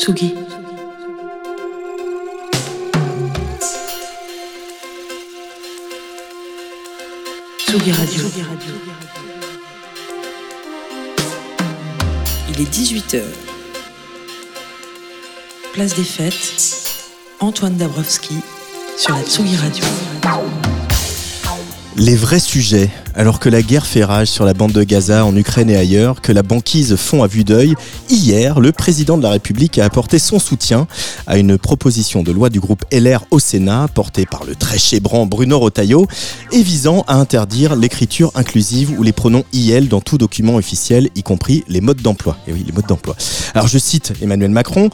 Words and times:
Tsugi. 0.00 0.34
Tsugi 7.58 7.92
Radio. 7.92 8.24
Il 12.48 12.60
est 12.62 12.74
18h. 12.74 13.20
Place 15.74 15.94
des 15.94 16.02
Fêtes. 16.02 16.32
Antoine 17.40 17.76
Dabrowski 17.76 18.36
sur 18.96 19.14
la 19.14 19.22
Tsugi 19.22 19.56
Radio. 19.56 19.84
Les 21.96 22.16
vrais 22.16 22.40
sujets, 22.40 22.88
alors 23.20 23.38
que 23.38 23.50
la 23.50 23.60
guerre 23.60 23.84
fait 23.84 24.02
rage 24.02 24.28
sur 24.28 24.46
la 24.46 24.54
bande 24.54 24.72
de 24.72 24.82
Gaza, 24.82 25.26
en 25.26 25.36
Ukraine 25.36 25.68
et 25.68 25.76
ailleurs, 25.76 26.22
que 26.22 26.32
la 26.32 26.42
banquise 26.42 26.96
fond 26.96 27.22
à 27.22 27.26
vue 27.26 27.44
d'œil, 27.44 27.74
hier, 28.08 28.60
le 28.60 28.72
président 28.72 29.18
de 29.18 29.22
la 29.22 29.28
République 29.28 29.76
a 29.76 29.84
apporté 29.84 30.18
son 30.18 30.38
soutien 30.38 30.86
à 31.26 31.36
une 31.36 31.58
proposition 31.58 32.22
de 32.22 32.32
loi 32.32 32.48
du 32.48 32.60
groupe 32.60 32.82
LR 32.90 33.26
au 33.30 33.38
Sénat, 33.38 33.88
portée 33.92 34.24
par 34.24 34.44
le 34.44 34.54
très 34.54 34.78
chébrant 34.78 35.26
Bruno 35.26 35.58
Rotaillot, 35.58 36.06
et 36.50 36.62
visant 36.62 37.04
à 37.08 37.16
interdire 37.16 37.76
l'écriture 37.76 38.32
inclusive 38.36 38.98
ou 38.98 39.02
les 39.02 39.12
pronoms 39.12 39.44
IL 39.52 39.90
dans 39.90 40.00
tout 40.00 40.16
document 40.16 40.56
officiel, 40.56 41.10
y 41.14 41.22
compris 41.22 41.62
les 41.68 41.82
modes 41.82 42.00
d'emploi. 42.00 42.38
Et 42.48 42.54
oui, 42.54 42.64
les 42.66 42.72
modes 42.72 42.86
d'emploi. 42.86 43.16
Alors 43.52 43.68
je 43.68 43.76
cite 43.76 44.14
Emmanuel 44.22 44.50
Macron, 44.50 44.88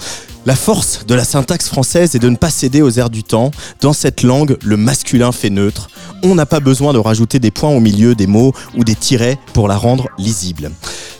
la 0.46 0.54
force 0.54 1.06
de 1.06 1.14
la 1.14 1.24
syntaxe 1.24 1.66
française 1.66 2.14
est 2.14 2.20
de 2.20 2.28
ne 2.28 2.36
pas 2.36 2.50
céder 2.50 2.80
aux 2.80 2.90
airs 2.90 3.10
du 3.10 3.24
temps. 3.24 3.50
Dans 3.80 3.92
cette 3.92 4.22
langue, 4.22 4.56
le 4.64 4.76
masculin 4.76 5.32
fait 5.32 5.50
neutre. 5.50 5.90
On 6.22 6.36
n'a 6.36 6.46
pas 6.46 6.60
besoin 6.60 6.92
de 6.92 6.98
rajouter 6.98 7.40
des 7.40 7.50
points 7.50 7.70
au 7.70 7.80
milieu 7.80 8.14
des 8.16 8.26
mots 8.26 8.52
ou 8.76 8.84
des 8.84 8.94
tirets 8.94 9.38
pour 9.52 9.68
la 9.68 9.76
rendre 9.76 10.08
lisible. 10.18 10.70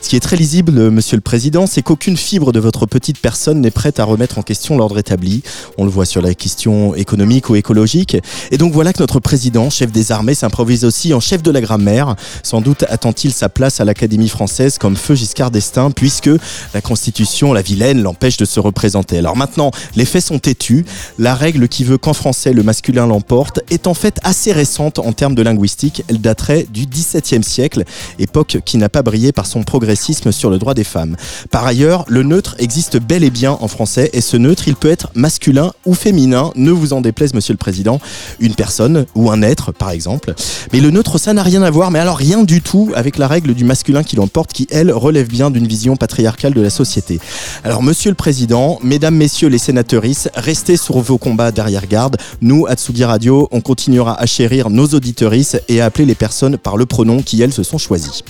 Ce 0.01 0.09
qui 0.09 0.15
est 0.15 0.21
très 0.21 0.37
lisible, 0.37 0.89
Monsieur 0.91 1.17
le 1.17 1.21
Président, 1.21 1.67
c'est 1.67 1.81
qu'aucune 1.81 2.17
fibre 2.17 2.51
de 2.51 2.59
votre 2.59 2.85
petite 2.85 3.19
personne 3.19 3.59
n'est 3.59 3.71
prête 3.71 3.99
à 3.99 4.05
remettre 4.05 4.37
en 4.37 4.41
question 4.41 4.77
l'ordre 4.77 4.97
établi. 4.99 5.43
On 5.77 5.83
le 5.83 5.89
voit 5.89 6.05
sur 6.05 6.21
la 6.21 6.33
question 6.33 6.95
économique 6.95 7.49
ou 7.49 7.55
écologique. 7.55 8.15
Et 8.51 8.57
donc 8.57 8.71
voilà 8.73 8.93
que 8.93 8.99
notre 8.99 9.19
président, 9.19 9.69
chef 9.69 9.91
des 9.91 10.11
armées, 10.11 10.35
s'improvise 10.35 10.85
aussi 10.85 11.13
en 11.13 11.19
chef 11.19 11.41
de 11.43 11.51
la 11.51 11.61
grammaire. 11.61 12.15
Sans 12.43 12.61
doute 12.61 12.85
attend-il 12.87 13.33
sa 13.33 13.49
place 13.49 13.81
à 13.81 13.85
l'Académie 13.85 14.29
française 14.29 14.77
comme 14.77 14.95
feu 14.95 15.15
Giscard 15.15 15.51
d'Estaing, 15.51 15.91
puisque 15.91 16.29
la 16.73 16.81
Constitution, 16.81 17.51
la 17.51 17.61
vilaine, 17.61 18.01
l'empêche 18.01 18.37
de 18.37 18.45
se 18.45 18.59
représenter. 18.59 19.17
Alors 19.17 19.35
maintenant, 19.35 19.71
les 19.95 20.05
faits 20.05 20.23
sont 20.23 20.39
têtus. 20.39 20.85
La 21.17 21.35
règle 21.35 21.67
qui 21.67 21.83
veut 21.83 21.97
qu'en 21.97 22.13
français 22.13 22.53
le 22.53 22.63
masculin 22.63 23.07
l'emporte 23.07 23.59
est 23.69 23.87
en 23.87 23.93
fait 23.93 24.19
assez 24.23 24.51
récente 24.51 24.99
en 24.99 25.11
termes 25.11 25.35
de 25.35 25.41
linguistique. 25.41 26.03
Elle 26.07 26.21
daterait 26.21 26.67
du 26.71 26.85
XVIIe 26.85 27.43
siècle, 27.43 27.83
époque 28.19 28.59
qui 28.63 28.77
n'a 28.77 28.89
pas 28.89 29.01
brillé 29.01 29.31
par 29.31 29.47
son 29.47 29.63
progrès 29.63 29.86
sur 30.31 30.49
le 30.49 30.57
droit 30.57 30.73
des 30.73 30.83
femmes. 30.83 31.15
Par 31.51 31.65
ailleurs, 31.65 32.05
le 32.07 32.23
neutre 32.23 32.55
existe 32.59 32.97
bel 32.97 33.23
et 33.23 33.29
bien 33.29 33.57
en 33.59 33.67
français 33.67 34.09
et 34.13 34.21
ce 34.21 34.37
neutre, 34.37 34.67
il 34.67 34.75
peut 34.75 34.89
être 34.89 35.09
masculin 35.15 35.71
ou 35.85 35.93
féminin, 35.93 36.51
ne 36.55 36.71
vous 36.71 36.93
en 36.93 37.01
déplaise 37.01 37.33
monsieur 37.33 37.53
le 37.53 37.57
président, 37.57 37.99
une 38.39 38.55
personne 38.55 39.05
ou 39.15 39.31
un 39.31 39.41
être 39.41 39.71
par 39.71 39.91
exemple. 39.91 40.33
Mais 40.73 40.79
le 40.79 40.91
neutre, 40.91 41.17
ça 41.17 41.33
n'a 41.33 41.43
rien 41.43 41.61
à 41.61 41.69
voir, 41.69 41.91
mais 41.91 41.99
alors 41.99 42.17
rien 42.17 42.43
du 42.43 42.61
tout 42.61 42.91
avec 42.95 43.17
la 43.17 43.27
règle 43.27 43.53
du 43.53 43.63
masculin 43.63 44.03
qui 44.03 44.15
l'emporte 44.15 44.53
qui, 44.53 44.67
elle, 44.71 44.91
relève 44.91 45.27
bien 45.27 45.51
d'une 45.51 45.67
vision 45.67 45.95
patriarcale 45.95 46.53
de 46.53 46.61
la 46.61 46.69
société. 46.69 47.19
Alors 47.63 47.83
monsieur 47.83 48.11
le 48.11 48.15
président, 48.15 48.79
mesdames, 48.83 49.15
messieurs 49.15 49.49
les 49.49 49.57
sénatrices, 49.57 50.29
restez 50.35 50.77
sur 50.77 50.99
vos 50.99 51.17
combats 51.17 51.51
derrière 51.51 51.87
garde. 51.87 52.17
Nous, 52.41 52.65
à 52.67 52.75
Radio, 53.05 53.47
on 53.51 53.61
continuera 53.61 54.19
à 54.19 54.25
chérir 54.25 54.69
nos 54.69 54.87
auditorices 54.87 55.57
et 55.67 55.81
à 55.81 55.85
appeler 55.85 56.05
les 56.05 56.15
personnes 56.15 56.57
par 56.57 56.77
le 56.77 56.85
pronom 56.85 57.21
qui, 57.21 57.41
elles, 57.41 57.53
se 57.53 57.63
sont 57.63 57.77
choisies. 57.77 58.23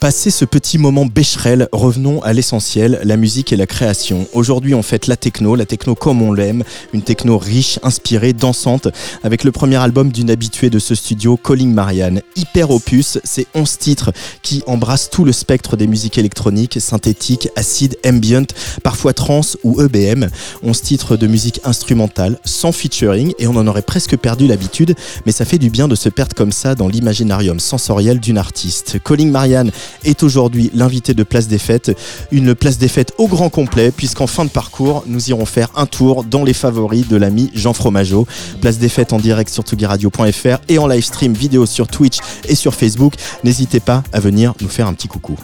Passé 0.00 0.30
ce 0.30 0.44
petit 0.44 0.78
moment 0.78 1.06
bécherel, 1.06 1.68
revenons 1.72 2.22
à 2.22 2.32
l'essentiel, 2.32 3.00
la 3.02 3.16
musique 3.16 3.52
et 3.52 3.56
la 3.56 3.66
création. 3.66 4.28
Aujourd'hui, 4.32 4.72
on 4.76 4.82
fête 4.84 5.08
la 5.08 5.16
techno, 5.16 5.56
la 5.56 5.66
techno 5.66 5.96
comme 5.96 6.22
on 6.22 6.32
l'aime, 6.32 6.62
une 6.92 7.02
techno 7.02 7.36
riche, 7.36 7.80
inspirée, 7.82 8.32
dansante, 8.32 8.86
avec 9.24 9.42
le 9.42 9.50
premier 9.50 9.74
album 9.74 10.12
d'une 10.12 10.30
habituée 10.30 10.70
de 10.70 10.78
ce 10.78 10.94
studio, 10.94 11.36
Calling 11.36 11.74
Marianne. 11.74 12.22
Hyper 12.36 12.70
opus, 12.70 13.18
c'est 13.24 13.48
11 13.56 13.78
titres 13.78 14.12
qui 14.42 14.62
embrassent 14.68 15.10
tout 15.10 15.24
le 15.24 15.32
spectre 15.32 15.76
des 15.76 15.88
musiques 15.88 16.16
électroniques, 16.16 16.80
synthétiques, 16.80 17.48
acides, 17.56 17.96
ambient, 18.06 18.46
parfois 18.84 19.14
trans 19.14 19.40
ou 19.64 19.82
EBM. 19.82 20.28
11 20.62 20.80
titres 20.80 21.16
de 21.16 21.26
musique 21.26 21.60
instrumentale, 21.64 22.38
sans 22.44 22.70
featuring, 22.70 23.32
et 23.40 23.48
on 23.48 23.56
en 23.56 23.66
aurait 23.66 23.82
presque 23.82 24.16
perdu 24.16 24.46
l'habitude, 24.46 24.94
mais 25.26 25.32
ça 25.32 25.44
fait 25.44 25.58
du 25.58 25.70
bien 25.70 25.88
de 25.88 25.96
se 25.96 26.08
perdre 26.08 26.36
comme 26.36 26.52
ça 26.52 26.76
dans 26.76 26.86
l'imaginarium 26.86 27.58
sensoriel 27.58 28.20
d'une 28.20 28.38
artiste. 28.38 28.98
Calling 29.02 29.32
Marianne 29.32 29.72
est 30.04 30.22
aujourd'hui 30.22 30.70
l'invité 30.74 31.14
de 31.14 31.22
Place 31.22 31.48
des 31.48 31.58
Fêtes. 31.58 31.96
Une 32.30 32.54
Place 32.54 32.78
des 32.78 32.88
Fêtes 32.88 33.12
au 33.18 33.28
grand 33.28 33.50
complet, 33.50 33.90
puisqu'en 33.90 34.26
fin 34.26 34.44
de 34.44 34.50
parcours, 34.50 35.04
nous 35.06 35.30
irons 35.30 35.46
faire 35.46 35.70
un 35.76 35.86
tour 35.86 36.24
dans 36.24 36.44
les 36.44 36.54
favoris 36.54 37.08
de 37.08 37.16
l'ami 37.16 37.50
Jean 37.54 37.72
Fromageau. 37.72 38.26
Place 38.60 38.78
des 38.78 38.88
Fêtes 38.88 39.12
en 39.12 39.18
direct 39.18 39.50
sur 39.50 39.64
tugiradio.fr 39.64 40.58
et 40.68 40.78
en 40.78 40.86
live 40.86 41.04
stream 41.04 41.32
vidéo 41.32 41.66
sur 41.66 41.86
Twitch 41.88 42.18
et 42.48 42.54
sur 42.54 42.74
Facebook. 42.74 43.14
N'hésitez 43.44 43.80
pas 43.80 44.02
à 44.12 44.20
venir 44.20 44.54
nous 44.60 44.68
faire 44.68 44.86
un 44.86 44.94
petit 44.94 45.08
coucou. 45.08 45.36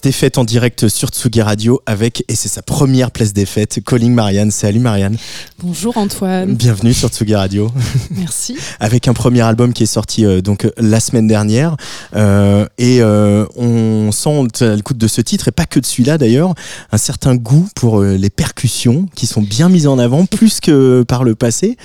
Place 0.00 0.12
des 0.12 0.12
fêtes 0.12 0.38
en 0.38 0.44
direct 0.44 0.88
sur 0.88 1.08
Tsugi 1.08 1.42
Radio 1.42 1.82
avec, 1.84 2.24
et 2.28 2.34
c'est 2.34 2.48
sa 2.48 2.62
première 2.62 3.10
place 3.10 3.32
des 3.32 3.44
fêtes, 3.44 3.80
Calling 3.84 4.14
Marianne. 4.14 4.50
Salut 4.50 4.78
Marianne. 4.78 5.16
Bonjour 5.58 5.98
Antoine. 5.98 6.54
Bienvenue 6.54 6.94
sur 6.94 7.08
Tsugi 7.08 7.34
Radio. 7.34 7.70
Merci. 8.10 8.56
avec 8.80 9.08
un 9.08 9.14
premier 9.14 9.42
album 9.42 9.72
qui 9.72 9.82
est 9.82 9.86
sorti 9.86 10.24
euh, 10.24 10.40
donc 10.40 10.64
euh, 10.64 10.70
la 10.78 11.00
semaine 11.00 11.26
dernière. 11.26 11.76
Euh, 12.16 12.66
et 12.78 13.02
on 13.02 14.10
sent 14.12 14.46
l'écoute 14.60 14.96
de 14.96 15.08
ce 15.08 15.20
titre, 15.20 15.48
et 15.48 15.52
pas 15.52 15.66
que 15.66 15.80
de 15.80 15.84
celui-là 15.84 16.18
d'ailleurs, 16.18 16.54
un 16.92 16.98
certain 16.98 17.34
goût 17.34 17.68
pour 17.74 18.02
les 18.02 18.30
percussions 18.30 19.06
qui 19.14 19.26
sont 19.26 19.42
bien 19.42 19.68
mises 19.68 19.86
en 19.86 19.98
avant, 19.98 20.24
plus 20.24 20.60
que 20.60 21.02
par 21.02 21.24
le 21.24 21.34
passé. 21.34 21.76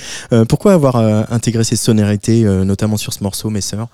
pourquoi 0.48 0.74
avoir 0.74 0.96
intégré 1.32 1.64
ces 1.64 1.76
sonorités, 1.76 2.44
notamment 2.44 2.98
sur 2.98 3.14
ce 3.14 3.24
morceau, 3.24 3.50
mes 3.50 3.62
sœurs? 3.62 3.88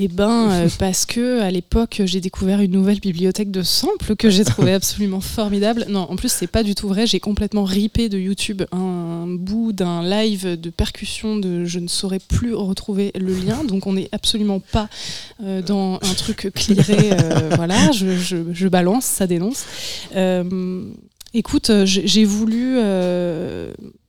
Eh 0.00 0.08
ben, 0.08 0.50
euh, 0.50 0.68
parce 0.78 1.04
que 1.04 1.40
à 1.40 1.50
l'époque, 1.50 2.02
j'ai 2.04 2.20
découvert 2.20 2.60
une 2.60 2.70
nouvelle 2.70 3.00
bibliothèque 3.00 3.50
de 3.50 3.62
samples 3.62 4.14
que 4.14 4.30
j'ai 4.30 4.44
trouvé 4.44 4.72
absolument 4.74 5.20
formidable. 5.20 5.86
Non, 5.88 6.06
en 6.08 6.16
plus, 6.16 6.30
c'est 6.30 6.46
pas 6.46 6.62
du 6.62 6.74
tout 6.74 6.88
vrai. 6.88 7.06
J'ai 7.06 7.20
complètement 7.20 7.64
ripé 7.64 8.08
de 8.08 8.18
YouTube 8.18 8.62
un 8.70 9.26
bout 9.26 9.72
d'un 9.72 10.02
live 10.02 10.58
de 10.58 10.70
percussion 10.70 11.36
de 11.36 11.64
je 11.64 11.80
ne 11.80 11.88
saurais 11.88 12.20
plus 12.20 12.54
retrouver 12.54 13.12
le 13.18 13.34
lien. 13.34 13.64
Donc, 13.64 13.86
on 13.86 13.94
n'est 13.94 14.08
absolument 14.12 14.60
pas 14.60 14.88
euh, 15.42 15.62
dans 15.62 15.96
un 15.96 16.14
truc 16.14 16.50
clearé. 16.54 17.12
Euh, 17.12 17.50
voilà, 17.56 17.90
je, 17.90 18.68
balance, 18.68 19.04
ça 19.04 19.26
dénonce. 19.26 19.64
écoute, 21.34 21.72
j'ai 21.84 22.24
voulu 22.24 22.78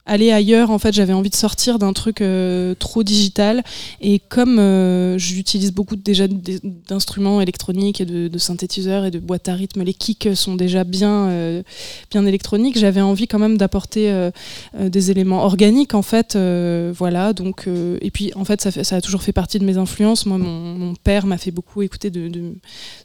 aller 0.09 0.31
ailleurs. 0.31 0.71
En 0.71 0.79
fait, 0.79 0.93
j'avais 0.93 1.13
envie 1.13 1.29
de 1.29 1.35
sortir 1.35 1.79
d'un 1.79 1.93
truc 1.93 2.21
euh, 2.21 2.73
trop 2.75 3.03
digital. 3.03 3.63
Et 4.01 4.19
comme 4.19 4.59
euh, 4.59 5.17
j'utilise 5.17 5.71
beaucoup 5.71 5.95
déjà 5.95 6.25
d'instruments 6.27 7.41
électroniques 7.41 8.01
de, 8.03 8.37
synthétiseurs 8.37 9.05
et 9.05 9.11
de 9.11 9.19
boîtes 9.19 9.47
à 9.47 9.53
rythme, 9.53 9.83
les 9.83 9.93
kicks 9.93 10.29
sont 10.33 10.55
déjà 10.55 10.83
bien, 10.83 11.27
euh, 11.27 11.63
bien 12.09 12.25
électroniques. 12.25 12.77
J'avais 12.77 13.01
envie 13.01 13.27
quand 13.27 13.39
même 13.39 13.57
d'apporter 13.57 14.29
des 14.79 15.11
éléments 15.11 15.43
organiques, 15.43 15.93
en 15.93 16.01
fait. 16.01 16.35
voilà. 16.35 17.33
Donc, 17.33 17.67
et 18.01 18.11
puis, 18.11 18.31
en 18.35 18.45
fait 18.45 18.61
ça, 18.61 18.71
ça, 18.71 18.95
a 18.95 19.01
toujours 19.01 19.21
fait 19.21 19.31
partie 19.31 19.59
de 19.59 19.65
mes 19.65 19.77
influences. 19.77 20.25
Moi, 20.25 20.37
mon, 20.37 20.95
père 21.03 21.27
m'a 21.27 21.37
fait 21.37 21.51
beaucoup 21.51 21.81
écouter 21.83 22.09
de, 22.09 22.53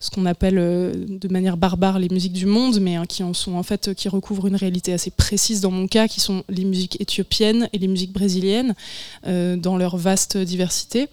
ce 0.00 0.10
qu'on 0.10 0.24
appelle 0.24 0.54
de 0.54 1.28
manière 1.28 1.56
barbare 1.56 1.98
les 1.98 2.08
musiques 2.08 2.32
du 2.32 2.46
monde, 2.46 2.80
mais 2.80 2.96
hein, 2.96 3.04
qui 3.06 3.22
en 3.22 3.34
sont 3.34 3.54
en 3.54 3.62
fait 3.62 3.94
qui 3.94 4.08
recouvrent 4.08 4.46
une 4.46 4.56
réalité 4.56 4.92
assez 4.92 5.10
précise 5.10 5.60
dans 5.60 5.70
mon 5.70 5.86
cas, 5.86 6.08
qui 6.08 6.20
sont 6.20 6.44
les 6.48 6.64
musiques 6.64 6.93
éthiopiennes 7.00 7.68
et 7.72 7.78
les 7.78 7.88
musiques 7.88 8.12
brésiliennes 8.12 8.74
euh, 9.26 9.56
dans 9.56 9.76
leur 9.76 9.96
vaste 9.96 10.36
diversité. 10.36 11.08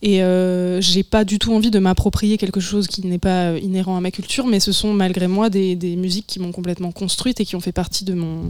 Et 0.00 0.22
euh, 0.22 0.80
j'ai 0.80 1.02
pas 1.02 1.24
du 1.24 1.40
tout 1.40 1.52
envie 1.52 1.72
de 1.72 1.78
m'approprier 1.80 2.38
quelque 2.38 2.60
chose 2.60 2.86
qui 2.86 3.04
n'est 3.04 3.18
pas 3.18 3.50
euh, 3.50 3.58
inhérent 3.60 3.96
à 3.96 4.00
ma 4.00 4.12
culture, 4.12 4.46
mais 4.46 4.60
ce 4.60 4.70
sont 4.70 4.92
malgré 4.92 5.26
moi 5.26 5.50
des, 5.50 5.74
musiques 5.96 6.26
qui 6.28 6.38
m'ont 6.38 6.52
complètement 6.52 6.92
construite 6.92 7.40
et 7.40 7.44
qui 7.44 7.56
ont 7.56 7.60
fait 7.60 7.72
partie 7.72 8.04
de 8.04 8.14
mon, 8.14 8.48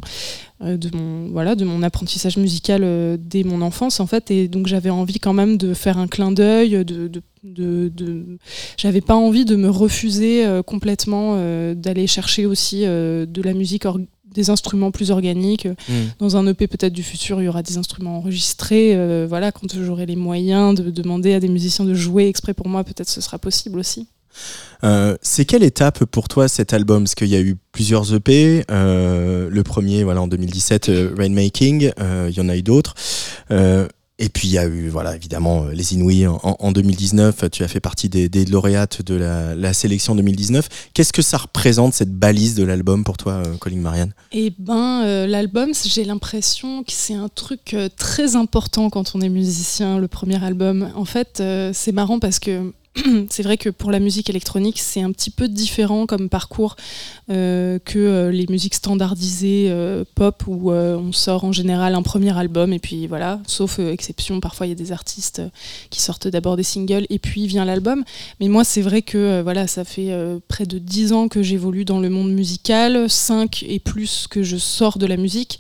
de 0.61 0.95
mon, 0.95 1.29
voilà, 1.31 1.55
de 1.55 1.65
mon 1.65 1.83
apprentissage 1.83 2.37
musical 2.37 2.83
dès 3.19 3.45
mon 3.45 3.63
enfance 3.63 3.99
en 4.01 4.07
fait. 4.07 4.31
Et 4.31 4.49
donc 4.49 4.67
j'avais 4.67 4.91
envie 4.91 5.21
quand 5.21 5.33
même 5.33 5.57
de 5.57 5.73
faire 5.73 5.97
un 5.97 6.07
clin 6.07 6.33
d'œil, 6.33 6.85
de, 6.85 7.11
de, 7.43 8.39
j'avais 8.77 9.01
pas 9.01 9.15
envie 9.15 9.47
de 9.47 9.57
me 9.57 9.71
refuser 9.71 10.45
complètement 10.67 11.37
d'aller 11.75 12.07
chercher 12.07 12.45
aussi 12.45 12.83
de 12.83 13.43
la 13.43 13.55
musique 13.55 13.87
des 14.35 14.51
instruments 14.51 14.91
plus 14.91 15.11
organiques. 15.11 15.67
Hmm. 15.67 16.09
Dans 16.19 16.37
un 16.37 16.47
EP 16.47 16.67
peut-être 16.67 16.93
du 16.93 17.03
futur, 17.03 17.41
il 17.41 17.45
y 17.45 17.49
aura 17.49 17.63
des 17.63 17.79
instruments 17.79 18.19
enregistrés. 18.19 18.95
Euh, 18.95 19.27
voilà, 19.29 19.53
quand 19.53 19.75
j'aurai 19.83 20.07
les 20.07 20.17
moyens 20.17 20.75
de 20.75 20.91
demander 20.91 21.35
à 21.35 21.41
des 21.41 21.49
musiciens 21.49 21.85
de 21.85 21.95
jouer 21.95 22.29
exprès 22.29 22.55
pour 22.55 22.69
moi, 22.69 22.85
peut-être 22.85 23.09
ce 23.09 23.21
sera 23.21 23.39
possible 23.39 23.79
aussi. 23.79 24.07
Euh, 24.85 25.17
c'est 25.21 25.45
quelle 25.45 25.65
étape 25.65 26.05
pour 26.05 26.29
toi 26.29 26.47
cet 26.47 26.73
album? 26.73 27.05
Parce 27.05 27.15
qu'il 27.15 27.29
y 27.29 27.37
a 27.37 27.41
eu 27.41 27.57
plusieurs 27.73 28.15
EP. 28.15 28.65
Euh, 28.71 29.49
le 29.51 29.63
premier, 29.65 30.05
voilà, 30.05 30.23
en 30.23 30.29
2017, 30.29 30.91
Rainmaking. 31.17 31.91
Il 32.29 32.35
y 32.35 32.41
en 32.41 32.49
a 32.49 32.57
eu 32.57 32.63
d'autres. 32.63 32.95
Et 34.21 34.29
puis 34.29 34.49
il 34.49 34.51
y 34.53 34.59
a 34.59 34.67
eu, 34.67 34.89
voilà, 34.89 35.15
évidemment, 35.15 35.65
euh, 35.65 35.73
les 35.73 35.95
Inouïs 35.95 36.27
en, 36.27 36.73
2019. 36.73 37.51
Tu 37.53 37.63
as 37.63 37.69
fait 37.69 37.81
partie 37.81 38.09
des, 38.09 38.45
lauréates 38.47 39.03
de 39.03 39.15
la, 39.15 39.73
sélection 39.73 40.17
2019. 40.17 40.91
Qu'est-ce 40.93 41.13
que 41.13 41.23
ça 41.23 41.39
représente 41.39 41.95
cette 41.95 42.13
balise 42.13 42.57
de 42.57 42.65
l'album 42.65 43.05
pour 43.05 43.17
toi, 43.17 43.35
euh, 43.35 43.57
Colin 43.61 43.77
Marianne? 43.77 44.13
Eh 44.33 44.53
ben, 44.59 45.05
euh, 45.05 45.27
l'album, 45.27 45.71
j'ai 45.85 46.05
l'impression 46.05 46.83
que 46.83 46.93
c'est 46.93 47.15
un 47.15 47.29
truc 47.29 47.77
très 47.97 48.35
important 48.35 48.91
quand 48.91 49.15
on 49.15 49.21
est 49.21 49.29
musicien. 49.29 49.99
Le 49.99 50.09
premier 50.09 50.43
album, 50.43 50.91
en 50.97 51.05
fait, 51.05 51.43
c'est 51.73 51.93
marrant 51.93 52.19
parce 52.19 52.41
que 52.41 52.73
c'est 53.31 53.43
vrai 53.43 53.57
que 53.57 53.69
pour 53.69 53.91
la 53.91 54.01
musique 54.01 54.31
électronique, 54.31 54.79
c'est 54.79 55.03
un 55.03 55.13
petit 55.13 55.31
peu 55.31 55.49
différent 55.49 56.07
comme 56.07 56.29
parcours 56.29 56.77
euh, 57.31 57.79
que 57.85 57.99
euh, 57.99 58.31
les 58.31 58.47
musiques 58.49 58.75
standardisées 58.75 59.67
euh, 59.69 60.05
pop 60.15 60.45
où 60.47 60.71
on 60.71 61.13
sort 61.13 61.45
en 61.45 61.53
général 61.53 61.95
un 61.95 62.03
premier 62.03 62.37
album 62.37 62.73
et 62.73 62.79
puis 62.79 63.07
voilà, 63.07 63.41
sauf 63.47 63.79
exception, 63.79 64.41
parfois 64.41 64.67
il 64.67 64.71
y 64.71 64.73
a 64.73 64.77
des 64.77 64.93
artistes 64.93 65.43
qui 65.91 66.01
sortent 66.01 66.29
d'abord 66.29 66.57
des 66.57 66.63
singles 66.63 67.07
et 67.11 67.19
puis 67.19 67.47
vient 67.47 67.65
l'album. 67.65 68.05
Mais 68.41 68.49
moi, 68.49 68.65
c'est 68.65 68.83
vrai 68.83 69.03
que 69.03 69.43
voilà, 69.43 69.67
ça 69.67 69.85
fait 69.85 70.13
près 70.49 70.67
de 70.67 70.79
10 70.79 71.13
ans 71.13 71.29
que 71.29 71.43
j'évolue 71.43 71.85
dans 71.85 72.01
le 72.01 72.11
monde 72.11 72.33
musical, 72.33 73.09
5 73.09 73.65
et 73.69 73.79
plus 73.79 74.27
que 74.29 74.43
je 74.43 74.57
sors 74.57 74.99
de 74.99 75.07
la 75.07 75.17
musique 75.17 75.59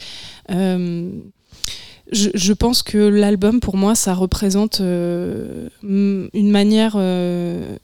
je, 2.11 2.53
pense 2.55 2.83
que 2.83 2.97
l'album, 2.97 3.61
pour 3.61 3.77
moi, 3.77 3.95
ça 3.95 4.15
représente 4.15 4.81
euh, 4.81 5.69
une 5.83 6.51
manière 6.51 6.95
euh, 6.97 7.77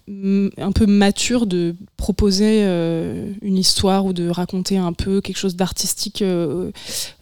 un 0.57 0.73
peu 0.73 0.87
mature 0.87 1.47
de 1.47 1.77
proposer 1.99 2.61
euh, 2.63 3.31
une 3.43 3.59
histoire 3.59 4.07
ou 4.07 4.15
de 4.15 4.29
raconter 4.29 4.79
un 4.79 4.95
peu 4.95 5.21
quelque 5.21 5.37
chose 5.37 5.57
d'artistique 5.57 6.25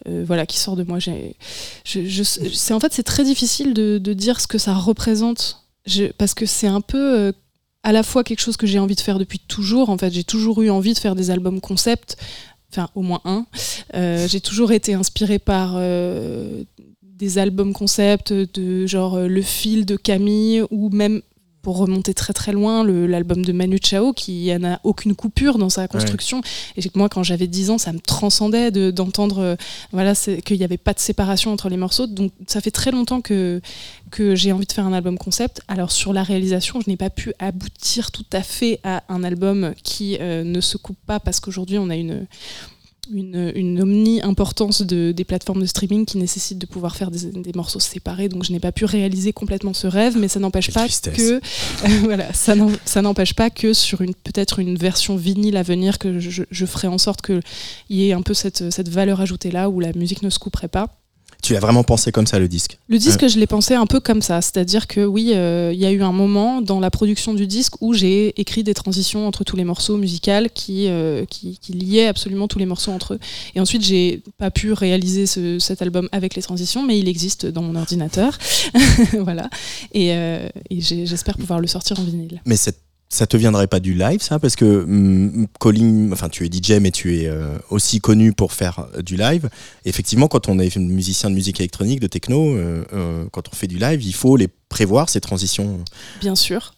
voilà, 0.05 0.45
qui 0.45 0.57
sort 0.57 0.77
de 0.77 0.83
moi. 0.83 0.97
en 0.97 2.79
fait, 2.79 2.93
c'est 2.93 3.03
très 3.03 3.23
difficile 3.25 3.73
de, 3.73 4.13
dire 4.13 4.39
ce 4.39 4.47
que 4.47 4.57
ça 4.57 4.73
représente, 4.73 5.63
parce 6.17 6.33
que 6.33 6.45
c'est 6.45 6.67
un 6.67 6.81
peu 6.81 7.33
à 7.83 7.91
la 7.91 8.03
fois 8.03 8.23
quelque 8.23 8.39
chose 8.39 8.55
que 8.55 8.67
j'ai 8.67 8.79
envie 8.79 8.95
de 8.95 9.01
faire 9.01 9.19
depuis 9.19 9.39
toujours. 9.39 9.89
En 9.89 9.97
fait, 9.97 10.13
j'ai 10.13 10.23
toujours 10.23 10.61
eu 10.61 10.69
envie 10.69 10.93
de 10.93 10.99
faire 10.99 11.15
des 11.15 11.31
albums 11.31 11.59
concept 11.59 12.15
enfin 12.71 12.89
au 12.95 13.03
moins 13.03 13.21
un. 13.25 13.45
j'ai 13.93 14.39
toujours 14.39 14.71
été 14.71 14.93
inspirée 14.93 15.39
par 15.39 15.77
des 17.23 17.37
albums 17.37 17.71
concept 17.71 18.33
de 18.33 18.85
genre 18.85 19.15
euh, 19.15 19.27
Le 19.27 19.41
fil 19.41 19.85
de 19.85 19.95
Camille 19.95 20.61
ou 20.71 20.89
même 20.89 21.21
pour 21.61 21.77
remonter 21.77 22.13
très 22.13 22.33
très 22.33 22.51
loin, 22.51 22.83
l'album 22.83 23.45
de 23.45 23.53
Manu 23.53 23.79
Chao 23.81 24.11
qui 24.11 24.51
n'a 24.59 24.81
aucune 24.83 25.15
coupure 25.15 25.57
dans 25.57 25.69
sa 25.69 25.87
construction. 25.87 26.41
Et 26.75 26.81
moi, 26.93 27.07
quand 27.07 27.23
j'avais 27.23 27.47
10 27.47 27.69
ans, 27.69 27.77
ça 27.77 27.93
me 27.93 27.99
transcendait 27.99 28.69
d'entendre 28.91 29.39
euh, 29.39 29.55
voilà, 29.93 30.13
qu'il 30.13 30.57
n'y 30.57 30.65
avait 30.65 30.77
pas 30.77 30.91
de 30.91 30.99
séparation 30.99 31.53
entre 31.53 31.69
les 31.69 31.77
morceaux. 31.77 32.05
Donc 32.05 32.33
ça 32.47 32.59
fait 32.59 32.69
très 32.69 32.91
longtemps 32.91 33.21
que, 33.21 33.61
que 34.11 34.35
j'ai 34.35 34.51
envie 34.51 34.65
de 34.65 34.73
faire 34.73 34.85
un 34.85 34.91
album 34.91 35.17
concept. 35.17 35.61
Alors 35.69 35.93
sur 35.93 36.11
la 36.11 36.23
réalisation, 36.23 36.81
je 36.81 36.89
n'ai 36.89 36.97
pas 36.97 37.09
pu 37.09 37.33
aboutir 37.39 38.11
tout 38.11 38.25
à 38.33 38.43
fait 38.43 38.81
à 38.83 39.03
un 39.07 39.23
album 39.23 39.73
qui 39.83 40.17
euh, 40.19 40.43
ne 40.43 40.59
se 40.59 40.75
coupe 40.75 40.99
pas 41.05 41.21
parce 41.21 41.39
qu'aujourd'hui 41.39 41.77
on 41.77 41.89
a 41.89 41.95
une, 41.95 42.27
une, 43.11 43.81
omni-importance 43.81 44.81
de, 44.81 45.11
des 45.11 45.23
plateformes 45.23 45.61
de 45.61 45.65
streaming 45.65 46.05
qui 46.05 46.17
nécessitent 46.17 46.59
de 46.59 46.65
pouvoir 46.65 46.95
faire 46.95 47.11
des, 47.11 47.51
morceaux 47.55 47.79
séparés. 47.79 48.29
Donc 48.29 48.43
je 48.43 48.51
n'ai 48.51 48.59
pas 48.59 48.71
pu 48.71 48.85
réaliser 48.85 49.33
complètement 49.33 49.73
ce 49.73 49.87
rêve, 49.87 50.17
mais 50.17 50.27
ça 50.27 50.39
n'empêche 50.39 50.71
pas 50.71 50.87
que 50.87 51.41
voilà, 52.03 52.31
ça 52.33 53.01
n'empêche 53.01 53.33
pas 53.33 53.49
que 53.49 53.73
sur 53.73 54.01
une 54.01 54.13
peut-être 54.13 54.59
une 54.59 54.77
version 54.77 55.15
vinyle 55.15 55.57
à 55.57 55.63
venir 55.63 55.99
que 55.99 56.19
je, 56.19 56.43
je 56.49 56.65
ferai 56.65 56.87
en 56.87 56.97
sorte 56.97 57.21
qu'il 57.21 57.41
y 57.89 58.09
ait 58.09 58.13
un 58.13 58.21
peu 58.21 58.33
cette, 58.33 58.71
cette 58.71 58.89
valeur 58.89 59.21
ajoutée 59.21 59.51
là 59.51 59.69
où 59.69 59.79
la 59.79 59.91
musique 59.93 60.21
ne 60.21 60.29
se 60.29 60.39
couperait 60.39 60.67
pas. 60.67 61.02
Tu 61.43 61.51
l'as 61.51 61.59
vraiment 61.59 61.83
pensé 61.83 62.13
comme 62.13 62.25
ça, 62.25 62.39
le 62.39 62.47
disque 62.47 62.77
Le 62.87 62.97
disque, 62.97 63.27
je 63.27 63.37
l'ai 63.37 63.47
pensé 63.47 63.73
un 63.73 63.85
peu 63.85 63.99
comme 63.99 64.21
ça. 64.21 64.41
C'est-à-dire 64.41 64.87
que 64.87 65.03
oui, 65.03 65.33
euh, 65.35 65.71
il 65.73 65.79
y 65.79 65.85
a 65.85 65.91
eu 65.91 66.01
un 66.01 66.13
moment 66.13 66.61
dans 66.61 66.79
la 66.79 66.89
production 66.89 67.33
du 67.33 67.47
disque 67.47 67.73
où 67.81 67.93
j'ai 67.93 68.39
écrit 68.39 68.63
des 68.63 68.73
transitions 68.73 69.27
entre 69.27 69.43
tous 69.43 69.57
les 69.57 69.65
morceaux 69.65 69.97
musicaux 69.97 70.23
qui, 70.53 70.87
euh, 70.87 71.25
qui, 71.25 71.59
liaient 71.73 72.07
absolument 72.07 72.47
tous 72.47 72.59
les 72.59 72.65
morceaux 72.65 72.91
entre 72.91 73.15
eux. 73.15 73.19
Et 73.55 73.59
ensuite, 73.59 73.83
j'ai 73.83 74.23
pas 74.37 74.51
pu 74.51 74.71
réaliser 74.71 75.25
cet 75.25 75.81
album 75.81 76.07
avec 76.13 76.35
les 76.35 76.41
transitions, 76.41 76.81
mais 76.81 76.97
il 76.97 77.09
existe 77.09 77.45
dans 77.45 77.61
mon 77.61 77.75
ordinateur. 77.75 78.37
voilà. 79.19 79.49
Et, 79.93 80.13
euh, 80.13 80.47
et 80.69 80.79
j'espère 80.79 81.37
pouvoir 81.37 81.59
le 81.59 81.67
sortir 81.67 81.99
en 81.99 82.03
vinyle. 82.03 82.41
Mais 82.45 82.55
cette 82.55 82.79
ça 83.13 83.27
te 83.27 83.37
viendrait 83.37 83.67
pas 83.67 83.79
du 83.79 83.93
live, 83.93 84.21
ça 84.21 84.39
Parce 84.39 84.55
que 84.55 84.85
mm, 84.87 85.47
Colin, 85.59 86.09
enfin, 86.11 86.29
tu 86.29 86.45
es 86.45 86.49
DJ, 86.51 86.79
mais 86.81 86.89
tu 86.89 87.19
es 87.19 87.27
euh, 87.27 87.57
aussi 87.69 88.01
connu 88.01 88.33
pour 88.33 88.53
faire 88.53 88.87
euh, 88.97 89.03
du 89.03 89.15
live. 89.15 89.49
effectivement, 89.85 90.27
quand 90.27 90.49
on 90.49 90.57
est 90.57 90.75
musicien 90.77 91.29
de 91.29 91.35
musique 91.35 91.59
électronique, 91.59 91.99
de 91.99 92.07
techno, 92.07 92.55
euh, 92.55 93.25
quand 93.31 93.43
on 93.51 93.55
fait 93.55 93.67
du 93.67 93.77
live, 93.77 94.01
il 94.03 94.15
faut 94.15 94.35
les 94.35 94.47
prévoir 94.67 95.09
ces 95.09 95.21
transitions. 95.21 95.83
Bien 96.21 96.33
sûr, 96.33 96.73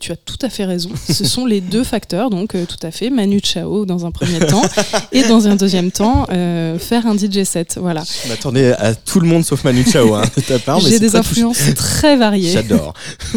tu 0.00 0.10
as 0.10 0.16
tout 0.16 0.38
à 0.42 0.48
fait 0.48 0.64
raison. 0.64 0.90
Ce 1.08 1.24
sont 1.24 1.46
les 1.46 1.60
deux 1.60 1.84
facteurs, 1.84 2.28
donc 2.28 2.56
tout 2.66 2.84
à 2.84 2.90
fait. 2.90 3.08
Manu 3.08 3.40
Chao 3.40 3.86
dans 3.86 4.04
un 4.04 4.10
premier 4.10 4.40
temps 4.40 4.64
et 5.12 5.22
dans 5.22 5.46
un 5.46 5.54
deuxième 5.54 5.92
temps 5.92 6.26
faire 6.26 7.06
un 7.06 7.16
DJ 7.16 7.44
set. 7.44 7.78
Voilà. 7.80 8.02
Je 8.24 8.28
m'attendais 8.28 8.72
à 8.72 8.96
tout 8.96 9.20
le 9.20 9.28
monde 9.28 9.44
sauf 9.44 9.62
Manu 9.62 9.84
Chao 9.84 10.16
hein, 10.16 10.24
de 10.36 10.42
ta 10.42 10.58
part. 10.58 10.80
J'ai 10.80 10.98
des 10.98 11.14
influences 11.14 11.72
très 11.76 12.16
variées. 12.16 12.50
J'adore. 12.50 12.94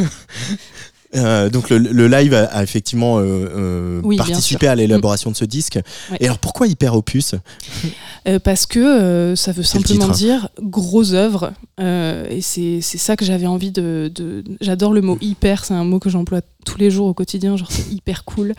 Euh, 1.16 1.50
donc 1.50 1.70
le, 1.72 2.08
live 2.08 2.34
a, 2.34 2.62
effectivement 2.62 3.18
euh, 3.18 4.02
euh, 4.04 4.18
participé 4.18 4.68
à 4.68 4.76
l'élaboration 4.76 5.32
de 5.32 5.36
ce 5.36 5.46
disque. 5.46 5.80
Et 6.20 6.26
alors 6.26 6.38
pourquoi 6.38 6.68
Hyper 6.68 6.96
Opus? 6.96 7.36
Parce 8.44 8.66
que 8.66 9.34
ça 9.36 9.52
veut 9.52 9.64
simplement 9.64 10.10
dire 10.10 10.50
gros 10.62 11.14
œuvre. 11.14 11.54
et 11.80 12.42
c'est 12.42 12.82
ça 12.82 13.16
que 13.16 13.26
j'avais 13.26 13.48
envie 13.48 13.72
de. 13.72 14.12
de... 14.14 14.44
J'adore 14.62 14.94
le 14.94 15.02
mot 15.02 15.18
hyper, 15.22 15.66
c'est 15.66 15.74
un 15.74 15.84
mot 15.84 16.00
que 16.00 16.10
j'emploie 16.10 16.42
tous 16.66 16.78
les 16.78 16.92
jours 16.92 17.08
au 17.08 17.14
quotidien, 17.14 17.56
genre 17.58 17.72
c'est 17.72 17.92
hyper 17.92 18.26
cool. 18.26 18.54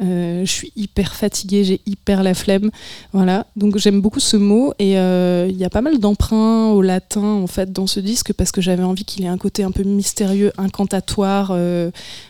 je 0.00 0.44
suis 0.44 0.72
hyper 0.76 1.14
fatiguée, 1.14 1.64
j'ai 1.64 1.80
hyper 1.86 2.22
la 2.22 2.34
flemme. 2.34 2.70
Voilà, 3.12 3.46
donc 3.56 3.78
j'aime 3.78 4.00
beaucoup 4.00 4.20
ce 4.20 4.36
mot 4.36 4.74
et 4.78 4.92
il 4.94 5.56
y 5.56 5.64
a 5.64 5.70
pas 5.70 5.80
mal 5.80 5.98
d'emprunts 5.98 6.70
au 6.70 6.82
latin 6.82 7.22
en 7.22 7.46
fait 7.46 7.72
dans 7.72 7.86
ce 7.86 8.00
disque 8.00 8.32
parce 8.32 8.52
que 8.52 8.60
j'avais 8.60 8.82
envie 8.82 9.04
qu'il 9.04 9.24
ait 9.24 9.28
un 9.28 9.38
côté 9.38 9.62
un 9.62 9.70
peu 9.70 9.84
mystérieux, 9.84 10.52
incantatoire. 10.58 11.56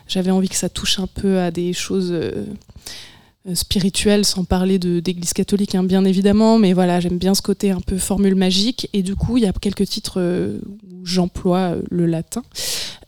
J'avais 0.06 0.30
envie 0.30 0.48
que 0.48 0.56
ça 0.56 0.68
touche 0.68 0.98
un 0.98 1.06
peu 1.06 1.38
à 1.38 1.50
des 1.50 1.72
choses 1.72 2.12
euh, 2.12 2.44
euh, 3.48 3.54
spirituelles, 3.54 4.24
sans 4.24 4.44
parler 4.44 4.78
d'église 4.78 5.32
catholique, 5.32 5.74
hein, 5.74 5.84
bien 5.84 6.04
évidemment, 6.04 6.58
mais 6.58 6.72
voilà, 6.72 7.00
j'aime 7.00 7.18
bien 7.18 7.34
ce 7.34 7.42
côté 7.42 7.70
un 7.70 7.80
peu 7.80 7.98
formule 7.98 8.34
magique. 8.34 8.88
Et 8.92 9.02
du 9.02 9.16
coup, 9.16 9.36
il 9.36 9.44
y 9.44 9.46
a 9.46 9.52
quelques 9.52 9.86
titres 9.86 10.20
euh, 10.20 10.58
où 10.90 11.04
j'emploie 11.04 11.76
le 11.90 12.06
latin. 12.06 12.42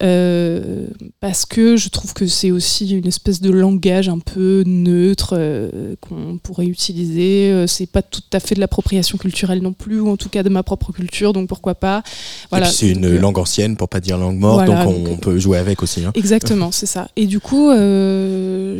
Euh, 0.03 0.87
parce 1.21 1.47
que 1.47 1.77
je 1.77 1.89
trouve 1.89 2.13
que 2.13 2.27
c'est 2.27 2.51
aussi 2.51 2.91
une 2.91 3.07
espèce 3.07 3.41
de 3.41 3.51
langage 3.51 4.09
un 4.09 4.19
peu 4.19 4.63
neutre 4.67 5.35
euh, 5.37 5.95
qu'on 6.01 6.39
pourrait 6.43 6.67
utiliser. 6.67 7.51
Euh, 7.51 7.67
c'est 7.67 7.87
pas 7.87 8.03
tout 8.03 8.23
à 8.33 8.41
fait 8.41 8.55
de 8.55 8.61
l'appropriation 8.61 9.19
culturelle 9.19 9.63
non 9.63 9.73
plus, 9.73 10.01
ou 10.01 10.11
en 10.11 10.17
tout 10.17 10.29
cas 10.29 10.43
de 10.43 10.49
ma 10.49 10.63
propre 10.63 10.93
culture, 10.93 11.33
donc 11.33 11.49
pourquoi 11.49 11.75
pas. 11.75 12.03
Voilà. 12.51 12.67
C'est 12.67 12.91
une 12.91 13.17
langue 13.17 13.39
ancienne, 13.39 13.77
pour 13.77 13.89
pas 13.89 14.01
dire 14.01 14.19
langue 14.19 14.39
morte, 14.39 14.67
donc 14.67 15.09
on, 15.09 15.17
peut 15.17 15.39
jouer 15.39 15.59
avec 15.59 15.83
aussi. 15.83 16.05
Hein. 16.05 16.13
Exactement, 16.15 16.71
c'est 16.73 16.87
ça. 16.87 17.09
Et 17.17 17.27
du 17.27 17.41
coup, 17.41 17.71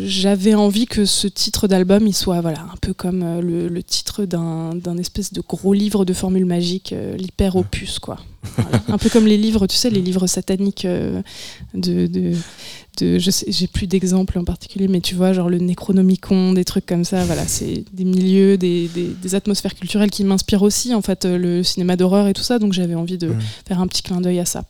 j'avais 0.05 0.55
envie 0.55 0.87
que 0.87 1.05
ce 1.05 1.27
titre 1.29 1.69
d'album, 1.69 2.07
il 2.07 2.15
soit 2.15 2.41
voilà, 2.41 2.61
un 2.61 2.77
peu 2.81 2.93
comme 2.93 3.41
le, 3.41 3.69
le 3.69 3.83
titre 3.83 4.25
d'un 4.25 4.99
espèce 4.99 5.33
de 5.33 5.41
gros 5.41 5.73
livre 5.73 6.05
de 6.05 6.13
formules 6.13 6.47
magiques, 6.47 6.95
l'hyper 7.17 7.57
opus, 7.57 7.99
quoi. 7.99 8.19
Un 8.89 8.99
peu 8.99 9.09
comme 9.09 9.27
les 9.27 9.37
livres, 9.37 9.67
tu 9.67 9.77
sais, 9.77 9.91
les 9.91 10.01
livres 10.01 10.27
sataniques 10.27 10.85
euh, 10.85 11.23
de, 11.75 12.07
de, 12.07 12.33
de, 13.01 13.19
je 13.19 13.31
sais, 13.31 13.47
j'ai 13.49 13.67
plus 13.67 13.87
d'exemples 13.87 14.39
en 14.39 14.45
particulier, 14.45 14.89
mais 14.89 15.01
tu 15.01 15.15
vois, 15.15 15.33
genre 15.33 15.49
le 15.49 15.59
Necronomicon, 15.59 16.53
des 16.53 16.65
trucs 16.65 16.87
comme 16.87 17.05
ça. 17.05 17.25
Voilà, 17.25 17.47
c'est 17.47 17.85
des 17.93 18.05
milieux, 18.05 18.57
des, 18.59 18.89
des, 18.89 19.35
atmosphères 19.35 19.75
culturelles 19.75 20.11
qui 20.11 20.25
m'inspirent 20.25 20.63
aussi, 20.63 20.95
en 20.95 21.03
fait, 21.03 21.25
euh, 21.25 21.39
le 21.39 21.63
cinéma 21.63 21.97
d'horreur 21.97 22.29
et 22.29 22.33
tout 22.33 22.43
ça. 22.43 22.59
Donc 22.59 22.73
j'avais 22.73 22.95
envie 22.95 23.19
de 23.19 23.33
faire 23.67 23.81
un 23.81 23.87
petit 23.87 24.03
clin 24.03 24.21
d'œil 24.21 24.41
à 24.41 24.45
ça. 24.45 24.65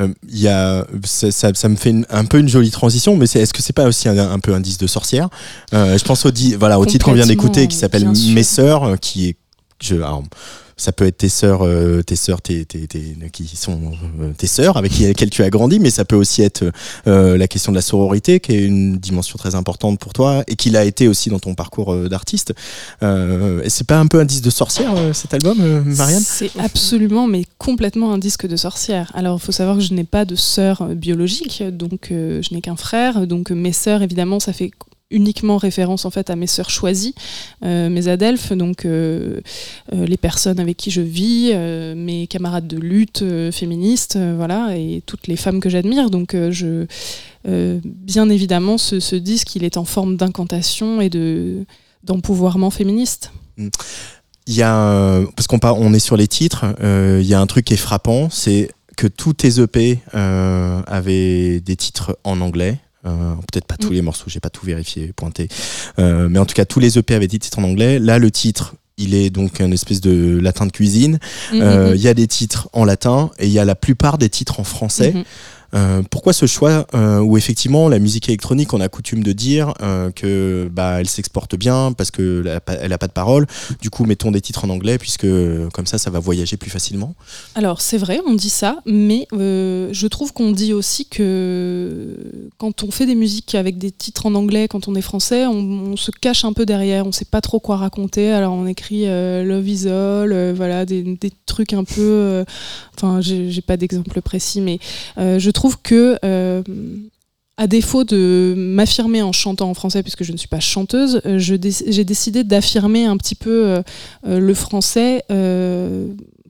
Euh, 0.00 0.12
y 0.28 0.48
a, 0.48 0.84
ça, 1.04 1.30
ça, 1.54 1.68
me 1.68 1.76
fait 1.76 1.94
un 2.10 2.24
peu 2.24 2.40
une 2.40 2.48
jolie 2.48 2.72
transition, 2.72 3.16
mais 3.16 3.26
est-ce 3.26 3.52
que 3.52 3.62
c'est 3.62 3.72
pas 3.72 3.86
aussi 3.86 4.08
un, 4.08 4.38
peu 4.40 4.52
un 4.52 4.60
disque 4.60 4.80
de 4.80 4.88
sorcière? 4.88 5.28
Je 5.72 6.02
pense 6.02 6.26
au, 6.26 6.32
voilà, 6.58 6.80
au 6.80 6.86
titre 6.86 7.06
qu'on 7.06 7.12
vient 7.12 7.26
d'écouter 7.26 7.68
qui 7.68 7.76
s'appelle 7.76 8.10
Mes 8.34 8.42
sœurs, 8.42 8.98
qui 8.98 9.28
est 9.28 9.36
je, 9.80 9.96
ça 10.76 10.92
peut 10.92 11.06
être 11.06 11.18
tes 11.18 11.28
sœurs, 11.28 11.62
euh, 11.62 12.02
tes 12.02 12.16
sœurs, 12.16 12.40
qui 12.42 13.56
sont 13.56 13.92
euh, 14.20 14.32
tes 14.36 14.46
sœurs 14.46 14.76
avec 14.76 14.98
lesquelles 14.98 15.30
tu 15.30 15.42
as 15.42 15.50
grandi, 15.50 15.78
mais 15.78 15.90
ça 15.90 16.04
peut 16.04 16.16
aussi 16.16 16.42
être 16.42 16.64
euh, 17.06 17.36
la 17.36 17.48
question 17.48 17.72
de 17.72 17.76
la 17.76 17.82
sororité, 17.82 18.40
qui 18.40 18.52
est 18.52 18.64
une 18.64 18.96
dimension 18.96 19.38
très 19.38 19.54
importante 19.54 19.98
pour 19.98 20.12
toi 20.12 20.42
et 20.48 20.56
qui 20.56 20.70
l'a 20.70 20.84
été 20.84 21.08
aussi 21.08 21.30
dans 21.30 21.38
ton 21.38 21.54
parcours 21.54 21.94
d'artiste. 22.08 22.54
c'est 23.00 23.86
pas 23.86 23.98
un 23.98 24.06
peu 24.06 24.20
un 24.20 24.24
disque 24.24 24.44
de 24.44 24.50
sorcière 24.50 24.92
cet 25.12 25.34
album, 25.34 25.58
Marianne? 25.84 26.22
C'est 26.24 26.50
absolument, 26.58 27.26
mais 27.26 27.44
complètement 27.58 28.12
un 28.12 28.18
disque 28.18 28.46
de 28.46 28.56
sorcière. 28.56 29.10
Alors, 29.14 29.38
il 29.40 29.44
faut 29.44 29.52
savoir 29.52 29.76
que 29.76 29.82
je 29.82 29.94
n'ai 29.94 30.04
pas 30.04 30.24
de 30.24 30.36
sœur 30.36 30.88
biologique, 30.94 31.62
donc 31.62 32.08
je 32.10 32.54
n'ai 32.54 32.60
qu'un 32.60 32.76
frère, 32.76 33.26
donc 33.26 33.50
mes 33.50 33.72
sœurs, 33.72 34.02
évidemment, 34.02 34.40
ça 34.40 34.52
fait 34.52 34.70
uniquement 35.10 35.56
référence 35.56 36.04
en 36.04 36.10
fait 36.10 36.30
à 36.30 36.36
mes 36.36 36.46
sœurs 36.46 36.70
choisies, 36.70 37.14
euh, 37.64 37.88
mes 37.88 38.08
adelphes, 38.08 38.52
donc 38.52 38.84
euh, 38.84 39.40
euh, 39.92 40.06
les 40.06 40.16
personnes 40.16 40.58
avec 40.58 40.76
qui 40.76 40.90
je 40.90 41.00
vis, 41.00 41.54
mes 41.96 42.26
camarades 42.26 42.66
de 42.66 42.78
lutte 42.78 43.24
féministes, 43.52 44.18
voilà, 44.36 44.76
et 44.76 45.02
toutes 45.06 45.26
les 45.26 45.36
femmes 45.36 45.60
que 45.60 45.68
j'admire. 45.68 46.10
Donc 46.10 46.36
bien 47.44 48.28
évidemment, 48.28 48.78
ce, 48.78 49.16
disque, 49.16 49.56
il 49.56 49.64
est 49.64 49.76
en 49.76 49.84
forme 49.84 50.16
d'incantation 50.16 51.00
et 51.00 51.08
de 51.08 51.64
d'empouvoirment 52.02 52.70
féministe. 52.70 53.32
Il 53.56 54.54
y 54.54 54.62
a, 54.62 55.22
parce 55.36 55.46
qu'on 55.46 55.58
on 55.62 55.94
est 55.94 55.98
sur 55.98 56.16
les 56.16 56.28
titres, 56.28 56.66
il 56.82 57.26
y 57.26 57.34
a 57.34 57.40
un 57.40 57.46
truc 57.46 57.64
qui 57.66 57.74
est 57.74 57.78
frappant, 57.78 58.28
c'est 58.30 58.68
que 58.96 59.06
tous 59.06 59.32
tes 59.32 59.60
EP 59.60 60.00
avaient 60.12 61.60
des 61.60 61.76
titres 61.76 62.18
en 62.24 62.40
anglais. 62.40 62.78
Euh, 63.06 63.34
peut-être 63.52 63.66
pas 63.66 63.76
tous 63.76 63.90
mm. 63.90 63.94
les 63.94 64.02
morceaux, 64.02 64.24
j'ai 64.28 64.40
pas 64.40 64.50
tout 64.50 64.64
vérifié, 64.64 65.12
pointé. 65.14 65.48
Euh, 65.98 66.28
mais 66.28 66.38
en 66.38 66.46
tout 66.46 66.54
cas, 66.54 66.64
tous 66.64 66.80
les 66.80 66.98
EP 66.98 67.14
avaient 67.14 67.28
des 67.28 67.38
titres 67.38 67.58
en 67.58 67.64
anglais. 67.64 67.98
Là, 67.98 68.18
le 68.18 68.30
titre, 68.30 68.74
il 68.96 69.14
est 69.14 69.30
donc 69.30 69.60
une 69.60 69.72
espèce 69.72 70.00
de 70.00 70.38
latin 70.40 70.66
de 70.66 70.72
cuisine. 70.72 71.18
Mm, 71.52 71.60
euh, 71.60 71.90
mm, 71.92 71.94
il 71.96 72.00
y 72.00 72.08
a 72.08 72.14
des 72.14 72.26
titres 72.26 72.68
en 72.72 72.84
latin 72.84 73.30
et 73.38 73.46
il 73.46 73.52
y 73.52 73.58
a 73.58 73.64
la 73.64 73.74
plupart 73.74 74.18
des 74.18 74.28
titres 74.28 74.60
en 74.60 74.64
français. 74.64 75.12
Mm-hmm. 75.12 75.24
Euh, 75.74 76.02
pourquoi 76.08 76.32
ce 76.32 76.46
choix 76.46 76.86
euh, 76.94 77.18
où 77.18 77.36
effectivement 77.36 77.88
la 77.88 77.98
musique 77.98 78.28
électronique, 78.28 78.72
on 78.72 78.80
a 78.80 78.88
coutume 78.88 79.22
de 79.22 79.32
dire 79.32 79.74
euh, 79.82 80.10
que 80.10 80.68
bah 80.72 81.00
elle 81.00 81.08
s'exporte 81.08 81.56
bien 81.56 81.92
parce 81.92 82.10
que 82.10 82.44
elle 82.66 82.92
a 82.92 82.98
pas 82.98 83.06
de 83.06 83.12
parole. 83.12 83.46
Du 83.80 83.90
coup, 83.90 84.04
mettons 84.04 84.30
des 84.30 84.40
titres 84.40 84.64
en 84.64 84.70
anglais 84.70 84.98
puisque 84.98 85.26
comme 85.72 85.86
ça, 85.86 85.98
ça 85.98 86.10
va 86.10 86.20
voyager 86.20 86.56
plus 86.56 86.70
facilement. 86.70 87.14
Alors 87.54 87.80
c'est 87.80 87.98
vrai, 87.98 88.20
on 88.26 88.34
dit 88.34 88.50
ça, 88.50 88.78
mais 88.86 89.26
je 89.32 90.06
trouve 90.06 90.32
qu'on 90.32 90.52
dit 90.52 90.72
aussi 90.72 91.06
que 91.06 92.16
quand 92.58 92.84
on 92.84 92.90
fait 92.90 93.06
des 93.06 93.14
musiques 93.14 93.54
avec 93.54 93.78
des 93.78 93.90
titres 93.90 94.26
en 94.26 94.34
anglais, 94.34 94.68
quand 94.68 94.88
on 94.88 94.94
est 94.94 95.02
français, 95.02 95.46
on, 95.46 95.96
se 95.96 96.10
cache 96.10 96.44
un 96.44 96.52
peu 96.52 96.66
derrière, 96.66 97.06
on 97.06 97.12
sait 97.12 97.24
pas 97.24 97.40
trop 97.40 97.60
quoi 97.60 97.76
raconter. 97.76 98.32
Alors 98.32 98.52
on 98.52 98.66
écrit 98.66 99.06
Love 99.06 99.68
is 99.68 99.88
All, 99.88 100.52
voilà 100.54 100.84
des, 100.84 101.02
des, 101.02 101.32
trucs 101.46 101.72
un 101.72 101.84
peu. 101.84 102.44
Enfin, 102.96 103.20
j'ai 103.20 103.62
pas 103.62 103.76
d'exemple 103.76 104.20
précis, 104.22 104.60
mais 104.60 104.78
je 105.16 105.50
trouve 105.50 105.63
trouve 105.64 105.80
que 105.80 106.18
euh, 106.26 106.62
à 107.56 107.66
défaut 107.66 108.04
de 108.04 108.52
m'affirmer 108.54 109.22
en 109.22 109.32
chantant 109.32 109.70
en 109.70 109.72
français, 109.72 110.02
puisque 110.02 110.22
je 110.22 110.32
ne 110.32 110.36
suis 110.36 110.48
pas 110.48 110.60
chanteuse, 110.60 111.22
euh, 111.24 111.38
j'ai 111.38 112.04
décidé 112.04 112.44
d'affirmer 112.44 113.06
un 113.06 113.16
petit 113.16 113.34
peu 113.34 113.64
euh, 113.66 113.82
le 114.26 114.52
français 114.52 115.24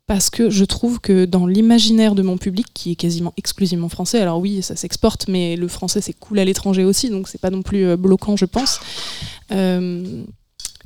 parce 0.06 0.28
que 0.30 0.50
je 0.50 0.64
trouve 0.64 1.00
que 1.00 1.26
dans 1.26 1.46
l'imaginaire 1.46 2.16
de 2.16 2.22
mon 2.22 2.38
public, 2.38 2.66
qui 2.74 2.90
est 2.90 2.96
quasiment 2.96 3.32
exclusivement 3.36 3.88
français, 3.88 4.20
alors 4.20 4.40
oui, 4.40 4.62
ça 4.62 4.74
s'exporte, 4.74 5.28
mais 5.28 5.54
le 5.54 5.68
français 5.68 6.00
c'est 6.00 6.12
cool 6.12 6.40
à 6.40 6.44
l'étranger 6.44 6.82
aussi, 6.82 7.08
donc 7.08 7.28
c'est 7.28 7.40
pas 7.40 7.50
non 7.50 7.62
plus 7.62 7.96
bloquant, 7.96 8.36
je 8.36 8.46
pense 8.46 8.80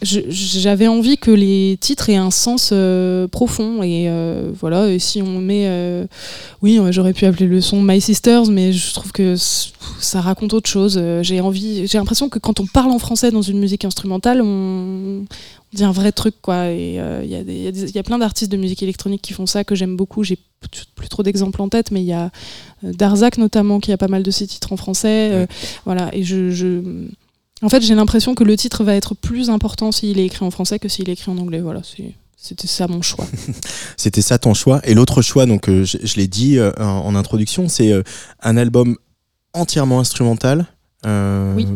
j'avais 0.01 0.87
envie 0.87 1.19
que 1.19 1.33
les 1.33 1.77
titres 1.81 2.09
aient 2.09 2.17
un 2.17 2.31
sens 2.31 2.71
euh, 2.73 3.27
profond 3.27 3.83
et 3.83 4.05
euh, 4.09 4.53
voilà 4.55 4.89
et 4.89 5.01
si 5.01 5.23
on 5.23 5.41
met 5.41 5.65
euh, 5.67 6.07
oui 6.63 6.79
j'aurais 6.91 7.13
pu 7.13 7.27
appeler 7.27 7.47
le 7.47 7.61
son 7.61 7.83
My 7.83 8.01
Sisters 8.01 8.47
mais 8.47 8.73
je 8.73 8.95
trouve 8.95 9.11
que 9.11 9.35
ça 9.37 10.21
raconte 10.21 10.55
autre 10.55 10.71
chose. 10.71 11.03
J'ai 11.23 11.41
envie 11.41 11.89
j'ai 11.89 11.99
l'impression 11.99 12.29
que 12.29 12.39
quand 12.39 12.61
on 12.61 12.67
parle 12.67 12.93
en 12.93 13.01
français 13.01 13.33
dans 13.33 13.43
une 13.43 13.59
musique 13.59 13.85
instrumentale 13.85 14.41
on, 14.41 15.25
dit 15.73 15.85
un 15.85 15.93
vrai 15.93 16.13
truc 16.13 16.37
quoi. 16.41 16.69
Et 16.71 16.95
il 17.25 17.31
y, 17.31 17.93
y, 17.93 17.99
a 17.99 18.03
plein 18.03 18.19
d'artistes 18.19 18.53
de 18.53 18.57
musique 18.57 18.83
électronique 18.83 19.21
qui 19.21 19.33
font 19.33 19.47
ça 19.47 19.65
que 19.65 19.75
j'aime 19.75 19.97
beaucoup. 19.97 20.23
J'ai 20.23 20.39
plus 20.95 21.09
trop 21.09 21.23
d'exemples 21.25 21.61
en 21.61 21.69
tête 21.69 21.91
mais 21.91 22.01
il 22.01 22.07
y 22.07 22.13
a 22.13 22.31
Darzac 22.85 23.37
notamment 23.37 23.81
qui 23.81 23.91
a 23.91 23.97
pas 23.99 24.09
mal 24.09 24.23
de 24.23 24.31
ses 24.31 24.47
titres 24.47 24.73
en 24.73 24.77
français 24.77 25.49
voilà. 25.85 26.09
Et 26.15 26.23
je, 26.23 26.51
je 26.51 27.09
en 27.63 27.69
fait, 27.69 27.81
j'ai 27.81 27.95
l'impression 27.95 28.35
que 28.35 28.45
le 28.45 28.57
titre 28.57 28.85
va 28.85 28.95
être 28.95 29.15
plus 29.15 29.51
important 29.51 29.91
s'il 29.91 30.19
est 30.19 30.27
écrit 30.27 30.45
en 30.45 30.51
français 30.51 30.79
que 30.79 30.89
s'il 30.89 31.09
est 31.09 31.15
écrit 31.15 31.31
en 31.31 31.39
anglais. 31.39 31.61
Voilà, 31.61 31.83
c'était 32.37 32.67
ça 32.69 32.87
mon 32.87 33.03
choix. 33.03 33.27
c'était 33.97 34.23
ça 34.23 34.39
ton 34.39 34.55
choix. 34.55 34.81
Et 34.85 34.95
l'autre 34.95 35.23
choix, 35.23 35.47
donc 35.47 35.69
euh, 35.69 35.85
je, 35.85 36.17
l'ai 36.17 36.29
dit 36.29 36.59
euh, 36.59 36.71
en, 36.79 37.15
introduction, 37.15 37.69
c'est 37.69 37.93
euh, 37.93 38.03
un 38.43 38.57
album 38.57 38.97
entièrement 39.55 40.01
instrumental. 40.01 40.67
oui 41.05 41.67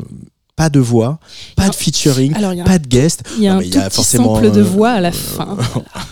pas 0.56 0.68
de 0.68 0.80
voix, 0.80 1.18
pas 1.56 1.68
de 1.68 1.74
featuring, 1.74 2.34
pas 2.64 2.78
de 2.78 2.86
guest. 2.86 3.22
Il 3.38 3.44
y 3.44 3.48
a 3.48 3.54
un 3.56 3.60
tout 3.60 3.70
petit 3.70 4.04
sample 4.04 4.50
de 4.50 4.60
voix 4.60 4.90
à 4.90 5.00
la 5.00 5.12
fin, 5.12 5.56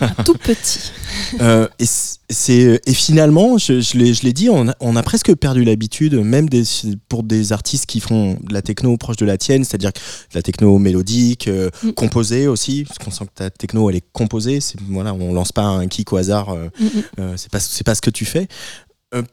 un 0.01 0.23
tout 0.23 0.33
petit. 0.33 0.91
et, 1.39 1.85
c'est, 2.31 2.81
et 2.85 2.93
finalement, 2.93 3.57
je, 3.57 3.81
je 3.81 3.97
l'ai 3.97 4.33
dit, 4.33 4.49
on 4.49 4.69
a, 4.69 4.75
on 4.79 4.95
a, 4.95 5.03
presque 5.03 5.33
perdu 5.35 5.63
l'habitude, 5.63 6.15
même 6.15 6.49
des, 6.49 6.63
pour 7.09 7.23
des 7.23 7.51
artistes 7.51 7.85
qui 7.85 7.99
font 7.99 8.37
de 8.41 8.53
la 8.53 8.61
techno 8.61 8.95
proche 8.97 9.17
de 9.17 9.25
la 9.25 9.37
tienne, 9.37 9.63
c'est-à-dire 9.63 9.91
de 9.91 10.35
la 10.35 10.41
techno 10.41 10.77
mélodique, 10.79 11.47
euh, 11.47 11.69
mm. 11.83 11.91
composée 11.91 12.47
aussi, 12.47 12.85
parce 12.85 12.99
qu'on 12.99 13.11
sent 13.11 13.25
que 13.25 13.33
ta 13.35 13.49
techno, 13.49 13.89
elle 13.89 13.97
est 13.97 14.05
composée. 14.13 14.61
C'est, 14.61 14.79
voilà, 14.89 15.13
on 15.13 15.33
lance 15.33 15.51
pas 15.51 15.63
un 15.63 15.87
kick 15.87 16.11
au 16.13 16.17
hasard, 16.17 16.49
euh, 16.49 16.69
mm, 16.79 16.85
mm. 16.85 17.03
euh, 17.19 17.33
c'est, 17.37 17.51
pas, 17.51 17.59
c'est 17.59 17.85
pas 17.85 17.95
ce 17.95 18.01
que 18.01 18.09
tu 18.09 18.25
fais. 18.25 18.47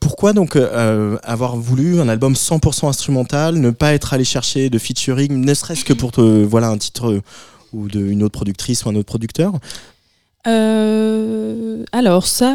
Pourquoi 0.00 0.32
donc 0.32 0.56
avoir 0.56 1.56
voulu 1.56 2.00
un 2.00 2.08
album 2.08 2.32
100% 2.34 2.88
instrumental, 2.88 3.56
ne 3.56 3.70
pas 3.70 3.94
être 3.94 4.12
allé 4.12 4.24
chercher 4.24 4.70
de 4.70 4.78
featuring, 4.78 5.44
ne 5.44 5.54
serait-ce 5.54 5.84
que 5.84 5.92
pour 5.92 6.12
te, 6.12 6.20
voilà 6.20 6.68
un 6.68 6.78
titre 6.78 7.20
ou 7.72 7.88
de 7.88 8.00
une 8.00 8.22
autre 8.22 8.32
productrice 8.32 8.84
ou 8.84 8.88
un 8.88 8.94
autre 8.96 9.06
producteur? 9.06 9.52
Euh, 10.46 11.82
alors 11.90 12.26
ça, 12.26 12.54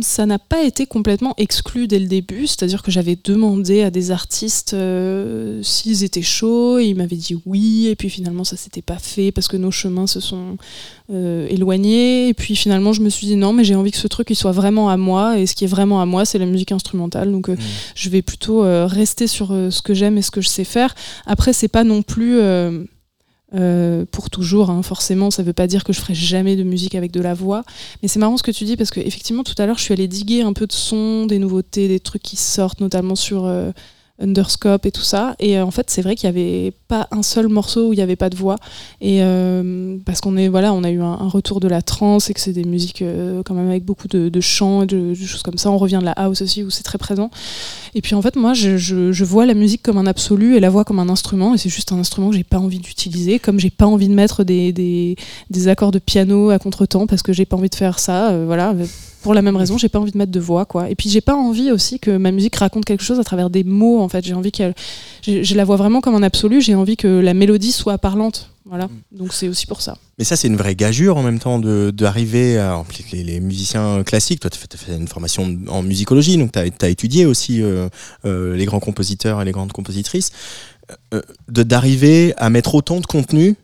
ça 0.00 0.24
n'a 0.24 0.38
pas 0.38 0.62
été 0.62 0.86
complètement 0.86 1.34
exclu 1.36 1.88
dès 1.88 1.98
le 1.98 2.06
début, 2.06 2.46
c'est-à-dire 2.46 2.82
que 2.82 2.92
j'avais 2.92 3.18
demandé 3.22 3.82
à 3.82 3.90
des 3.90 4.12
artistes 4.12 4.72
euh, 4.72 5.60
s'ils 5.62 6.04
étaient 6.04 6.22
chauds, 6.22 6.78
et 6.78 6.84
ils 6.84 6.94
m'avaient 6.94 7.16
dit 7.16 7.36
oui, 7.44 7.88
et 7.88 7.96
puis 7.96 8.08
finalement 8.08 8.44
ça 8.44 8.56
s'était 8.56 8.82
pas 8.82 8.98
fait 8.98 9.32
parce 9.32 9.48
que 9.48 9.56
nos 9.56 9.72
chemins 9.72 10.06
se 10.06 10.20
sont 10.20 10.56
euh, 11.12 11.48
éloignés, 11.50 12.28
et 12.28 12.34
puis 12.34 12.54
finalement 12.54 12.92
je 12.92 13.00
me 13.00 13.10
suis 13.10 13.26
dit 13.26 13.36
non, 13.36 13.52
mais 13.52 13.64
j'ai 13.64 13.74
envie 13.74 13.90
que 13.90 13.98
ce 13.98 14.08
truc 14.08 14.30
il 14.30 14.36
soit 14.36 14.52
vraiment 14.52 14.88
à 14.88 14.96
moi, 14.96 15.38
et 15.38 15.46
ce 15.46 15.56
qui 15.56 15.64
est 15.64 15.68
vraiment 15.68 16.00
à 16.00 16.06
moi 16.06 16.24
c'est 16.24 16.38
la 16.38 16.46
musique 16.46 16.72
instrumentale, 16.72 17.32
donc 17.32 17.48
mmh. 17.48 17.56
je 17.96 18.10
vais 18.10 18.22
plutôt 18.22 18.60
rester 18.86 19.26
sur 19.26 19.48
ce 19.48 19.82
que 19.82 19.92
j'aime 19.92 20.16
et 20.18 20.22
ce 20.22 20.30
que 20.30 20.40
je 20.40 20.48
sais 20.48 20.64
faire. 20.64 20.94
Après 21.26 21.52
c'est 21.52 21.68
pas 21.68 21.84
non 21.84 22.02
plus 22.02 22.38
euh, 23.54 24.04
pour 24.10 24.30
toujours. 24.30 24.70
Hein. 24.70 24.82
Forcément, 24.82 25.30
ça 25.30 25.42
ne 25.42 25.46
veut 25.46 25.52
pas 25.52 25.66
dire 25.66 25.84
que 25.84 25.92
je 25.92 26.00
ferai 26.00 26.14
jamais 26.14 26.56
de 26.56 26.62
musique 26.62 26.94
avec 26.94 27.12
de 27.12 27.20
la 27.20 27.34
voix. 27.34 27.62
Mais 28.02 28.08
c'est 28.08 28.18
marrant 28.18 28.36
ce 28.36 28.42
que 28.42 28.50
tu 28.50 28.64
dis 28.64 28.76
parce 28.76 28.90
que 28.90 29.00
effectivement, 29.00 29.44
tout 29.44 29.54
à 29.58 29.66
l'heure, 29.66 29.78
je 29.78 29.82
suis 29.82 29.92
allée 29.92 30.08
diguer 30.08 30.42
un 30.42 30.52
peu 30.52 30.66
de 30.66 30.72
son, 30.72 31.26
des 31.26 31.38
nouveautés, 31.38 31.88
des 31.88 32.00
trucs 32.00 32.22
qui 32.22 32.36
sortent, 32.36 32.80
notamment 32.80 33.14
sur 33.14 33.44
euh, 33.44 33.70
Underscope 34.20 34.86
et 34.86 34.92
tout 34.92 35.02
ça. 35.02 35.34
Et 35.40 35.58
euh, 35.58 35.64
en 35.64 35.72
fait, 35.72 35.90
c'est 35.90 36.00
vrai 36.00 36.14
qu'il 36.14 36.30
n'y 36.30 36.38
avait 36.38 36.72
pas 36.86 37.08
un 37.10 37.24
seul 37.24 37.48
morceau 37.48 37.88
où 37.88 37.92
il 37.92 37.96
n'y 37.96 38.02
avait 38.02 38.14
pas 38.14 38.30
de 38.30 38.36
voix. 38.36 38.56
Et 39.00 39.18
euh, 39.22 39.96
parce 40.06 40.20
qu'on 40.20 40.36
est 40.36 40.46
voilà, 40.46 40.72
on 40.72 40.84
a 40.84 40.90
eu 40.90 41.00
un, 41.00 41.16
retour 41.28 41.58
de 41.58 41.66
la 41.66 41.82
trance 41.82 42.30
et 42.30 42.34
que 42.34 42.40
c'est 42.40 42.52
des 42.52 42.64
musiques 42.64 43.02
euh, 43.02 43.42
quand 43.44 43.54
même 43.54 43.68
avec 43.68 43.84
beaucoup 43.84 44.06
de, 44.06 44.40
chants 44.40 44.82
et 44.82 44.86
de, 44.86 45.14
choses 45.14 45.42
comme 45.42 45.58
ça. 45.58 45.68
On 45.70 45.78
revient 45.78 45.98
de 46.00 46.04
la 46.04 46.12
house 46.12 46.42
aussi 46.42 46.62
où 46.62 46.70
c'est 46.70 46.84
très 46.84 46.98
présent. 46.98 47.30
Et 47.96 48.02
puis 48.02 48.14
en 48.14 48.22
fait, 48.22 48.36
moi, 48.36 48.54
je, 48.54 48.76
je, 48.76 49.24
vois 49.24 49.46
la 49.46 49.54
musique 49.54 49.82
comme 49.82 49.98
un 49.98 50.06
absolu 50.06 50.56
et 50.56 50.60
la 50.60 50.70
voix 50.70 50.84
comme 50.84 51.00
un 51.00 51.08
instrument. 51.08 51.54
Et 51.54 51.58
c'est 51.58 51.68
juste 51.68 51.90
un 51.90 51.98
instrument 51.98 52.30
que 52.30 52.36
j'ai 52.36 52.44
pas 52.44 52.58
envie 52.58 52.78
d'utiliser, 52.78 53.40
comme 53.40 53.58
j'ai 53.58 53.70
pas 53.70 53.86
envie 53.86 54.08
de 54.08 54.14
mettre 54.14 54.44
des, 54.44 54.72
des, 54.72 55.16
des 55.50 55.66
accords 55.66 55.90
de 55.90 55.98
piano 55.98 56.50
à 56.50 56.60
contretemps 56.60 57.08
parce 57.08 57.22
que 57.22 57.32
j'ai 57.32 57.46
pas 57.46 57.56
envie 57.56 57.70
de 57.70 57.74
faire 57.74 57.98
ça. 57.98 58.32
voilà 58.46 58.74
pour 59.24 59.32
la 59.32 59.40
même 59.40 59.56
raison, 59.56 59.78
j'ai 59.78 59.88
pas 59.88 59.98
envie 59.98 60.12
de 60.12 60.18
mettre 60.18 60.30
de 60.30 60.38
voix, 60.38 60.66
quoi. 60.66 60.90
Et 60.90 60.94
puis 60.94 61.08
j'ai 61.08 61.22
pas 61.22 61.34
envie 61.34 61.72
aussi 61.72 61.98
que 61.98 62.14
ma 62.14 62.30
musique 62.30 62.56
raconte 62.56 62.84
quelque 62.84 63.02
chose 63.02 63.18
à 63.18 63.24
travers 63.24 63.48
des 63.48 63.64
mots, 63.64 64.00
en 64.00 64.08
fait. 64.10 64.22
J'ai 64.22 64.34
envie 64.34 64.52
qu'elle, 64.52 64.74
je, 65.22 65.54
la 65.54 65.64
vois 65.64 65.76
vraiment 65.76 66.02
comme 66.02 66.14
un 66.14 66.22
absolu. 66.22 66.60
J'ai 66.60 66.74
envie 66.74 66.98
que 66.98 67.08
la 67.08 67.32
mélodie 67.32 67.72
soit 67.72 67.96
parlante, 67.96 68.50
voilà. 68.66 68.84
Mm. 68.84 69.16
Donc 69.18 69.32
c'est 69.32 69.48
aussi 69.48 69.66
pour 69.66 69.80
ça. 69.80 69.96
Mais 70.18 70.24
ça, 70.24 70.36
c'est 70.36 70.46
une 70.46 70.58
vraie 70.58 70.74
gageure 70.74 71.16
en 71.16 71.22
même 71.22 71.38
temps 71.38 71.58
d'arriver 71.58 72.58
à 72.58 72.84
les, 73.12 73.24
les, 73.24 73.40
musiciens 73.40 74.02
classiques. 74.04 74.40
Toi, 74.40 74.50
tu 74.50 74.58
as, 74.62 74.76
fait 74.76 74.94
une 74.94 75.08
formation 75.08 75.56
en 75.68 75.82
musicologie, 75.82 76.36
donc 76.36 76.52
tu 76.52 76.58
as, 76.58 76.88
étudié 76.90 77.24
aussi 77.24 77.62
euh, 77.62 77.88
euh, 78.26 78.54
les 78.54 78.66
grands 78.66 78.78
compositeurs 78.78 79.40
et 79.40 79.46
les 79.46 79.52
grandes 79.52 79.72
compositrices. 79.72 80.32
Euh, 81.14 81.22
d'arriver 81.48 82.34
à 82.36 82.50
mettre 82.50 82.74
autant 82.74 83.00
de 83.00 83.06
contenu 83.06 83.56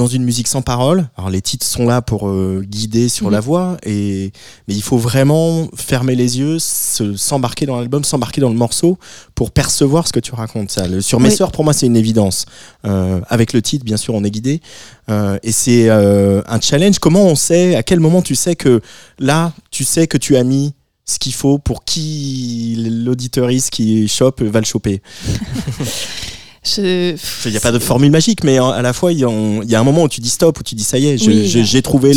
dans 0.00 0.06
une 0.06 0.24
musique 0.24 0.48
sans 0.48 0.62
parole. 0.62 1.10
Alors 1.18 1.28
les 1.28 1.42
titres 1.42 1.66
sont 1.66 1.86
là 1.86 2.00
pour 2.00 2.26
euh, 2.26 2.64
guider 2.66 3.10
sur 3.10 3.26
mhm. 3.26 3.32
la 3.32 3.40
voix, 3.40 3.76
et 3.84 4.32
mais 4.66 4.74
il 4.74 4.82
faut 4.82 4.96
vraiment 4.96 5.68
fermer 5.76 6.14
les 6.14 6.38
yeux, 6.38 6.58
s'embarquer 6.58 7.66
dans 7.66 7.78
l'album, 7.78 8.02
s'embarquer 8.02 8.40
dans 8.40 8.48
le 8.48 8.54
morceau 8.54 8.98
pour 9.34 9.50
percevoir 9.50 10.08
ce 10.08 10.12
que 10.14 10.20
tu 10.20 10.34
racontes. 10.34 10.70
Ça, 10.70 10.86
sur 11.02 11.20
mes 11.20 11.30
soeurs, 11.30 11.52
pour 11.52 11.64
moi, 11.64 11.74
c'est 11.74 11.84
une 11.84 11.98
évidence. 11.98 12.46
Euh, 12.86 13.20
avec 13.28 13.52
le 13.52 13.60
titre, 13.60 13.84
bien 13.84 13.98
sûr, 13.98 14.14
on 14.14 14.24
est 14.24 14.30
guidé, 14.30 14.62
euh, 15.10 15.38
et 15.42 15.52
c'est 15.52 15.90
un 15.90 16.60
challenge. 16.62 16.98
Comment 16.98 17.26
on 17.26 17.34
sait 17.34 17.76
À 17.76 17.82
quel 17.82 18.00
moment 18.00 18.22
tu 18.22 18.34
sais 18.34 18.56
que 18.56 18.80
là, 19.18 19.52
tu 19.70 19.84
sais 19.84 20.06
que 20.06 20.16
tu 20.16 20.36
as 20.38 20.44
mis 20.44 20.72
ce 21.04 21.18
qu'il 21.18 21.34
faut 21.34 21.58
pour 21.58 21.84
qui 21.84 22.76
l'auditoriste 23.04 23.68
qui 23.68 24.08
chope 24.08 24.40
va 24.40 24.60
le 24.60 24.66
choper? 24.66 25.02
Il 26.76 27.16
n'y 27.50 27.56
a 27.56 27.60
pas 27.60 27.72
de 27.72 27.78
formule 27.78 28.10
magique, 28.10 28.44
mais 28.44 28.58
à 28.58 28.82
la 28.82 28.92
fois, 28.92 29.12
il 29.12 29.18
y, 29.18 29.24
a 29.24 29.80
un 29.80 29.84
moment 29.84 30.02
où 30.02 30.08
tu 30.08 30.20
dis 30.20 30.28
stop, 30.28 30.60
où 30.60 30.62
tu 30.62 30.74
dis 30.74 30.84
ça 30.84 30.98
y 30.98 31.06
est, 31.06 31.16
j'ai 31.16 31.82
trouvé 31.82 32.12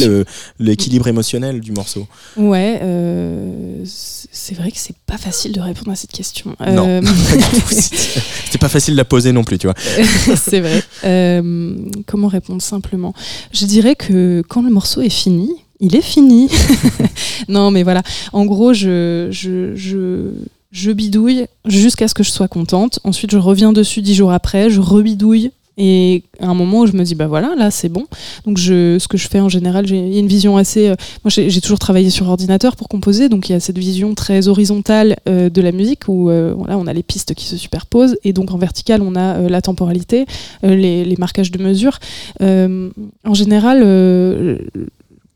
l'équilibre 0.60 1.08
émotionnel 1.08 1.62
du 1.62 1.72
morceau. 1.72 2.08
Ouais, 2.36 2.80
euh, 2.82 3.84
c'est 3.86 4.56
vrai 4.56 4.72
que 4.72 4.78
c'est 4.78 4.96
pas 5.06 5.18
facile 5.18 5.54
de 5.54 5.62
répondre 5.62 5.92
à 5.92 5.96
cette 5.96 6.12
question. 6.12 6.56
Non, 6.60 6.86
euh, 6.88 7.02
c'était 7.70 8.58
pas 8.58 8.70
facile 8.70 8.96
de 8.96 8.98
la 8.98 9.06
poser 9.06 9.32
non 9.32 9.44
plus, 9.44 9.58
tu 9.58 9.68
vois. 9.68 9.76
c'est 10.36 10.60
vrai. 10.60 10.84
Euh, 11.06 11.76
comment 12.06 12.28
répondre 12.28 12.62
simplement? 12.62 13.14
Je 13.54 13.66
dirais 13.66 13.96
que 13.96 14.44
quand 14.48 14.62
le 14.62 14.70
morceau 14.70 15.02
est 15.02 15.10
fini, 15.10 15.50
il 15.80 15.96
est 15.96 16.02
fini. 16.02 16.50
non, 17.48 17.72
mais 17.72 17.84
voilà. 17.84 18.04
En 18.34 18.46
gros, 18.46 18.74
je, 18.74 19.28
je, 19.32 19.76
je 19.76 20.32
je 20.74 20.92
bidouille 20.92 21.46
jusqu'à 21.66 22.10
ce 22.10 22.14
que 22.14 22.24
je 22.24 22.32
sois 22.32 22.50
contente. 22.50 23.00
Ensuite, 23.06 23.32
je 23.32 23.38
reviens 23.38 23.72
dessus 23.72 24.02
dix 24.02 24.16
jours 24.16 24.34
après, 24.34 24.70
je 24.70 24.82
rebidouille. 24.82 25.52
Et 25.76 26.24
à 26.40 26.48
un 26.48 26.54
moment 26.54 26.82
où 26.82 26.88
je 26.88 26.94
me 26.94 27.04
dis, 27.04 27.16
bah 27.16 27.26
voilà, 27.26 27.56
là 27.58 27.72
c'est 27.72 27.90
bon. 27.90 28.06
Donc 28.46 28.60
ce 28.60 29.08
que 29.08 29.18
je 29.18 29.28
fais 29.28 29.40
en 29.40 29.50
général, 29.50 29.88
j'ai 29.88 30.20
une 30.20 30.28
vision 30.28 30.56
assez. 30.56 30.90
Euh, 30.90 30.96
moi 31.24 31.32
j'ai 31.36 31.62
toujours 31.62 31.80
travaillé 31.80 32.12
sur 32.12 32.30
ordinateur 32.30 32.76
pour 32.76 32.88
composer, 32.88 33.28
donc 33.28 33.50
il 33.50 33.54
y 33.54 33.56
a 33.56 33.60
cette 33.60 33.80
vision 33.80 34.14
très 34.14 34.48
horizontale 34.48 35.16
euh, 35.28 35.50
de 35.50 35.62
la 35.64 35.72
musique 35.72 36.08
où 36.08 36.30
euh, 36.30 36.54
voilà, 36.56 36.78
on 36.78 36.86
a 36.86 36.94
les 36.94 37.02
pistes 37.02 37.34
qui 37.34 37.46
se 37.46 37.58
superposent, 37.58 38.18
et 38.24 38.34
donc 38.34 38.52
en 38.52 38.58
vertical 38.60 39.02
on 39.02 39.16
a 39.16 39.50
la 39.50 39.62
temporalité, 39.64 40.28
les, 40.62 41.16
marquages 41.18 41.50
de 41.50 41.58
mesure. 41.58 41.98
en 42.40 43.34
général, 43.34 43.80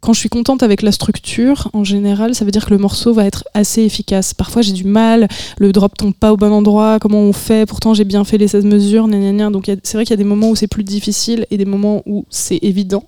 quand 0.07 0.13
je 0.13 0.21
suis 0.21 0.29
contente 0.29 0.63
avec 0.63 0.83
la 0.83 0.93
structure, 0.93 1.69
en 1.73 1.83
général, 1.83 2.33
ça 2.33 2.45
veut 2.45 2.51
dire 2.51 2.65
que 2.65 2.69
le 2.69 2.77
morceau 2.77 3.11
va 3.11 3.25
être 3.25 3.43
assez 3.53 3.81
efficace. 3.81 4.33
Parfois, 4.33 4.61
j'ai 4.61 4.71
du 4.71 4.85
mal, 4.85 5.27
le 5.57 5.73
drop 5.73 5.97
tombe 5.97 6.13
pas 6.13 6.31
au 6.31 6.37
bon 6.37 6.53
endroit, 6.53 6.97
comment 6.97 7.19
on 7.19 7.33
fait 7.33 7.67
Pourtant, 7.67 7.93
j'ai 7.93 8.05
bien 8.05 8.23
fait 8.23 8.37
les 8.37 8.47
16 8.47 8.63
mesures, 8.63 9.09
Donc, 9.09 9.69
c'est 9.83 9.97
vrai 9.97 10.05
qu'il 10.05 10.11
y 10.11 10.13
a 10.13 10.15
des 10.15 10.23
moments 10.23 10.49
où 10.49 10.55
c'est 10.55 10.67
plus 10.67 10.85
difficile 10.85 11.45
et 11.51 11.57
des 11.57 11.65
moments 11.65 12.03
où 12.05 12.23
c'est 12.29 12.59
évident. 12.61 13.03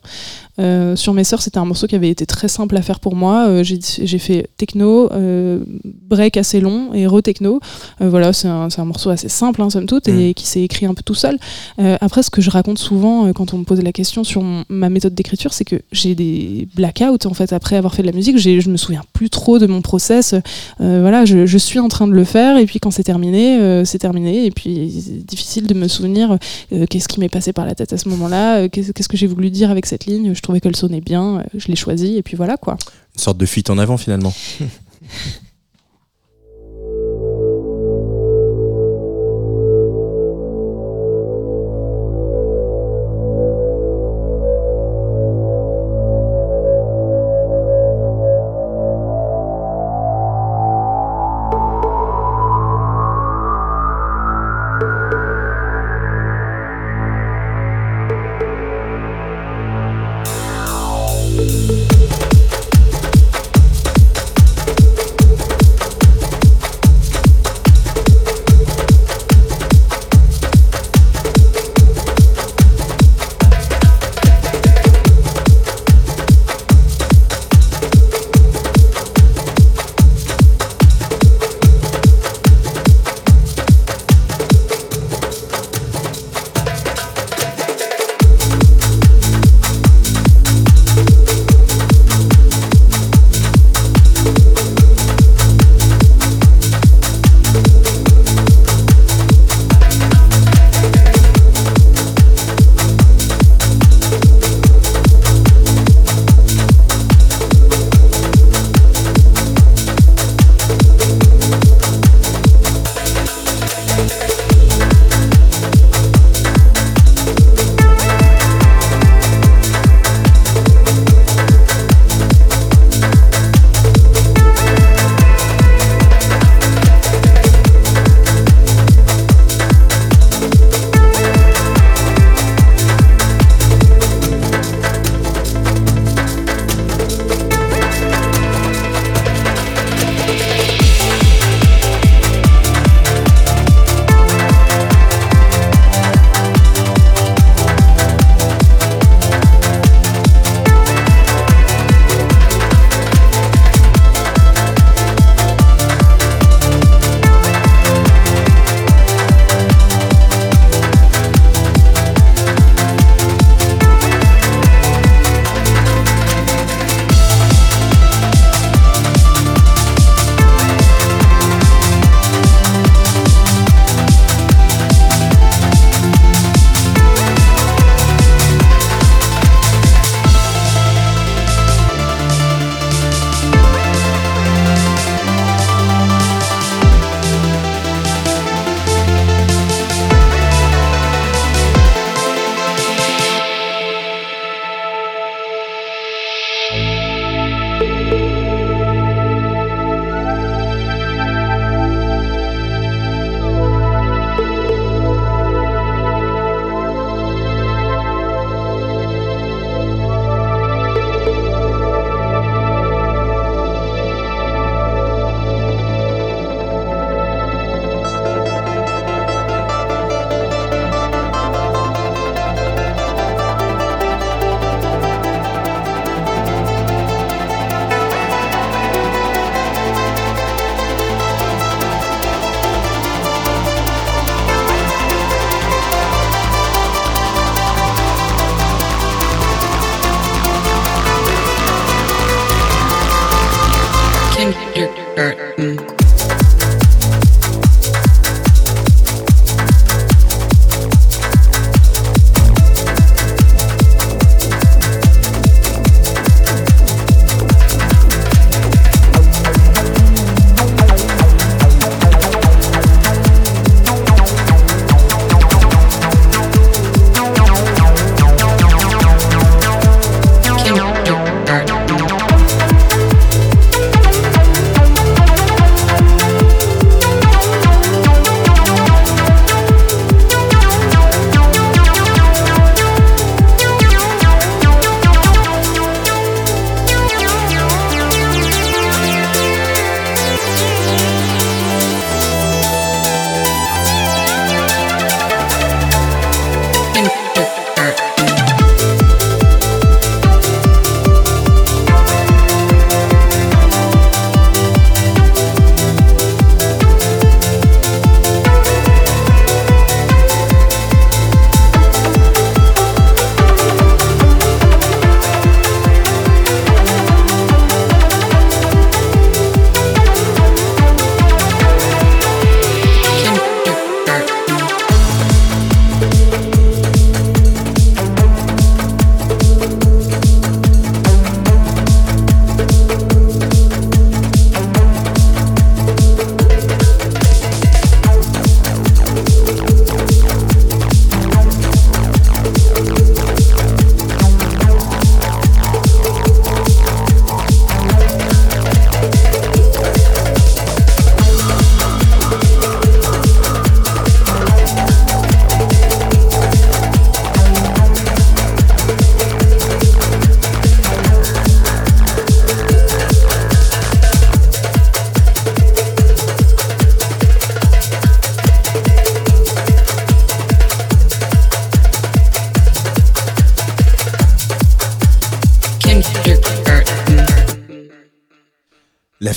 Euh, 0.59 0.95
sur 0.95 1.13
mes 1.13 1.23
sœurs, 1.23 1.41
c'était 1.41 1.57
un 1.57 1.65
morceau 1.65 1.87
qui 1.87 1.95
avait 1.95 2.09
été 2.09 2.25
très 2.25 2.47
simple 2.47 2.75
à 2.75 2.81
faire 2.81 2.99
pour 2.99 3.15
moi. 3.15 3.47
Euh, 3.47 3.63
j'ai 3.63 4.19
fait 4.19 4.49
techno, 4.57 5.11
euh, 5.11 5.63
break 5.85 6.37
assez 6.37 6.59
long 6.59 6.93
et 6.93 7.07
re-techno. 7.07 7.59
voilà, 7.99 8.33
c'est 8.33 8.47
un, 8.47 8.67
un, 8.75 8.85
morceau 8.85 9.09
assez 9.09 9.29
simple, 9.29 9.61
hein, 9.61 9.69
somme 9.69 9.85
toute, 9.85 10.07
et 10.07 10.31
mm. 10.31 10.33
qui 10.33 10.47
s'est 10.47 10.61
écrit 10.61 10.85
un 10.85 10.93
peu 10.93 11.03
tout 11.03 11.15
seul. 11.15 11.37
après, 11.77 12.23
ce 12.23 12.29
que 12.29 12.41
je 12.41 12.49
raconte 12.49 12.79
souvent 12.79 13.31
quand 13.33 13.53
on 13.53 13.59
me 13.59 13.63
pose 13.63 13.81
la 13.81 13.91
question 13.91 14.23
sur 14.23 14.43
ma 14.67 14.89
méthode 14.89 15.15
d'écriture, 15.15 15.53
c'est 15.53 15.65
que 15.65 15.81
j'ai 15.91 16.15
des 16.15 16.67
blackouts 16.91 17.27
en 17.27 17.33
fait 17.33 17.53
après 17.53 17.75
avoir 17.75 17.93
fait 17.93 18.01
de 18.01 18.07
la 18.07 18.13
musique. 18.13 18.37
Je 18.37 18.69
me 18.69 18.77
souviens 18.77 19.03
plus 19.13 19.29
trop 19.29 19.59
de 19.59 19.67
mon 19.67 19.81
process. 19.81 20.35
voilà, 20.79 21.25
je, 21.25 21.45
je, 21.45 21.57
suis 21.57 21.79
en 21.79 21.87
train 21.87 22.07
de 22.07 22.13
le 22.13 22.23
faire, 22.23 22.57
et 22.57 22.65
puis 22.65 22.79
quand 22.79 22.91
c'est 22.91 23.03
terminé, 23.03 23.83
c'est 23.85 23.99
terminé. 23.99 24.45
Et 24.45 24.51
puis, 24.51 25.01
c'est 25.03 25.25
difficile 25.25 25.67
de 25.67 25.73
me 25.73 25.87
souvenir 25.87 26.37
qu'est-ce 26.89 27.07
qui 27.07 27.19
m'est 27.19 27.29
passé 27.29 27.53
par 27.53 27.65
la 27.65 27.75
tête 27.75 27.93
à 27.93 27.97
ce 27.97 28.09
moment-là, 28.09 28.67
qu'est-ce 28.69 29.07
que 29.07 29.17
j'ai 29.17 29.27
voulu 29.27 29.49
dire 29.49 29.71
avec 29.71 29.85
cette 29.85 30.05
ligne. 30.05 30.33
Je 30.33 30.41
trouvais 30.41 30.59
qu'elle 30.59 30.75
sonnait 30.75 31.01
bien, 31.01 31.39
euh, 31.39 31.43
je 31.55 31.67
l'ai 31.67 31.75
choisie 31.75 32.17
et 32.17 32.23
puis 32.23 32.35
voilà 32.35 32.57
quoi. 32.57 32.77
Une 33.15 33.21
sorte 33.21 33.37
de 33.37 33.45
fuite 33.45 33.69
en 33.69 33.77
avant 33.77 33.97
finalement. 33.97 34.33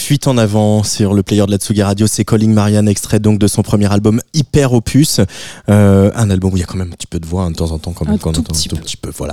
fuite 0.03 0.27
en 0.27 0.37
avant 0.37 0.83
sur 0.83 1.15
le 1.15 1.23
player 1.23 1.47
de 1.47 1.53
la 1.53 1.59
Tsugi 1.59 1.81
Radio, 1.81 2.09
c'est 2.09 2.25
Calling 2.25 2.53
Marianne, 2.53 2.89
extrait 2.89 3.21
donc 3.21 3.39
de 3.39 3.47
son 3.47 3.63
premier 3.63 3.91
album 3.91 4.21
Hyper 4.35 4.73
Opus. 4.73 5.21
Euh, 5.69 6.11
un 6.17 6.29
album 6.29 6.53
où 6.53 6.57
il 6.57 6.61
y 6.61 6.63
a 6.65 6.67
quand 6.67 6.77
même 6.77 6.89
un 6.89 6.95
petit 6.97 7.07
peu 7.07 7.21
de 7.21 7.25
voix 7.25 7.45
hein, 7.45 7.53
de 7.53 7.57
temps 7.57 7.71
en 7.71 7.79
temps 7.79 7.93
quand 7.93 8.05
même. 8.05 8.17
Un 8.17 8.19
quand 8.19 8.33
tout, 8.33 8.43
petit, 8.43 8.69
tout 8.69 8.77
petit 8.77 8.97
peu. 8.97 9.13
voilà. 9.17 9.33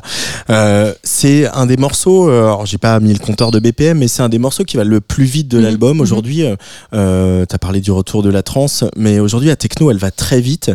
Euh, 0.51 0.93
c'est 1.03 1.47
un 1.47 1.65
des 1.65 1.75
morceaux, 1.75 2.29
euh, 2.29 2.43
alors 2.43 2.67
j'ai 2.67 2.77
pas 2.77 2.99
mis 2.99 3.11
le 3.11 3.19
compteur 3.19 3.49
de 3.49 3.59
BPM, 3.59 3.97
mais 3.97 4.07
c'est 4.07 4.21
un 4.21 4.29
des 4.29 4.37
morceaux 4.37 4.63
qui 4.63 4.77
va 4.77 4.83
le 4.83 5.01
plus 5.01 5.23
vite 5.23 5.47
de 5.47 5.57
mhm. 5.57 5.63
l'album. 5.63 5.97
Mhm. 5.97 6.01
Aujourd'hui, 6.01 6.43
tu 6.91 6.97
as 6.97 7.59
parlé 7.59 7.81
du 7.81 7.91
retour 7.91 8.21
de 8.21 8.29
la 8.29 8.43
trance, 8.43 8.83
mais 8.95 9.19
aujourd'hui 9.19 9.49
la 9.49 9.55
techno 9.55 9.89
elle 9.89 9.97
va 9.97 10.11
très 10.11 10.39
vite. 10.39 10.71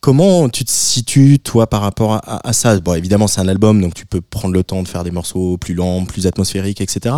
Comment 0.00 0.48
tu 0.48 0.64
te 0.64 0.70
situes, 0.70 1.38
toi, 1.40 1.68
par 1.68 1.80
rapport 1.80 2.20
à, 2.24 2.52
ça? 2.52 2.78
Bon, 2.80 2.94
évidemment, 2.94 3.26
c'est 3.26 3.40
un 3.40 3.48
album, 3.48 3.80
donc 3.80 3.94
tu 3.94 4.06
peux 4.06 4.20
prendre 4.20 4.54
le 4.54 4.62
temps 4.62 4.82
de 4.82 4.88
faire 4.88 5.02
des 5.02 5.10
morceaux 5.10 5.56
plus 5.56 5.74
lents, 5.74 6.04
plus 6.04 6.26
atmosphériques, 6.26 6.80
etc. 6.80 7.16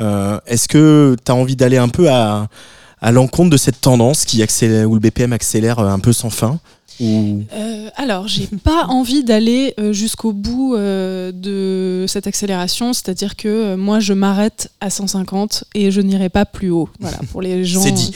Euh, 0.00 0.38
est-ce 0.46 0.66
que 0.66 1.16
tu 1.24 1.30
as 1.30 1.34
envie 1.34 1.56
d'aller 1.56 1.76
un 1.76 1.88
peu 1.88 2.10
à, 2.10 2.48
à 3.02 3.12
l'encontre 3.12 3.50
de 3.50 3.56
cette 3.56 3.80
tendance 3.80 4.24
qui 4.24 4.42
accélère, 4.42 4.90
où 4.90 4.94
le 4.94 5.00
BPM 5.00 5.32
accélère 5.32 5.78
un 5.78 5.98
peu 5.98 6.12
sans 6.12 6.30
fin 6.30 6.58
euh, 7.00 7.88
alors, 7.96 8.28
j'ai 8.28 8.46
pas 8.46 8.84
envie 8.88 9.24
d'aller 9.24 9.74
euh, 9.78 9.92
jusqu'au 9.92 10.32
bout 10.32 10.74
euh, 10.74 11.32
de 11.32 12.04
cette 12.08 12.26
accélération, 12.26 12.92
c'est-à-dire 12.92 13.36
que 13.36 13.74
moi, 13.74 14.00
je 14.00 14.12
m'arrête 14.12 14.70
à 14.80 14.90
150 14.90 15.64
et 15.74 15.90
je 15.90 16.00
n'irai 16.00 16.28
pas 16.28 16.44
plus 16.44 16.70
haut. 16.70 16.88
Voilà, 17.00 17.18
pour 17.30 17.42
les 17.42 17.64
gens, 17.64 17.84
dit. 17.84 18.12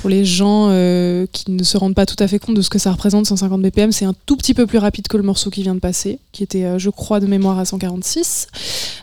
Pour 0.00 0.10
les 0.10 0.24
gens 0.24 0.66
qui 1.32 1.50
ne 1.50 1.62
se 1.62 1.76
rendent 1.76 1.94
pas 1.94 2.06
tout 2.06 2.16
à 2.22 2.28
fait 2.28 2.38
compte 2.38 2.56
de 2.56 2.62
ce 2.62 2.70
que 2.70 2.78
ça 2.78 2.92
représente, 2.92 3.26
150 3.26 3.60
BPM, 3.62 3.92
c'est 3.92 4.04
un 4.04 4.14
tout 4.26 4.36
petit 4.36 4.54
peu 4.54 4.66
plus 4.66 4.78
rapide 4.78 5.08
que 5.08 5.16
le 5.16 5.22
morceau 5.22 5.50
qui 5.50 5.62
vient 5.62 5.74
de 5.74 5.80
passer, 5.80 6.18
qui 6.32 6.42
était, 6.42 6.78
je 6.78 6.90
crois, 6.90 7.20
de 7.20 7.26
mémoire 7.26 7.58
à 7.58 7.64
146. 7.64 8.48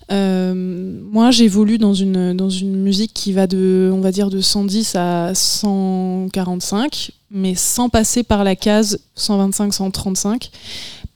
moi, 0.09 1.31
j'évolue 1.31 1.77
dans 1.77 1.93
une 1.93 2.33
dans 2.33 2.49
une 2.49 2.75
musique 2.75 3.13
qui 3.13 3.33
va 3.33 3.47
de, 3.47 3.91
on 3.93 4.01
va 4.01 4.11
dire, 4.11 4.29
de 4.29 4.41
110 4.41 4.95
à 4.95 5.31
145 5.33 7.11
mais 7.33 7.55
sans 7.55 7.89
passer 7.89 8.23
par 8.23 8.43
la 8.43 8.55
case 8.55 8.99
125-135 9.17 10.51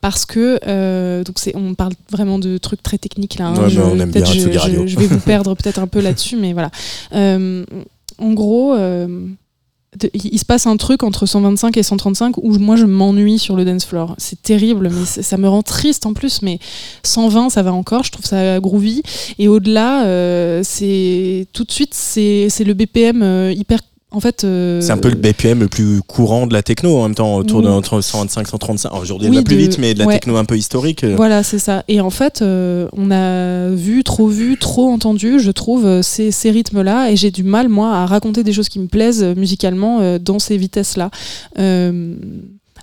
parce 0.02 0.26
que 0.26 0.60
euh, 0.68 1.24
donc 1.24 1.40
c'est 1.40 1.56
on 1.56 1.76
parle 1.76 1.94
vraiment 2.12 2.40
de 2.40 2.58
trucs 2.58 2.84
très 2.84 2.98
techniques 2.98 3.38
là. 3.38 3.48
Hein, 3.48 3.70
je, 3.70 3.80
on 3.80 4.00
aime 4.00 4.12
bien 4.12 4.26
je, 4.26 4.40
je, 4.88 5.00
vais 5.00 5.08
vous 5.08 5.20
perdre 5.20 5.56
peut-être 5.56 5.80
un 5.80 5.88
peu 5.88 6.02
là-dessus, 6.02 6.36
mais 6.40 6.54
voilà. 6.54 6.72
Euh, 7.14 7.66
en 8.20 8.34
gros, 8.34 8.74
euh, 8.74 9.28
il 10.14 10.40
se 10.40 10.46
passe 10.46 10.68
un 10.68 10.78
truc 10.78 11.04
entre 11.04 11.26
125 11.26 11.78
et 11.78 11.84
135 11.84 12.38
où 12.38 12.58
moi 12.60 12.76
je 12.76 12.86
m'ennuie 12.86 13.40
sur 13.40 13.56
le 13.56 13.66
dance 13.66 13.86
floor. 13.86 14.16
C'est 14.18 14.42
terrible, 14.42 14.90
mais 14.94 15.06
ça 15.06 15.38
me 15.38 15.48
rend 15.48 15.64
triste 15.64 16.06
en 16.06 16.14
plus. 16.14 16.42
Mais 16.42 16.60
120, 17.04 17.50
ça 17.50 17.64
va 17.64 17.74
encore. 17.74 18.04
Je 18.04 18.12
trouve 18.12 18.26
ça 18.26 18.60
groovy. 18.60 19.04
Et 19.40 19.48
au-delà, 19.48 20.04
c'est 20.64 21.48
tout 21.54 21.64
de 21.64 21.72
suite 21.72 21.94
c'est 21.94 22.64
le 22.66 22.74
BPM 22.74 23.52
hyper 23.56 23.80
en 24.10 24.22
fait, 24.22 24.46
euh, 24.46 24.80
c'est 24.80 24.94
un 24.94 24.98
peu 24.98 25.10
le 25.10 25.16
BPM 25.16 25.60
le 25.60 25.68
plus 25.68 26.02
courant 26.02 26.48
de 26.48 26.54
la 26.54 26.64
techno 26.64 26.98
en 26.98 27.04
même 27.04 27.16
temps, 27.16 27.36
autour 27.36 27.62
de 27.62 27.68
entre 27.68 28.00
125 28.00 28.48
135. 28.48 28.94
Aujourd'hui, 28.94 29.28
oui, 29.28 29.36
va 29.36 29.44
plus 29.44 29.58
vite, 29.58 29.78
mais 29.80 29.94
de 29.94 30.00
la 30.00 30.06
techno 30.06 30.38
un 30.38 30.46
peu 30.46 30.58
historique. 30.58 31.04
Euh. 31.04 31.16
Voilà, 31.18 31.44
c'est 31.44 31.60
ça. 31.60 31.84
Et 31.90 32.00
en 32.00 32.10
fait, 32.10 32.42
euh, 32.42 32.88
on 32.94 33.12
a 33.12 33.70
vu, 33.70 34.06
trop 34.06 34.28
vu, 34.28 34.58
trop 34.58 34.90
entendu, 34.90 35.42
je 35.42 35.52
trouve, 35.52 36.02
ces, 36.04 36.32
ces 36.32 36.52
rythmes-là, 36.52 37.12
et 37.12 37.18
j'ai 37.18 37.32
du 37.32 37.44
mal, 37.44 37.68
moi, 37.68 37.96
à 37.96 38.06
raconter 38.06 38.46
des 38.46 38.54
choses 38.54 38.70
qui 38.70 38.80
me 38.80 38.88
plaisent 38.88 39.24
musicalement 39.36 40.18
dans 40.20 40.40
ces 40.40 40.56
vitesses-là. 40.56 41.12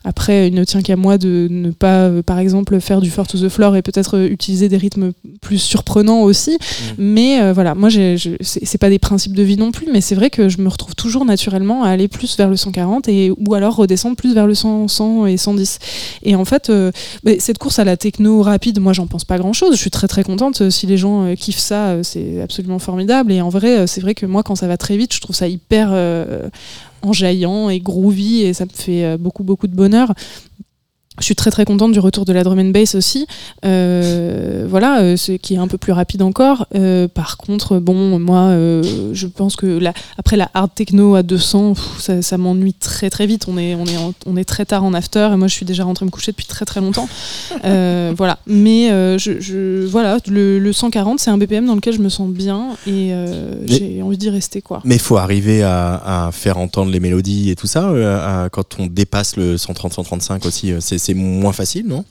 Après, 0.04 0.48
il 0.48 0.54
ne 0.54 0.64
tient 0.64 0.82
qu'à 0.82 0.96
moi 0.96 1.16
de 1.16 1.48
ne 1.50 1.70
pas, 1.70 2.08
euh, 2.08 2.22
par 2.22 2.38
exemple, 2.38 2.78
faire 2.80 3.00
du 3.00 3.10
Four 3.10 3.26
to 3.26 3.38
the 3.38 3.48
Floor 3.48 3.74
et 3.76 3.82
peut-être 3.82 4.18
euh, 4.18 4.28
utiliser 4.28 4.68
des 4.68 4.76
rythmes 4.76 5.12
plus 5.40 5.58
surprenants 5.58 6.20
aussi. 6.20 6.52
Mm. 6.52 6.92
Mais 6.98 7.40
euh, 7.40 7.52
voilà, 7.54 7.74
moi, 7.74 7.88
c'est 7.90 8.78
pas 8.78 8.90
des 8.90 8.98
principes 8.98 9.34
de 9.34 9.42
vie 9.42 9.56
non 9.56 9.72
plus, 9.72 9.86
mais 9.90 10.02
c'est 10.02 10.14
vrai 10.14 10.28
que 10.28 10.50
je 10.50 10.58
me 10.60 10.68
retrouve 10.68 10.94
toujours 10.94 11.24
naturellement 11.24 11.84
à 11.84 11.88
aller 11.88 12.08
plus 12.08 12.36
vers 12.36 12.50
le 12.50 12.56
140 12.56 13.08
et, 13.08 13.32
ou 13.34 13.54
alors 13.54 13.76
redescendre 13.76 14.16
plus 14.16 14.34
vers 14.34 14.46
le 14.46 14.54
100, 14.54 14.88
100 14.88 15.26
et 15.26 15.36
110. 15.38 15.78
Et 16.22 16.36
en 16.36 16.44
fait, 16.44 16.70
cette 17.38 17.58
course 17.58 17.78
à 17.78 17.84
la 17.84 17.96
techno 17.96 18.42
rapide, 18.42 18.80
moi, 18.80 18.92
j'en 18.92 19.06
pense 19.06 19.24
pas 19.24 19.38
grand-chose. 19.38 19.74
Je 19.74 19.80
suis 19.80 19.90
très 19.90 20.08
très 20.08 20.22
contente. 20.22 20.68
Si 20.68 20.86
les 20.86 20.98
gens 20.98 21.34
kiffent 21.34 21.58
ça, 21.58 22.02
c'est 22.02 22.42
absolument 22.42 22.78
formidable. 22.78 23.32
Et 23.32 23.40
en 23.40 23.48
vrai, 23.48 23.86
c'est 23.86 24.02
vrai 24.02 24.14
que 24.14 24.26
moi, 24.26 24.42
quand 24.42 24.54
ça 24.54 24.66
va 24.66 24.76
très 24.76 24.98
vite, 24.98 25.14
je 25.14 25.20
trouve 25.20 25.36
ça 25.36 25.48
hyper 25.48 25.94
enjaillant 27.06 27.68
et 27.68 27.80
groovy 27.80 28.42
et 28.42 28.52
ça 28.52 28.64
me 28.64 28.70
fait 28.70 29.04
euh, 29.04 29.16
beaucoup 29.18 29.44
beaucoup 29.44 29.66
de 29.66 29.74
bonheur. 29.74 30.12
Je 31.20 31.24
suis 31.24 31.36
très 31.36 31.50
très 31.50 31.64
contente 31.64 31.92
du 31.92 32.00
retour 32.00 32.24
de 32.24 32.32
la 32.32 32.42
drum 32.42 32.58
and 32.58 32.70
bass 32.70 32.96
aussi, 32.96 33.26
euh, 33.64 34.66
voilà, 34.68 35.00
euh, 35.00 35.16
ce 35.16 35.32
qui 35.32 35.54
est 35.54 35.58
un 35.58 35.68
peu 35.68 35.78
plus 35.78 35.92
rapide 35.92 36.22
encore. 36.22 36.66
Euh, 36.74 37.06
par 37.06 37.36
contre, 37.36 37.78
bon, 37.78 38.18
moi, 38.18 38.50
je 39.12 39.26
pense 39.26 39.54
que 39.54 39.66
la, 39.66 39.92
après 40.18 40.36
la 40.36 40.50
hard 40.54 40.70
techno 40.74 41.14
à 41.14 41.22
200, 41.22 41.74
ça, 41.98 42.20
ça 42.20 42.36
m'ennuie 42.36 42.74
très 42.74 43.10
très 43.10 43.26
vite. 43.26 43.46
On 43.48 43.56
est 43.58 43.74
on 43.74 43.84
est 43.84 43.96
on 44.26 44.36
est 44.36 44.44
très 44.44 44.64
tard 44.64 44.84
en 44.84 44.92
after 44.92 45.30
et 45.32 45.36
moi 45.36 45.46
je 45.46 45.54
suis 45.54 45.66
déjà 45.66 45.84
rentrée 45.84 46.04
me 46.04 46.10
coucher 46.10 46.32
depuis 46.32 46.46
très 46.46 46.64
très 46.64 46.80
longtemps. 46.80 47.08
voilà, 47.62 48.38
mais 48.46 48.88
je, 49.18 49.40
je, 49.40 49.86
voilà, 49.86 50.18
le, 50.26 50.58
le 50.58 50.72
140 50.72 51.20
c'est 51.20 51.30
un 51.30 51.38
BPM 51.38 51.66
dans 51.66 51.74
lequel 51.76 51.94
je 51.94 52.00
me 52.00 52.08
sens 52.08 52.28
bien 52.28 52.70
et 52.86 53.12
j'ai 53.66 54.02
envie 54.02 54.18
d'y 54.18 54.30
rester 54.30 54.62
quoi. 54.62 54.80
Mais 54.84 54.96
il 54.96 55.00
faut 55.00 55.16
arriver 55.16 55.62
à, 55.62 56.26
à, 56.26 56.32
faire 56.32 56.58
entendre 56.58 56.90
les 56.90 57.00
mélodies 57.00 57.50
et 57.50 57.56
tout 57.56 57.66
ça 57.66 57.92
quand 58.50 58.76
on 58.80 58.86
dépasse 58.86 59.36
le 59.36 59.56
130-135 59.56 60.46
aussi. 60.46 60.72
c'est 60.80 61.03
c'est 61.04 61.14
moins 61.14 61.52
facile, 61.52 61.86
non? 61.86 62.04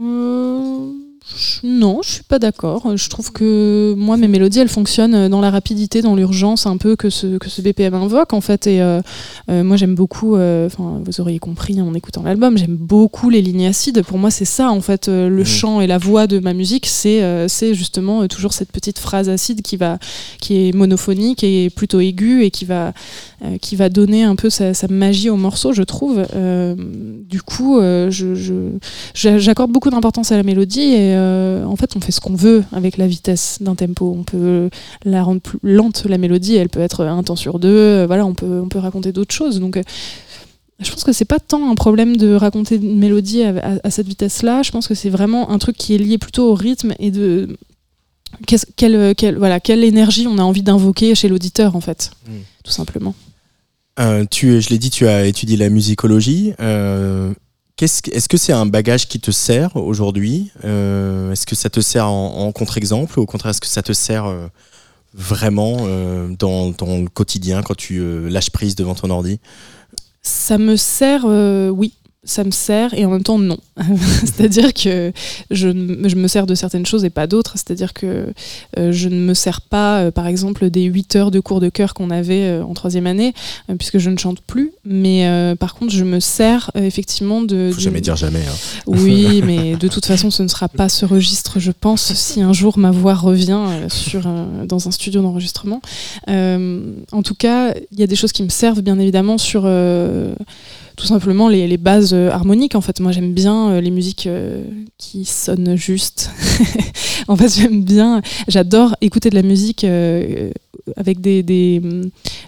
Euh, 0.00 0.92
non, 1.64 2.00
je 2.02 2.10
suis 2.10 2.22
pas 2.22 2.38
d'accord. 2.38 2.96
Je 2.96 3.08
trouve 3.08 3.32
que 3.32 3.94
moi, 3.96 4.16
mes 4.16 4.28
mélodies, 4.28 4.60
elles 4.60 4.68
fonctionnent 4.68 5.28
dans 5.28 5.40
la 5.40 5.50
rapidité, 5.50 6.00
dans 6.00 6.14
l'urgence, 6.14 6.66
un 6.66 6.76
peu 6.76 6.94
que 6.94 7.10
ce, 7.10 7.38
que 7.38 7.48
ce 7.50 7.62
BPM 7.62 7.94
invoque, 7.94 8.32
en 8.32 8.40
fait. 8.40 8.66
Et 8.66 8.80
euh, 8.80 9.00
euh, 9.50 9.64
moi, 9.64 9.76
j'aime 9.76 9.94
beaucoup, 9.94 10.36
euh, 10.36 10.68
vous 10.78 11.20
auriez 11.20 11.38
compris 11.38 11.80
en 11.80 11.94
écoutant 11.94 12.22
l'album, 12.22 12.56
j'aime 12.56 12.76
beaucoup 12.76 13.28
les 13.28 13.42
lignes 13.42 13.66
acides. 13.66 14.02
Pour 14.02 14.18
moi, 14.18 14.30
c'est 14.30 14.44
ça, 14.44 14.70
en 14.70 14.80
fait, 14.80 15.08
le 15.08 15.28
mmh. 15.28 15.44
chant 15.44 15.80
et 15.80 15.86
la 15.86 15.98
voix 15.98 16.26
de 16.26 16.38
ma 16.38 16.52
musique, 16.52 16.86
c'est 16.86 17.16
c'est 17.48 17.74
justement 17.74 18.26
toujours 18.28 18.52
cette 18.52 18.70
petite 18.70 18.98
phrase 18.98 19.28
acide 19.28 19.62
qui, 19.62 19.76
va, 19.76 19.98
qui 20.40 20.68
est 20.68 20.72
monophonique 20.72 21.42
et 21.42 21.70
plutôt 21.70 22.00
aiguë 22.00 22.44
et 22.44 22.50
qui 22.50 22.64
va, 22.64 22.92
qui 23.60 23.76
va 23.76 23.88
donner 23.88 24.22
un 24.22 24.36
peu 24.36 24.50
sa, 24.50 24.72
magie 24.88 25.30
au 25.30 25.36
morceau, 25.36 25.72
je 25.72 25.82
trouve. 25.82 26.24
du 27.28 27.42
coup, 27.42 27.80
j'accorde 29.14 29.72
beaucoup 29.72 29.90
d'importance 29.90 30.30
à 30.32 30.36
la 30.36 30.42
mélodie 30.42 30.92
et 30.94 31.15
euh, 31.16 31.64
en 31.64 31.76
fait, 31.76 31.96
on 31.96 32.00
fait 32.00 32.12
ce 32.12 32.20
qu'on 32.20 32.34
veut 32.34 32.64
avec 32.72 32.96
la 32.96 33.06
vitesse 33.06 33.58
d'un 33.60 33.74
tempo. 33.74 34.14
On 34.18 34.22
peut 34.22 34.70
la 35.04 35.22
rendre 35.22 35.40
plus 35.40 35.58
lente, 35.62 36.04
la 36.04 36.18
mélodie, 36.18 36.56
elle 36.56 36.68
peut 36.68 36.80
être 36.80 37.04
un 37.04 37.22
temps 37.22 37.36
sur 37.36 37.58
deux. 37.58 37.68
Euh, 37.68 38.04
voilà, 38.06 38.26
on 38.26 38.34
peut, 38.34 38.60
on 38.62 38.68
peut 38.68 38.78
raconter 38.78 39.12
d'autres 39.12 39.34
choses. 39.34 39.60
Donc, 39.60 39.76
euh, 39.76 39.82
je 40.80 40.90
pense 40.90 41.04
que 41.04 41.12
c'est 41.12 41.24
pas 41.24 41.40
tant 41.40 41.70
un 41.70 41.74
problème 41.74 42.16
de 42.16 42.34
raconter 42.34 42.76
une 42.76 42.98
mélodie 42.98 43.42
à, 43.42 43.90
cette 43.90 44.06
vitesse-là. 44.06 44.62
Je 44.62 44.70
pense 44.70 44.86
que 44.86 44.94
c'est 44.94 45.08
vraiment 45.08 45.50
un 45.50 45.58
truc 45.58 45.76
qui 45.76 45.94
est 45.94 45.98
lié 45.98 46.18
plutôt 46.18 46.50
au 46.50 46.54
rythme 46.54 46.94
et 46.98 47.10
de 47.10 47.56
quelle, 48.46 49.14
quelle, 49.14 49.38
voilà, 49.38 49.58
quelle 49.58 49.84
énergie 49.84 50.26
on 50.26 50.36
a 50.36 50.42
envie 50.42 50.62
d'invoquer 50.62 51.14
chez 51.14 51.28
l'auditeur, 51.28 51.76
en 51.76 51.80
fait, 51.80 52.10
hmm. 52.28 52.32
tout 52.62 52.72
simplement. 52.72 53.14
tu, 54.30 54.60
je 54.60 54.68
l'ai 54.68 54.78
dit, 54.78 54.90
tu 54.90 55.08
as 55.08 55.24
étudié 55.24 55.56
la 55.56 55.70
musicologie. 55.70 56.52
Est-ce 57.82 58.28
que 58.28 58.38
c'est 58.38 58.54
un 58.54 58.64
bagage 58.64 59.06
qui 59.06 59.20
te 59.20 59.30
sert 59.30 59.76
aujourd'hui 59.76 60.50
euh, 60.64 61.30
Est-ce 61.32 61.44
que 61.44 61.54
ça 61.54 61.68
te 61.68 61.80
sert 61.80 62.08
en, 62.08 62.50
contre-exemple 62.50 63.18
ou 63.18 63.22
au 63.22 63.26
contraire, 63.26 63.50
est-ce 63.50 63.60
que 63.60 63.66
ça 63.66 63.82
te 63.82 63.92
sert 63.92 64.24
euh, 64.24 64.46
vraiment 65.12 65.76
euh, 65.80 66.28
dans, 66.38 66.70
dans, 66.70 66.96
le 66.96 67.08
quotidien 67.08 67.62
quand 67.62 67.76
tu 67.76 68.30
lâches 68.30 68.48
prise 68.48 68.76
devant 68.76 68.94
ton 68.94 69.10
ordi? 69.10 69.40
Ça 70.22 70.56
me 70.56 70.76
sert, 70.76 71.26
oui 71.26 71.92
ça 72.26 72.44
me 72.44 72.50
sert 72.50 72.92
et 72.94 73.04
en 73.06 73.10
même 73.10 73.22
temps 73.22 73.38
non. 73.38 73.58
C'est-à-dire 74.20 74.74
que 74.74 75.12
je, 75.50 75.68
je, 76.04 76.16
me 76.16 76.28
sers 76.28 76.46
de 76.46 76.54
certaines 76.54 76.86
choses 76.86 77.04
et 77.04 77.10
pas 77.10 77.26
d'autres. 77.26 77.52
C'est-à-dire 77.54 77.92
que 77.92 78.32
euh, 78.78 78.92
je 78.92 79.08
ne 79.08 79.16
me 79.16 79.34
sers 79.34 79.60
pas, 79.60 80.00
euh, 80.00 80.10
par 80.10 80.26
exemple, 80.26 80.68
des 80.70 80.84
8 80.84 81.16
heures 81.16 81.30
de 81.30 81.40
cours 81.40 81.60
de 81.60 81.68
chœur 81.68 81.94
qu'on 81.94 82.10
avait 82.10 82.42
euh, 82.42 82.64
en 82.64 82.74
troisième 82.74 83.06
année, 83.06 83.32
puisque 83.78 83.98
je 83.98 84.10
ne 84.10 84.18
chante 84.18 84.40
plus. 84.40 84.72
Mais 84.84 85.26
par 85.58 85.74
contre, 85.74 85.92
je 85.92 86.04
me 86.04 86.20
sers 86.20 86.70
effectivement 86.74 87.42
de... 87.42 87.70
Faut 87.72 87.80
jamais 87.80 88.00
dire 88.00 88.16
jamais. 88.16 88.40
Hein. 88.40 88.82
Oui, 88.86 89.42
mais 89.44 89.76
de 89.76 89.88
toute 89.88 90.06
façon, 90.06 90.30
ce 90.30 90.42
ne 90.42 90.48
sera 90.48 90.68
pas 90.68 90.88
ce 90.88 91.04
registre, 91.04 91.60
je 91.60 91.72
pense, 91.72 92.12
si 92.14 92.42
un 92.42 92.52
jour 92.52 92.78
ma 92.78 92.90
voix 92.90 93.14
revient 93.14 93.60
sur, 93.88 94.22
dans 94.66 94.88
un 94.88 94.90
studio 94.90 95.22
d'enregistrement. 95.22 95.80
en 96.28 97.22
tout 97.22 97.34
cas, 97.34 97.74
il 97.92 98.00
y 98.00 98.02
a 98.02 98.06
des 98.06 98.16
choses 98.16 98.32
qui 98.32 98.42
me 98.42 98.48
servent, 98.48 98.80
bien 98.80 98.98
évidemment, 98.98 99.38
sur 99.38 99.66
tout 100.96 101.06
simplement 101.06 101.48
les, 101.48 101.76
bases 101.76 102.14
euh, 102.14 102.30
harmoniques. 102.30 102.74
En 102.74 102.80
fait, 102.80 103.00
moi 103.00 103.12
j'aime 103.12 103.32
bien 103.32 103.70
euh, 103.70 103.80
les 103.80 103.90
musiques 103.90 104.26
euh, 104.26 104.64
qui 104.96 105.24
sonnent 105.26 105.76
juste. 105.76 106.30
en 107.28 107.36
fait, 107.36 107.54
j'aime 107.54 107.82
bien, 107.82 108.22
j'adore 108.48 108.96
écouter 109.02 109.28
de 109.28 109.34
la 109.34 109.42
musique 109.42 109.86
avec 110.96 111.20
des, 111.20 111.42
des, 111.42 111.82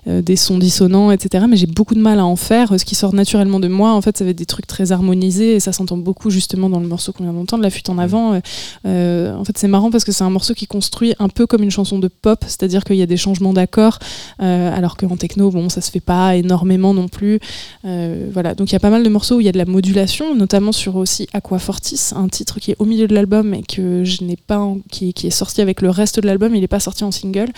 euh, 0.06 0.22
sons 0.36 0.58
dissonants, 0.58 1.10
etc. 1.10 1.46
Mais 1.48 1.56
j'ai 1.56 1.66
beaucoup 1.66 1.94
de 1.94 2.00
mal 2.00 2.20
à 2.20 2.24
en 2.24 2.36
faire. 2.36 2.78
Ce 2.78 2.84
qui 2.84 2.94
sort 2.94 3.12
naturellement 3.12 3.58
de 3.58 3.68
moi, 3.68 3.92
en 3.92 4.00
fait, 4.00 4.16
ça 4.16 4.24
va 4.24 4.30
être 4.30 4.38
des 4.38 4.46
trucs 4.46 4.66
très 4.66 4.92
harmonisés 4.92 5.54
et 5.54 5.60
ça 5.60 5.72
s'entend 5.72 5.96
beaucoup 5.96 6.30
justement 6.30 6.70
dans 6.70 6.78
le 6.78 6.86
morceau 6.86 7.12
qu'on 7.12 7.24
vient 7.24 7.32
d'entendre, 7.32 7.62
La 7.62 7.70
fuite 7.70 7.88
en 7.90 7.98
avant. 7.98 8.34
Euh, 8.34 8.40
euh, 8.86 9.34
en 9.34 9.44
fait, 9.44 9.58
c'est 9.58 9.68
marrant 9.68 9.90
parce 9.90 10.04
que 10.04 10.12
c'est 10.12 10.24
un 10.24 10.30
morceau 10.30 10.54
qui 10.54 10.66
construit 10.66 11.14
un 11.18 11.28
peu 11.28 11.46
comme 11.46 11.62
une 11.62 11.70
chanson 11.70 11.98
de 11.98 12.08
pop, 12.08 12.38
c'est-à-dire 12.46 12.84
qu'il 12.84 12.96
y 12.96 13.02
a 13.02 13.06
des 13.06 13.16
changements 13.16 13.52
d'accords, 13.52 13.98
alors 14.38 14.96
qu'en 14.96 15.16
techno, 15.16 15.50
bon, 15.50 15.68
ça 15.68 15.80
se 15.80 15.90
fait 15.90 16.00
pas 16.00 16.36
énormément 16.36 16.94
non 16.94 17.08
plus. 17.08 17.40
voilà, 17.82 18.54
donc 18.54 18.70
il 18.70 18.72
y 18.72 18.76
a 18.76 18.80
pas 18.80 18.90
mal 18.90 19.02
de 19.02 19.08
morceaux 19.08 19.36
où 19.36 19.40
il 19.40 19.46
y 19.46 19.48
a 19.48 19.52
de 19.52 19.58
la 19.58 19.64
modulation, 19.64 20.34
notamment 20.34 20.72
sur 20.72 20.96
aussi 20.96 21.28
Aquafortis, 21.32 22.10
un 22.14 22.28
titre 22.28 22.60
qui 22.60 22.70
est 22.70 22.76
au 22.78 22.84
milieu 22.84 23.08
de 23.08 23.14
l'album 23.14 23.54
et 23.54 23.62
que 23.62 24.04
je 24.04 24.24
n'ai 24.24 24.36
pas, 24.36 24.72
qui, 24.90 25.12
qui, 25.12 25.26
est 25.26 25.30
sorti 25.30 25.60
avec 25.60 25.80
le 25.80 25.90
reste 25.90 26.20
de 26.20 26.26
l'album, 26.26 26.54
il 26.54 26.60
n'est 26.60 26.68
pas 26.68 26.80
sorti 26.80 27.04
en 27.04 27.10
single 27.10 27.48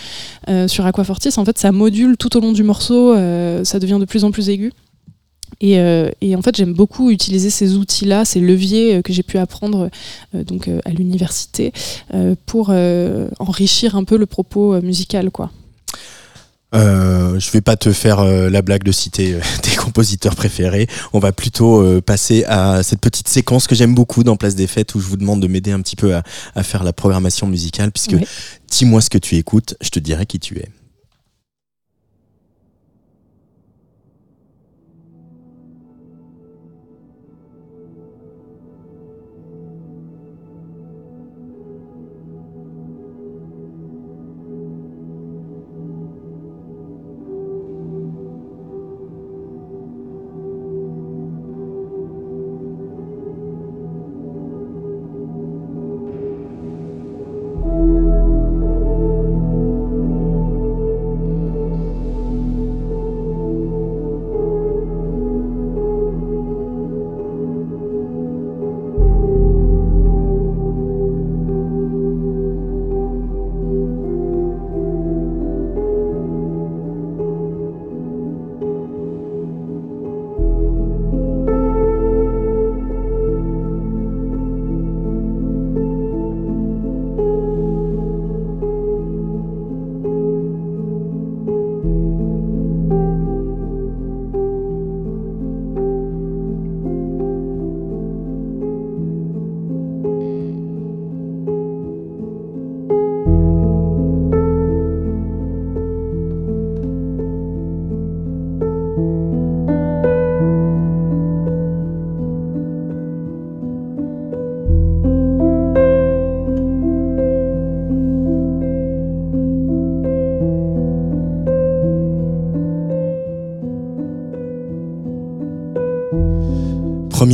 sur 0.70 0.86
Aquafortis, 0.86 1.30
en 1.36 1.44
fait, 1.44 1.58
ça 1.58 1.72
module 1.72 2.16
tout 2.16 2.36
au 2.36 2.40
long 2.40 2.52
du 2.52 2.62
morceau, 2.62 3.14
euh, 3.14 3.64
ça 3.64 3.78
devient 3.78 3.98
de 4.00 4.04
plus 4.04 4.24
en 4.24 4.30
plus 4.30 4.48
aigu. 4.48 4.72
Euh, 5.62 6.10
et, 6.20 6.36
en 6.36 6.42
fait, 6.42 6.56
j'aime 6.56 6.72
beaucoup 6.72 7.10
utiliser 7.10 7.50
ces 7.50 7.76
outils-là, 7.76 8.24
ces 8.24 8.40
leviers 8.40 8.96
euh, 8.96 9.02
que 9.02 9.12
j'ai 9.12 9.22
pu 9.22 9.36
apprendre 9.36 9.90
donc 10.32 10.70
à 10.84 10.90
l'université 10.90 11.72
pour 12.46 12.70
enrichir 13.38 13.96
un 13.96 14.04
peu 14.04 14.16
le 14.16 14.26
propos 14.26 14.80
musical, 14.80 15.30
quoi. 15.30 15.50
Euh, 16.74 17.38
je 17.38 17.50
vais 17.50 17.60
pas 17.60 17.76
te 17.76 17.92
faire 17.92 18.24
la 18.24 18.62
blague 18.62 18.84
de 18.84 18.92
citer 18.92 19.38
tes 19.62 19.76
compositeurs 19.76 20.36
préférés. 20.36 20.86
On 21.12 21.18
va 21.18 21.32
plutôt 21.32 22.00
passer 22.02 22.44
à 22.44 22.82
cette 22.82 23.00
petite 23.00 23.28
séquence 23.28 23.66
que 23.66 23.74
j'aime 23.74 23.94
beaucoup 23.94 24.24
dans 24.24 24.36
Place 24.36 24.54
des 24.54 24.66
Fêtes 24.66 24.94
où 24.94 25.00
je 25.00 25.06
vous 25.06 25.16
demande 25.16 25.40
de 25.40 25.46
m'aider 25.46 25.72
un 25.72 25.80
petit 25.80 25.96
peu 25.96 26.14
à, 26.14 26.62
faire 26.62 26.84
la 26.84 26.92
programmation 26.92 27.46
musicale 27.46 27.90
puisque 27.92 28.16
dis-moi 28.70 29.00
ce 29.00 29.10
que 29.10 29.18
tu 29.18 29.36
écoutes, 29.36 29.74
je 29.80 29.90
te 29.90 29.98
dirai 29.98 30.26
qui 30.26 30.38
tu 30.38 30.58
es. 30.58 30.68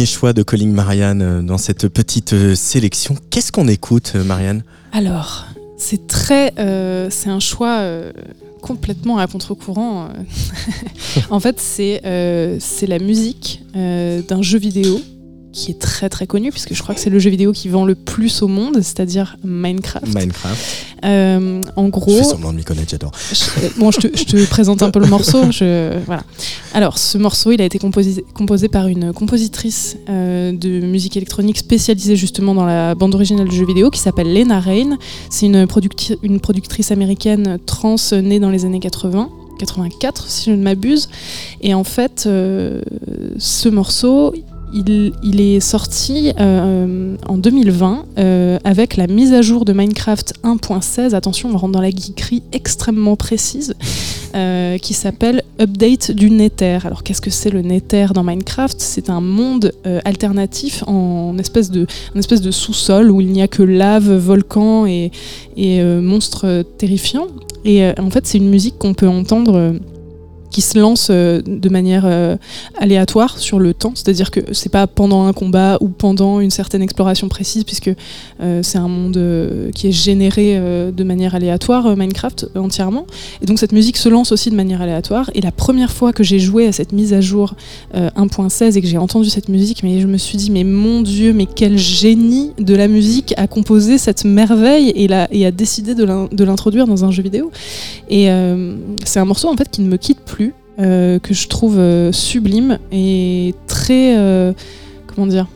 Choix 0.07 0.33
de 0.33 0.43
Calling 0.43 0.73
Marianne 0.73 1.23
euh, 1.23 1.43
dans 1.43 1.59
cette 1.59 1.89
petite 1.89 2.33
euh, 2.33 2.55
sélection. 2.55 3.17
Qu'est-ce 3.31 3.53
qu'on 3.53 3.69
écoute, 3.69 4.13
euh, 4.15 4.25
Marianne? 4.25 4.63
Alors, 4.93 5.47
c'est 5.77 6.07
très, 6.07 6.55
euh, 6.59 7.09
c'est 7.11 7.29
un 7.29 7.41
choix 7.41 7.81
euh, 7.81 8.13
complètement 8.63 9.19
à 9.19 9.27
contre-courant. 9.27 10.09
en 11.31 11.41
fait, 11.41 11.61
c'est 11.61 12.01
euh, 12.07 12.59
la 12.83 12.99
musique 12.99 13.63
d'un 13.75 14.43
jeu 14.43 14.59
vidéo 14.59 15.01
qui 15.53 15.71
est 15.71 15.79
très 15.79 16.09
très 16.09 16.27
connu 16.27 16.51
puisque 16.51 16.75
je 16.75 16.83
crois 16.83 16.95
que 16.95 17.01
c'est 17.01 17.11
le 17.11 17.19
jeu 17.19 17.31
vidéo 17.31 17.53
qui 17.53 17.69
vend 17.69 17.85
le 17.85 17.95
plus 17.95 18.43
au 18.43 18.49
monde, 18.49 18.77
c'est-à-dire 18.77 19.37
Minecraft. 19.43 20.07
Minecraft. 20.15 20.86
Euh, 21.05 21.61
en 21.77 21.87
Je 21.87 21.91
gros, 21.91 22.17
fais 22.17 22.25
semblant 22.25 22.53
de 22.53 22.57
m'y 22.59 22.65
connaître, 22.65 22.91
j'adore. 22.91 23.13
je, 23.33 23.45
euh, 23.65 23.69
bon, 23.77 23.91
je 23.91 23.99
te, 24.01 24.17
je 24.17 24.25
te 24.25 24.47
présente 24.49 24.83
un 24.83 24.91
peu 24.91 24.99
le 24.99 25.07
morceau. 25.07 25.51
Je, 25.51 25.99
voilà. 26.07 26.23
Alors, 26.75 26.99
ce 26.99 27.19
morceau, 27.19 27.53
il 27.53 27.61
a 27.61 27.65
été 27.65 27.79
composé, 27.79 28.25
composé 28.35 28.69
par 28.69 28.87
une 28.89 29.13
compositrice 29.13 29.97
euh, 30.09 30.53
de 30.53 30.81
musique 30.81 31.17
électronique 31.17 31.59
spécialisée 31.59 32.17
justement 32.17 32.55
dans 32.55 32.65
la 32.65 32.95
bande 32.95 33.15
originale 33.15 33.49
du 33.49 33.57
jeu 33.57 33.67
vidéo 33.67 33.91
qui 33.91 34.01
s'appelle 34.01 34.33
Lena 34.33 34.61
Rain. 34.61 34.97
C'est 35.31 35.47
une, 35.47 35.65
producti- 35.67 36.17
une 36.23 36.41
productrice 36.41 36.91
américaine 36.91 37.59
trans 37.67 37.97
née 38.23 38.41
dans 38.41 38.51
les 38.51 38.65
années 38.65 38.81
80. 38.81 39.29
84 39.59 40.29
si 40.29 40.51
je 40.51 40.55
ne 40.55 40.63
m'abuse 40.63 41.09
et 41.63 41.73
en 41.73 41.83
fait 41.83 42.25
euh, 42.27 42.83
ce 43.39 43.71
morceau 43.71 44.35
il, 45.22 45.41
est 45.41 45.61
sorti 45.61 46.33
euh, 46.39 47.16
en 47.27 47.39
2020 47.39 48.05
euh, 48.18 48.59
avec 48.64 48.97
la 48.97 49.07
mise 49.07 49.33
à 49.33 49.43
jour 49.43 49.64
de 49.64 49.72
Minecraft 49.72 50.35
1.16. 50.45 51.14
Attention, 51.14 51.51
on 51.53 51.57
rentre 51.57 51.72
dans 51.72 51.81
la 51.81 51.91
geekerie 51.91 52.43
extrêmement 52.53 53.16
précise, 53.16 53.74
euh, 54.35 54.77
qui 54.79 54.95
s'appelle 54.95 55.43
Update 55.61 56.11
du 56.11 56.31
Nether. 56.31 56.79
Alors, 56.85 57.03
qu'est-ce 57.03 57.20
que 57.20 57.31
c'est 57.31 57.51
le 57.51 57.62
Nether 57.62 58.09
dans 58.12 58.22
Minecraft? 58.22 58.77
C'est 58.79 59.09
un 59.09 59.20
monde 59.20 59.72
alternatif 60.05 60.85
en 60.87 61.37
espèce 61.39 61.70
de, 61.70 61.87
sous-sol 62.51 63.11
où 63.11 63.20
il 63.20 63.29
n'y 63.29 63.43
a 63.43 63.49
que 63.49 63.62
lave, 63.62 64.12
volcan 64.12 64.87
et, 64.87 65.11
monstres 65.57 66.64
terrifiants. 66.79 67.29
Et 67.64 67.89
en 67.99 68.11
fait, 68.11 68.27
c'est 68.27 68.39
une 68.39 68.51
musique 68.51 68.79
qu'on 68.79 68.95
peut 68.95 69.09
entendre. 69.09 69.74
Qui 70.57 70.63
se 70.63 70.79
lance 70.79 71.09
euh, 71.11 71.43
de 71.47 71.69
manière 71.69 72.05
euh, 72.07 72.35
aléatoire 72.81 73.39
sur 73.39 73.59
le 73.59 73.75
temps, 73.75 73.93
c'est-à-dire 73.95 74.31
que 74.31 74.41
c'est 74.53 74.71
pas 74.73 74.87
pendant 74.87 75.27
un 75.27 75.35
combat 75.35 75.77
ou 75.83 75.89
pendant 75.89 76.41
une 76.41 76.51
certaine 76.51 76.81
exploration 76.81 77.29
précise, 77.29 77.63
puisque 77.63 77.91
euh, 78.41 78.63
c'est 78.63 78.79
un 78.79 78.89
monde 78.89 79.21
qui 79.75 79.89
est 79.89 79.93
généré 79.93 80.59
de 80.97 81.05
manière 81.05 81.35
aléatoire, 81.35 81.95
Minecraft 81.95 82.49
entièrement. 82.55 83.07
Et 83.43 83.45
donc 83.45 83.59
cette 83.59 83.73
musique 83.73 83.99
se 83.99 84.09
lance 84.09 84.33
aussi 84.33 84.49
de 84.49 84.55
manière 84.55 84.81
aléatoire. 84.81 85.31
Et 85.35 85.43
la 85.43 85.53
première 85.53 85.93
fois 85.93 86.15
que 86.15 86.25
j'ai 86.25 86.39
joué 86.39 86.67
à 86.67 86.73
cette 86.73 86.93
mise 86.93 87.13
à 87.13 87.21
jour 87.21 87.53
euh, 87.95 88.09
1.16 88.17 88.79
et 88.79 88.81
que 88.81 88.87
j'ai 88.89 88.97
entendu 88.97 89.29
cette 89.29 89.51
musique, 89.51 89.83
mais 89.83 90.01
je 90.01 90.07
me 90.07 90.17
suis 90.17 90.39
dit 90.39 90.51
mais 90.51 90.65
mon 90.65 91.03
Dieu, 91.03 91.35
mais 91.35 91.45
quel 91.45 91.77
génie 91.77 92.53
de 92.59 92.75
la 92.75 92.89
musique 92.89 93.35
a 93.37 93.47
composé 93.47 93.99
cette 93.99 94.25
merveille 94.25 94.89
et, 94.97 95.45
a 95.45 95.51
décidé 95.51 95.95
de 95.95 96.05
l'in- 96.05 96.29
de 96.33 96.45
l'introduire 96.45 96.87
dans 96.87 97.05
un 97.05 97.11
jeu 97.11 97.23
vidéo. 97.23 97.51
Et 98.09 98.29
c'est 99.05 99.21
un 99.21 99.25
morceau 99.27 99.49
en 99.49 99.57
fait 99.57 99.69
qui 99.71 99.83
ne 99.83 99.89
me 99.89 99.97
quitte 99.99 100.21
plus, 100.21 100.46
que 100.79 101.35
je 101.35 101.49
trouve 101.49 101.79
euh, 101.79 102.12
sublime 102.12 102.79
et 102.93 103.55
très 103.66 104.16
euh, 104.16 104.53
comment 105.07 105.27
dire 105.27 105.47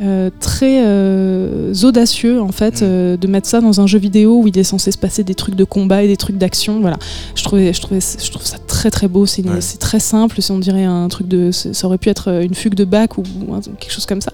euh, 0.00 0.30
très 0.40 0.82
euh, 0.86 1.74
audacieux 1.82 2.40
en 2.40 2.50
fait 2.50 2.80
Mm. 2.80 2.84
euh, 2.84 3.16
de 3.18 3.26
mettre 3.26 3.46
ça 3.46 3.60
dans 3.60 3.82
un 3.82 3.86
jeu 3.86 3.98
vidéo 3.98 4.38
où 4.38 4.48
il 4.48 4.58
est 4.58 4.64
censé 4.64 4.90
se 4.90 4.96
passer 4.96 5.22
des 5.22 5.34
trucs 5.34 5.54
de 5.54 5.64
combat 5.64 6.02
et 6.02 6.08
des 6.08 6.16
trucs 6.16 6.38
d'action 6.38 6.80
voilà. 6.80 6.96
Je 7.34 7.44
trouvais 7.44 7.74
je 7.74 7.80
trouvais 7.82 8.00
je 8.00 8.30
trouve 8.30 8.46
ça 8.46 8.56
très 8.66 8.90
très 8.90 9.06
beau. 9.06 9.26
C'est 9.26 9.42
Ouais. 9.42 9.60
c'est 9.60 9.78
très 9.78 10.00
simple 10.00 10.40
c'est 10.40 10.52
on 10.52 10.60
dirait 10.60 10.84
un 10.84 11.08
truc 11.08 11.28
de 11.28 11.50
ça 11.50 11.86
aurait 11.86 11.98
pu 11.98 12.08
être 12.08 12.42
une 12.42 12.54
fugue 12.54 12.74
de 12.74 12.84
bac 12.84 13.18
ou, 13.18 13.24
quelque 13.80 13.92
chose 13.92 14.06
comme 14.06 14.20
ça. 14.22 14.32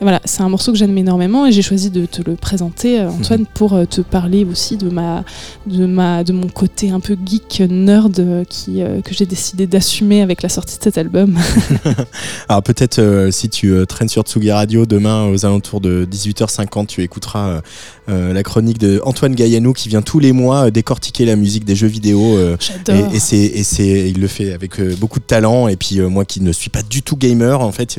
Et 0.00 0.04
voilà 0.04 0.20
c'est 0.24 0.42
un 0.42 0.48
morceau 0.48 0.72
que 0.72 0.78
j'aime 0.78 0.96
énormément 0.96 1.44
et 1.46 1.52
j'ai 1.52 1.60
choisi 1.60 1.90
de 1.90 2.06
te 2.06 2.22
le 2.22 2.36
présenter 2.36 3.00
euh, 3.00 3.10
Antoine 3.10 3.44
pour 3.52 3.76
te 3.88 4.00
parler 4.00 4.44
aussi 4.44 4.76
de 4.76 4.88
ma 4.88 5.24
de 5.66 5.84
ma 5.84 6.24
de 6.24 6.32
mon 6.32 6.46
côté 6.46 6.90
un 6.90 7.00
peu 7.00 7.16
geek 7.22 7.62
nerd 7.68 8.46
qui 8.48 8.80
que 9.04 9.12
j'ai 9.12 9.26
décidé 9.26 9.66
d'assumer 9.66 10.22
avec 10.22 10.40
la 10.40 10.48
sortie 10.48 10.78
de 10.78 10.82
cet 10.84 10.96
album. 10.96 11.36
Alors 12.48 12.62
peut-être 12.62 13.28
si 13.30 13.50
tu 13.50 13.74
traînes 13.86 14.08
sur 14.08 14.22
Tsugi 14.22 14.50
Radio 14.50 14.86
demain 14.94 15.26
aux 15.26 15.44
alentours 15.44 15.80
de 15.80 16.06
18h50, 16.08 16.86
tu 16.86 17.02
écouteras 17.02 17.48
euh, 17.48 17.60
euh, 18.08 18.32
la 18.32 18.42
chronique 18.44 18.78
de 18.78 19.00
Antoine 19.04 19.34
Gaillanou 19.34 19.72
qui 19.72 19.88
vient 19.88 20.02
tous 20.02 20.20
les 20.20 20.32
mois 20.32 20.66
euh, 20.66 20.70
décortiquer 20.70 21.24
la 21.24 21.34
musique 21.34 21.64
des 21.64 21.74
jeux 21.74 21.88
vidéo. 21.88 22.38
et, 22.38 23.16
et 23.16 23.18
c'est 23.18 24.10
il 24.10 24.20
le 24.20 24.28
fait 24.28 24.52
avec 24.52 24.80
beaucoup 24.98 25.18
de 25.18 25.24
talent 25.24 25.66
et 25.68 25.76
puis 25.76 26.00
moi 26.00 26.24
qui 26.24 26.40
ne 26.40 26.52
suis 26.52 26.70
pas 26.70 26.82
du 26.82 27.02
tout 27.02 27.16
gamer 27.16 27.60
en 27.60 27.72
fait 27.72 27.98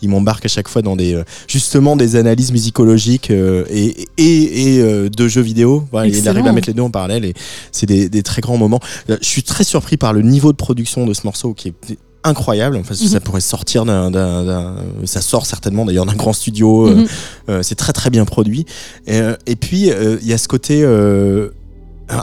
il 0.00 0.08
m'embarque 0.08 0.44
à 0.46 0.48
chaque 0.48 0.68
fois 0.68 0.82
dans 0.82 0.96
des 0.96 1.20
justement 1.46 1.96
des 1.96 2.16
analyses 2.16 2.50
musicologiques 2.50 3.30
et 3.30 4.08
et, 4.16 4.78
et, 4.78 5.10
de 5.10 5.28
jeux 5.28 5.42
vidéo. 5.42 5.84
Voilà, 5.92 6.08
il 6.08 6.28
arrive 6.28 6.46
à 6.46 6.52
mettre 6.52 6.68
les 6.68 6.74
deux 6.74 6.82
en 6.82 6.90
parallèle 6.90 7.24
et 7.24 7.34
c'est 7.70 7.86
des, 7.86 8.08
des 8.08 8.22
très 8.22 8.40
grands 8.40 8.56
moments. 8.56 8.80
Je 9.08 9.16
suis 9.20 9.42
très 9.42 9.64
surpris 9.64 9.96
par 9.96 10.12
le 10.12 10.22
niveau 10.22 10.52
de 10.52 10.56
production 10.56 11.06
de 11.06 11.14
ce 11.14 11.22
morceau 11.24 11.54
qui 11.54 11.68
est 11.68 11.98
incroyable 12.24 12.76
enfin, 12.76 12.94
Mhm. 13.00 13.08
ça 13.08 13.20
pourrait 13.20 13.40
sortir 13.40 13.84
d'un 13.84 14.76
ça 15.04 15.20
sort 15.20 15.46
certainement 15.46 15.84
d'ailleurs 15.84 16.06
d'un 16.06 16.14
grand 16.14 16.32
studio 16.32 16.88
euh, 16.88 16.94
Mhm. 16.94 17.06
euh, 17.48 17.62
c'est 17.62 17.74
très 17.74 17.92
très 17.92 18.10
bien 18.10 18.24
produit. 18.24 18.64
Et, 19.06 19.20
euh, 19.20 19.34
et 19.46 19.56
puis 19.56 19.90
euh, 19.90 20.18
il 20.22 20.28
y 20.28 20.32
a 20.32 20.38
ce 20.38 20.48
côté 20.48 20.82
euh, 20.84 21.50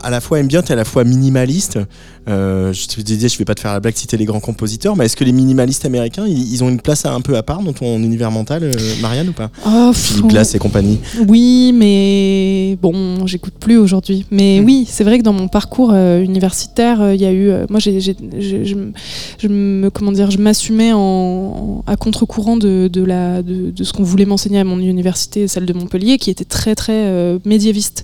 à 0.04 0.10
la 0.10 0.22
fois 0.22 0.40
ambient 0.40 0.62
et 0.68 0.72
à 0.72 0.76
la 0.76 0.86
fois 0.86 1.04
minimaliste. 1.04 1.80
Euh, 2.28 2.74
je 2.74 2.88
te 2.88 3.02
disais, 3.02 3.28
je 3.28 3.38
vais 3.40 3.46
pas 3.46 3.56
te 3.56 3.60
faire 3.62 3.74
la 3.74 3.80
blague 3.80 3.96
citer 3.96 4.16
les 4.16 4.26
grands 4.26 4.40
compositeurs, 4.40 4.96
mais 4.96 5.06
est-ce 5.06 5.16
que 5.18 5.24
les 5.24 5.32
minimalistes 5.32 5.86
américains, 5.86 6.28
ils, 6.28 6.54
ils 6.54 6.64
ont 6.64 6.70
une 6.70 6.80
place 6.80 7.06
un 7.06 7.22
peu 7.22 7.36
à 7.36 7.42
part 7.44 7.64
dans 7.64 7.74
ton 7.74 7.98
univers 7.98 8.30
mental, 8.30 8.64
euh, 8.66 8.72
Marianne 9.02 9.30
ou 9.30 9.34
pas 9.34 9.50
Oh, 9.66 9.92
Philippe 9.94 10.28
Glass 10.28 10.54
et 10.54 10.60
compagnie. 10.60 11.00
Oui, 11.28 11.72
mais 11.74 12.78
bon, 12.82 13.26
j'écoute 13.26 13.54
plus 13.60 13.78
aujourd'hui. 13.78 14.26
Mais 14.30 14.60
Mm. 14.62 14.66
oui, 14.66 14.86
c'est 14.88 15.04
vrai 15.04 15.18
que 15.18 15.24
dans 15.24 15.34
mon 15.34 15.48
parcours 15.48 15.92
euh, 15.94 16.22
universitaire, 16.22 17.14
il 17.14 17.22
y 17.22 17.26
a 17.26 17.32
eu. 17.34 17.52
moi, 17.70 17.80
j'ai, 17.80 18.00
j'ai- 18.00 18.16
j'ai- 18.38 18.66
je, 18.66 18.76
me- 18.76 18.92
je 19.40 19.48
me, 19.48 19.90
comment 19.90 20.12
dire, 20.12 20.30
je 20.30 20.38
m'assumais 20.38 20.92
en, 20.94 21.00
en- 21.00 21.84
à 21.88 21.96
contre-courant 21.96 22.58
de, 22.58 22.90
de 22.92 23.04
la, 23.04 23.42
de, 23.42 23.72
de 23.72 23.84
ce 23.84 23.92
qu'on 23.94 24.04
voulait 24.04 24.26
m'enseigner 24.26 24.60
à 24.60 24.64
mon 24.64 24.78
université, 24.80 25.48
celle 25.48 25.66
de 25.66 25.74
Montpellier, 25.74 26.18
qui 26.20 26.30
était 26.30 26.46
très 26.46 26.76
très 26.76 27.38
médiéviste, 27.46 28.04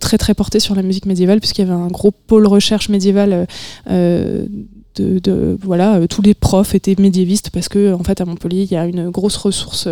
très 0.00 0.18
très 0.18 0.34
portée 0.34 0.60
sur 0.60 0.74
la 0.74 0.82
musique 0.82 0.99
médiévale, 1.06 1.40
puisqu'il 1.40 1.66
y 1.66 1.70
avait 1.70 1.80
un 1.80 1.88
gros 1.88 2.10
pôle 2.10 2.46
recherche 2.46 2.88
médiévale. 2.88 3.46
euh, 3.90 4.46
euh, 4.98 5.20
de, 5.20 5.56
voilà, 5.62 5.96
euh, 5.96 6.06
tous 6.06 6.22
les 6.22 6.34
profs 6.34 6.74
étaient 6.74 6.96
médiévistes 6.98 7.50
parce 7.50 7.68
que 7.68 7.92
en 7.92 8.02
fait 8.02 8.20
à 8.20 8.24
Montpellier 8.24 8.62
il 8.62 8.72
y 8.72 8.76
a 8.76 8.86
une 8.86 9.10
grosse 9.10 9.36
ressource 9.36 9.86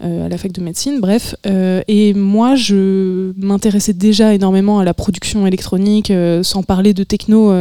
à 0.00 0.28
la 0.28 0.38
fac 0.38 0.52
de 0.52 0.60
médecine, 0.60 1.00
bref. 1.00 1.34
Et 1.44 2.14
moi, 2.14 2.54
je 2.54 3.32
m'intéressais 3.36 3.92
déjà 3.92 4.34
énormément 4.34 4.78
à 4.78 4.84
la 4.84 4.94
production 4.94 5.46
électronique, 5.46 6.12
sans 6.42 6.62
parler 6.62 6.94
de 6.94 7.04
techno. 7.04 7.52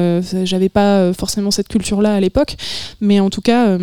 J'avais 0.43 0.69
pas 0.69 1.13
forcément 1.13 1.51
cette 1.51 1.67
culture-là 1.67 2.15
à 2.15 2.19
l'époque, 2.19 2.55
mais 3.01 3.19
en 3.19 3.29
tout 3.29 3.41
cas. 3.41 3.77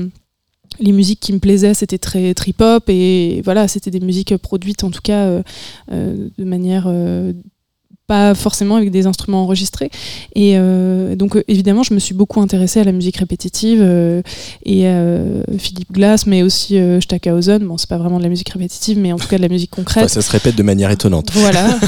les 0.80 0.92
musiques 0.92 1.20
qui 1.20 1.32
me 1.32 1.38
plaisaient, 1.38 1.74
c'était 1.74 1.98
très 1.98 2.34
trip-hop 2.34 2.84
et 2.88 3.42
voilà, 3.44 3.68
c'était 3.68 3.90
des 3.90 4.00
musiques 4.00 4.36
produites 4.38 4.84
en 4.84 4.90
tout 4.90 5.02
cas 5.02 5.42
de 5.90 6.44
manière 6.44 6.90
pas 8.06 8.34
forcément 8.34 8.76
avec 8.76 8.90
des 8.90 9.06
instruments 9.06 9.42
enregistrés. 9.42 9.90
Et 10.34 10.54
euh, 10.56 11.14
donc 11.14 11.36
euh, 11.36 11.44
évidemment, 11.48 11.82
je 11.82 11.94
me 11.94 11.98
suis 11.98 12.14
beaucoup 12.14 12.40
intéressée 12.40 12.80
à 12.80 12.84
la 12.84 12.92
musique 12.92 13.16
répétitive 13.16 13.80
euh, 13.82 14.22
et 14.64 14.86
euh, 14.86 15.42
Philippe 15.58 15.92
Glass, 15.92 16.26
mais 16.26 16.42
aussi 16.42 16.78
Stackhausen. 17.00 17.64
Bon, 17.64 17.76
c'est 17.78 17.88
pas 17.88 17.98
vraiment 17.98 18.18
de 18.18 18.22
la 18.22 18.28
musique 18.28 18.50
répétitive, 18.50 18.98
mais 18.98 19.12
en 19.12 19.18
tout 19.18 19.28
cas 19.28 19.36
de 19.36 19.42
la 19.42 19.48
musique 19.48 19.70
concrète. 19.70 20.04
Enfin, 20.04 20.14
ça 20.14 20.22
se 20.22 20.30
répète 20.30 20.56
de 20.56 20.62
manière 20.62 20.90
étonnante. 20.90 21.30
Voilà. 21.32 21.78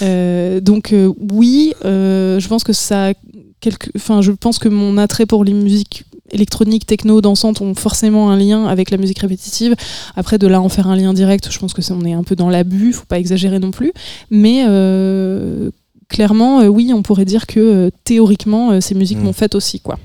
Donc 0.60 0.94
oui, 1.30 1.74
je 1.82 2.48
pense 2.48 2.64
que 2.64 2.72
ça, 2.72 3.12
quelque, 3.60 3.90
enfin, 3.96 4.22
je 4.22 4.32
pense 4.32 4.58
que 4.58 4.68
mon 4.68 4.98
attrait 4.98 5.26
pour 5.26 5.44
les 5.44 5.52
musiques 5.52 6.04
électroniques, 6.32 6.86
techno, 6.86 7.20
dansantes 7.20 7.60
ont 7.60 7.74
forcément 7.74 8.30
un 8.30 8.36
lien 8.36 8.66
avec 8.66 8.90
la 8.90 8.96
musique 8.96 9.20
répétitive. 9.20 9.74
Après, 10.16 10.38
de 10.38 10.46
là 10.46 10.60
en 10.60 10.68
faire 10.68 10.88
un 10.88 10.96
lien 10.96 11.12
direct, 11.12 11.48
je 11.50 11.58
pense 11.58 11.74
que 11.74 11.82
on 11.92 12.04
est 12.04 12.12
un 12.12 12.22
peu 12.22 12.36
dans 12.36 12.48
l'abus, 12.48 12.92
faut 12.92 13.04
pas 13.06 13.18
exagérer 13.18 13.58
non 13.58 13.70
plus. 13.70 13.92
Mais 14.30 14.64
euh, 14.66 15.70
clairement, 16.08 16.60
euh, 16.60 16.66
oui, 16.68 16.92
on 16.94 17.02
pourrait 17.02 17.24
dire 17.24 17.46
que 17.46 17.60
euh, 17.60 17.90
théoriquement, 18.04 18.80
ces 18.80 18.94
musiques 18.94 19.18
Mm. 19.18 19.24
m'ont 19.24 19.32
fait 19.32 19.54
aussi, 19.54 19.80
quoi. 19.80 19.98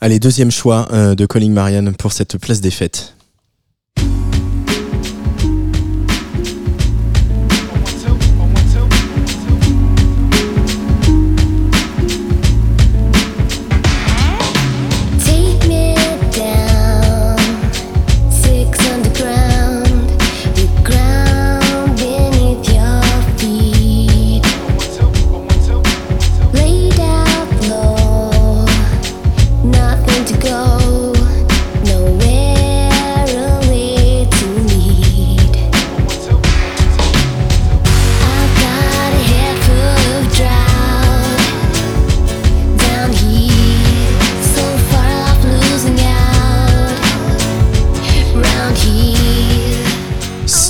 Allez, 0.00 0.20
deuxième 0.20 0.50
choix 0.50 0.86
de 0.92 1.26
Calling 1.26 1.52
Marianne 1.52 1.92
pour 1.94 2.12
cette 2.12 2.38
place 2.38 2.60
des 2.60 2.70
fêtes. 2.70 3.14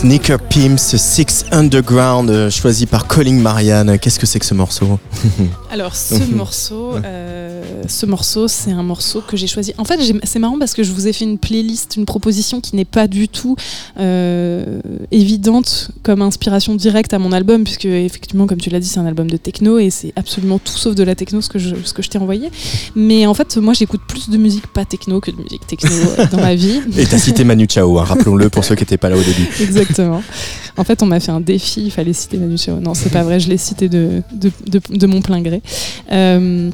Sneaker 0.08 0.38
Pimps 0.38 0.96
Six 0.96 1.44
Underground, 1.52 2.30
euh, 2.30 2.48
choisi 2.48 2.86
par 2.86 3.06
Calling 3.06 3.42
Marianne. 3.42 3.98
Qu'est-ce 3.98 4.18
que 4.18 4.24
c'est 4.24 4.38
que 4.38 4.46
ce 4.46 4.54
morceau? 4.54 4.98
Alors 5.70 5.94
ce 5.94 6.14
morceau, 6.34 6.94
euh, 7.04 7.27
ce 7.88 8.06
morceau, 8.06 8.46
c'est 8.48 8.70
un 8.70 8.82
morceau 8.82 9.20
que 9.26 9.36
j'ai 9.36 9.46
choisi. 9.46 9.72
En 9.78 9.84
fait, 9.84 9.98
c'est 10.24 10.38
marrant 10.38 10.58
parce 10.58 10.74
que 10.74 10.82
je 10.82 10.92
vous 10.92 11.06
ai 11.08 11.12
fait 11.12 11.24
une 11.24 11.38
playlist, 11.38 11.96
une 11.96 12.04
proposition 12.04 12.60
qui 12.60 12.76
n'est 12.76 12.84
pas 12.84 13.06
du 13.08 13.28
tout 13.28 13.56
euh, 13.98 14.80
évidente 15.10 15.90
comme 16.02 16.22
inspiration 16.22 16.74
directe 16.74 17.12
à 17.14 17.18
mon 17.18 17.32
album, 17.32 17.64
puisque 17.64 17.86
effectivement, 17.86 18.46
comme 18.46 18.60
tu 18.60 18.70
l'as 18.70 18.80
dit, 18.80 18.88
c'est 18.88 19.00
un 19.00 19.06
album 19.06 19.28
de 19.30 19.36
techno 19.36 19.78
et 19.78 19.90
c'est 19.90 20.12
absolument 20.16 20.58
tout 20.58 20.76
sauf 20.76 20.94
de 20.94 21.02
la 21.02 21.14
techno 21.14 21.40
ce 21.40 21.48
que 21.48 21.58
je, 21.58 21.74
ce 21.84 21.92
que 21.92 22.02
je 22.02 22.10
t'ai 22.10 22.18
envoyé. 22.18 22.50
Mais 22.94 23.26
en 23.26 23.34
fait, 23.34 23.56
moi, 23.56 23.74
j'écoute 23.74 24.00
plus 24.06 24.28
de 24.30 24.36
musique 24.36 24.66
pas 24.68 24.84
techno 24.84 25.20
que 25.20 25.30
de 25.30 25.36
musique 25.36 25.66
techno 25.66 25.90
euh, 25.90 26.26
dans 26.30 26.38
ma 26.38 26.54
vie. 26.54 26.80
Et 26.96 27.06
t'as 27.06 27.18
cité 27.18 27.44
Manu 27.44 27.66
Chao, 27.68 27.98
hein, 27.98 28.04
rappelons-le 28.04 28.48
pour 28.50 28.64
ceux 28.64 28.74
qui 28.74 28.82
n'étaient 28.82 28.98
pas 28.98 29.08
là 29.08 29.16
au 29.16 29.22
début. 29.22 29.48
Exactement. 29.60 30.22
En 30.76 30.84
fait, 30.84 31.02
on 31.02 31.06
m'a 31.06 31.20
fait 31.20 31.32
un 31.32 31.40
défi, 31.40 31.82
il 31.86 31.90
fallait 31.90 32.12
citer 32.12 32.36
Manu 32.38 32.56
Chao. 32.58 32.78
Non, 32.80 32.94
c'est 32.94 33.10
pas 33.10 33.22
vrai, 33.22 33.40
je 33.40 33.48
l'ai 33.48 33.56
cité 33.58 33.88
de, 33.88 34.22
de, 34.32 34.50
de- 34.66 34.96
de 34.96 35.06
mon 35.06 35.22
plein 35.22 35.40
gré. 35.40 35.62
Euh, 36.12 36.70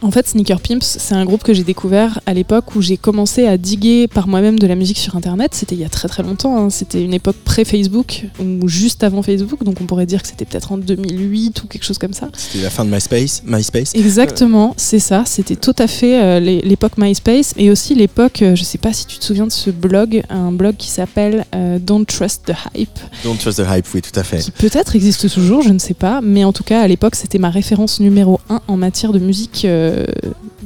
en 0.00 0.10
fait, 0.10 0.28
Sneaker 0.28 0.60
Pimps, 0.60 0.84
c'est 0.98 1.14
un 1.14 1.24
groupe 1.24 1.42
que 1.42 1.52
j'ai 1.52 1.64
découvert 1.64 2.20
à 2.26 2.34
l'époque 2.34 2.76
où 2.76 2.82
j'ai 2.82 2.96
commencé 2.96 3.46
à 3.46 3.56
diguer 3.58 4.06
par 4.08 4.28
moi-même 4.28 4.58
de 4.58 4.66
la 4.66 4.74
musique 4.76 4.98
sur 4.98 5.16
Internet. 5.16 5.54
C'était 5.54 5.74
il 5.74 5.80
y 5.80 5.84
a 5.84 5.88
très 5.88 6.08
très 6.08 6.22
longtemps. 6.22 6.56
hein. 6.56 6.70
C'était 6.70 7.02
une 7.02 7.14
époque 7.14 7.36
pré-Facebook 7.44 8.24
ou 8.40 8.68
juste 8.68 9.02
avant 9.04 9.22
Facebook. 9.22 9.64
Donc 9.64 9.76
on 9.80 9.84
pourrait 9.84 10.06
dire 10.06 10.22
que 10.22 10.28
c'était 10.28 10.44
peut-être 10.44 10.72
en 10.72 10.78
2008 10.78 11.62
ou 11.62 11.66
quelque 11.66 11.84
chose 11.84 11.98
comme 11.98 12.12
ça. 12.12 12.28
C'était 12.36 12.62
la 12.62 12.70
fin 12.70 12.84
de 12.84 12.90
MySpace. 12.90 13.42
MySpace. 13.44 13.94
Exactement, 13.94 14.74
c'est 14.76 14.98
ça. 14.98 15.24
C'était 15.26 15.56
tout 15.56 15.74
à 15.78 15.86
fait 15.86 16.20
euh, 16.22 16.40
l'é- 16.40 16.60
l'époque 16.62 16.92
MySpace 16.98 17.54
et 17.56 17.70
aussi 17.70 17.94
l'époque, 17.94 18.42
euh, 18.42 18.54
je 18.54 18.64
sais 18.64 18.78
pas 18.78 18.92
si 18.92 19.06
tu 19.06 19.18
te 19.18 19.24
souviens 19.24 19.46
de 19.46 19.52
ce 19.52 19.70
blog, 19.70 20.22
un 20.30 20.52
blog 20.52 20.76
qui 20.76 20.88
s'appelle 20.88 21.44
euh, 21.54 21.78
Don't 21.78 22.04
Trust 22.06 22.44
the 22.46 22.54
Hype, 22.76 22.98
Don't 23.24 23.36
trust 23.36 23.58
the 23.58 23.66
hype, 23.68 23.86
oui, 23.94 24.02
tout 24.02 24.18
à 24.18 24.22
fait. 24.22 24.38
qui 24.38 24.50
peut-être 24.50 24.94
existe 24.96 25.28
toujours, 25.32 25.62
je 25.62 25.70
ne 25.70 25.78
sais 25.78 25.94
pas, 25.94 26.20
mais 26.22 26.44
en 26.44 26.52
tout 26.52 26.62
cas 26.64 26.82
à 26.82 26.86
l'époque 26.88 27.14
c'était 27.14 27.38
ma 27.38 27.50
référence 27.50 28.00
numéro 28.00 28.40
un 28.48 28.60
en 28.68 28.76
matière 28.76 29.12
de 29.12 29.18
musique 29.18 29.64
euh, 29.64 29.87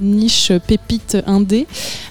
niche 0.00 0.52
pépite 0.66 1.16
indé, 1.26 1.66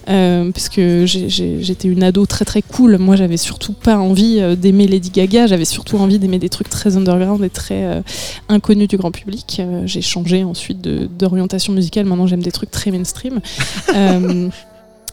euh, 0.09 0.51
puisque 0.51 0.81
j'étais 1.05 1.87
une 1.87 2.03
ado 2.03 2.25
très 2.25 2.45
très 2.45 2.61
cool. 2.61 2.97
Moi 2.97 3.15
j'avais 3.15 3.37
surtout 3.37 3.73
pas 3.73 3.97
envie 3.97 4.39
euh, 4.39 4.55
d'aimer 4.55 4.87
Lady 4.87 5.09
Gaga, 5.09 5.47
j'avais 5.47 5.65
surtout 5.65 5.97
envie 5.97 6.19
d'aimer 6.19 6.39
des 6.39 6.49
trucs 6.49 6.69
très 6.69 6.97
underground 6.97 7.43
et 7.43 7.49
très 7.49 7.85
euh, 7.85 8.01
inconnus 8.49 8.87
du 8.87 8.97
grand 8.97 9.11
public. 9.11 9.57
Euh, 9.59 9.83
j'ai 9.85 10.01
changé 10.01 10.43
ensuite 10.43 10.81
d'orientation 10.81 11.73
musicale, 11.73 12.05
maintenant 12.05 12.27
j'aime 12.27 12.43
des 12.43 12.51
trucs 12.51 12.71
très 12.71 12.91
mainstream. 12.91 13.39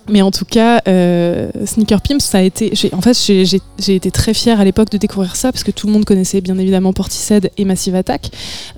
Mais 0.08 0.22
en 0.22 0.30
tout 0.30 0.44
cas, 0.44 0.80
euh, 0.88 1.50
Sneaker 1.66 2.00
Pimps, 2.00 2.24
ça 2.24 2.38
a 2.38 2.42
été. 2.42 2.72
En 2.92 3.00
fait, 3.00 3.14
j'ai- 3.16 3.94
été 3.94 4.10
très 4.10 4.34
fière 4.34 4.60
à 4.60 4.64
l'époque 4.64 4.90
de 4.90 4.96
découvrir 4.98 5.36
ça 5.36 5.52
parce 5.52 5.64
que 5.64 5.70
tout 5.70 5.86
le 5.86 5.92
monde 5.92 6.04
connaissait 6.04 6.40
bien 6.40 6.56
évidemment 6.58 6.92
Portishead 6.92 7.50
et 7.56 7.64
Massive 7.64 7.94
Attack, 7.94 8.30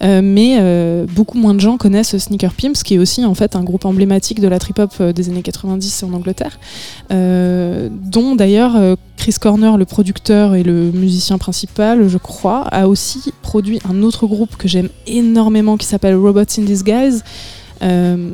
Euh, 0.03 0.21
mais 0.23 0.57
euh, 0.61 1.07
beaucoup 1.15 1.39
moins 1.39 1.55
de 1.55 1.61
gens 1.61 1.77
connaissent 1.77 2.17
Sneaker 2.17 2.53
Pimps, 2.55 2.83
qui 2.83 2.95
est 2.95 2.99
aussi 2.99 3.25
en 3.25 3.35
fait 3.35 3.55
un 3.57 3.63
groupe 3.63 3.85
emblématique 3.85 4.41
de 4.41 4.49
la 4.49 4.59
trip 4.59 4.79
hop 4.79 5.03
des 5.03 5.29
années 5.29 5.43
90 5.43 6.03
en 6.03 6.13
Angleterre, 6.15 6.59
dont 7.11 8.35
d'ailleurs 8.35 8.77
Chris 9.17 9.35
Corner, 9.41 9.77
le 9.77 9.85
producteur 9.85 10.55
et 10.55 10.63
le 10.63 10.91
musicien 10.93 11.37
principal, 11.39 12.09
je 12.09 12.19
crois, 12.19 12.63
a 12.73 12.89
aussi 12.89 13.33
produit 13.43 13.79
un 13.89 14.03
autre 14.03 14.27
groupe 14.27 14.57
que 14.57 14.67
j'aime 14.69 14.89
énormément 15.07 15.77
qui 15.77 15.87
s'appelle 15.87 16.17
Robots 16.17 16.41
in 16.59 16.63
Disguise. 16.63 17.23
Euh, 17.83 18.31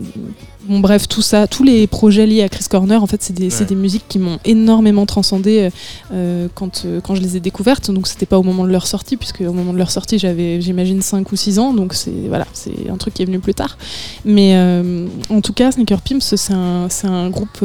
bon 0.68 0.80
bref, 0.80 1.07
tout 1.07 1.22
ça, 1.22 1.47
tous 1.47 1.62
les 1.62 1.86
projets 1.86 2.26
liés 2.26 2.42
à 2.42 2.49
Chris 2.49 2.64
Corner, 2.68 3.01
en 3.03 3.07
fait, 3.07 3.22
c'est 3.22 3.32
des, 3.32 3.49
c'est 3.51 3.61
Ouais. 3.61 3.66
des 3.66 3.74
musiques 3.76 4.05
qui 4.09 4.18
m'ont 4.18 4.38
énormément 4.44 5.07
transcendé 5.07 5.70
euh, 6.12 6.49
quand, 6.55 6.82
euh, 6.84 7.01
quand 7.01 7.14
je 7.14 7.22
les 7.22 7.36
ai 7.36 7.40
découvertes. 7.40 7.90
Donc 7.92 8.09
c'était 8.09 8.26
pas 8.26 8.38
au 8.38 8.42
moment 8.42 8.64
de 8.64 8.70
leur 8.70 8.86
sortie, 8.86 9.16
puisque 9.16 9.40
au 9.42 9.53
moment 9.53 9.72
de 9.72 9.78
leur 9.78 9.90
sortie, 9.92 10.18
j'avais, 10.18 10.61
j'imagine, 10.61 11.01
5 11.01 11.30
ou 11.30 11.36
6 11.36 11.59
ans. 11.61 11.72
Donc 11.72 11.94
c'est 11.94 12.11
voilà, 12.28 12.47
c'est 12.53 12.90
un 12.90 12.97
truc 12.97 13.14
qui 13.14 13.22
est 13.22 13.26
venu 13.26 13.38
plus 13.38 13.55
tard. 13.55 13.78
Mais 14.24 14.57
euh, 14.57 15.07
en 15.30 15.40
tout 15.40 15.53
cas, 15.53 15.70
Sneaker 15.70 16.01
Pimps, 16.03 16.34
c'est 16.34 16.53
un, 16.53 16.88
un 17.05 17.30
groupe. 17.30 17.62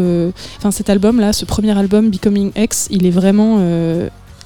Enfin, 0.57 0.69
cet 0.71 0.89
album-là, 0.89 1.33
ce 1.33 1.45
premier 1.45 1.77
album, 1.77 2.09
Becoming 2.11 2.51
X, 2.55 2.87
il 2.91 3.05
est 3.07 3.11
vraiment 3.11 3.59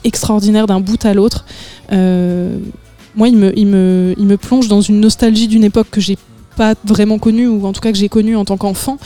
extraordinaire 0.06 0.68
d'un 0.68 0.80
bout 0.80 1.04
à 1.06 1.14
l'autre. 1.14 1.44
Moi, 1.92 3.30
il 3.30 3.38
me, 3.38 3.58
il, 3.58 3.66
me, 3.68 4.14
il 4.18 4.26
me 4.26 4.36
plonge 4.38 4.68
dans 4.68 4.82
une 4.82 5.00
nostalgie 5.00 5.48
d'une 5.48 5.64
époque 5.64 5.88
que 5.90 6.02
j'ai 6.02 6.18
pas 6.56 6.74
vraiment 6.86 7.20
connue, 7.20 7.48
ou 7.48 7.66
en 7.66 7.74
tout 7.74 7.82
cas 7.82 7.92
que 7.92 7.98
j'ai 7.98 8.10
connue 8.10 8.36
en 8.36 8.46
tant 8.46 8.58
qu'enfant. 8.58 8.98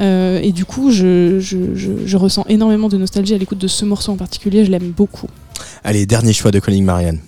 Euh, 0.00 0.40
et 0.42 0.52
du 0.52 0.64
coup, 0.64 0.90
je, 0.90 1.40
je, 1.40 1.56
je, 1.74 2.16
ressens 2.16 2.44
énormément 2.48 2.88
de 2.88 2.96
nostalgie 2.96 3.34
à 3.34 3.38
l'écoute 3.38 3.58
de 3.58 3.68
ce 3.68 3.84
morceau 3.84 4.12
en 4.12 4.16
particulier. 4.16 4.64
Je 4.64 4.70
l'aime 4.70 4.92
beaucoup. 4.96 5.28
Allez, 5.84 6.06
dernier 6.06 6.32
choix 6.32 6.50
de 6.50 6.58
Calling 6.60 6.84
Marianne. 6.84 7.20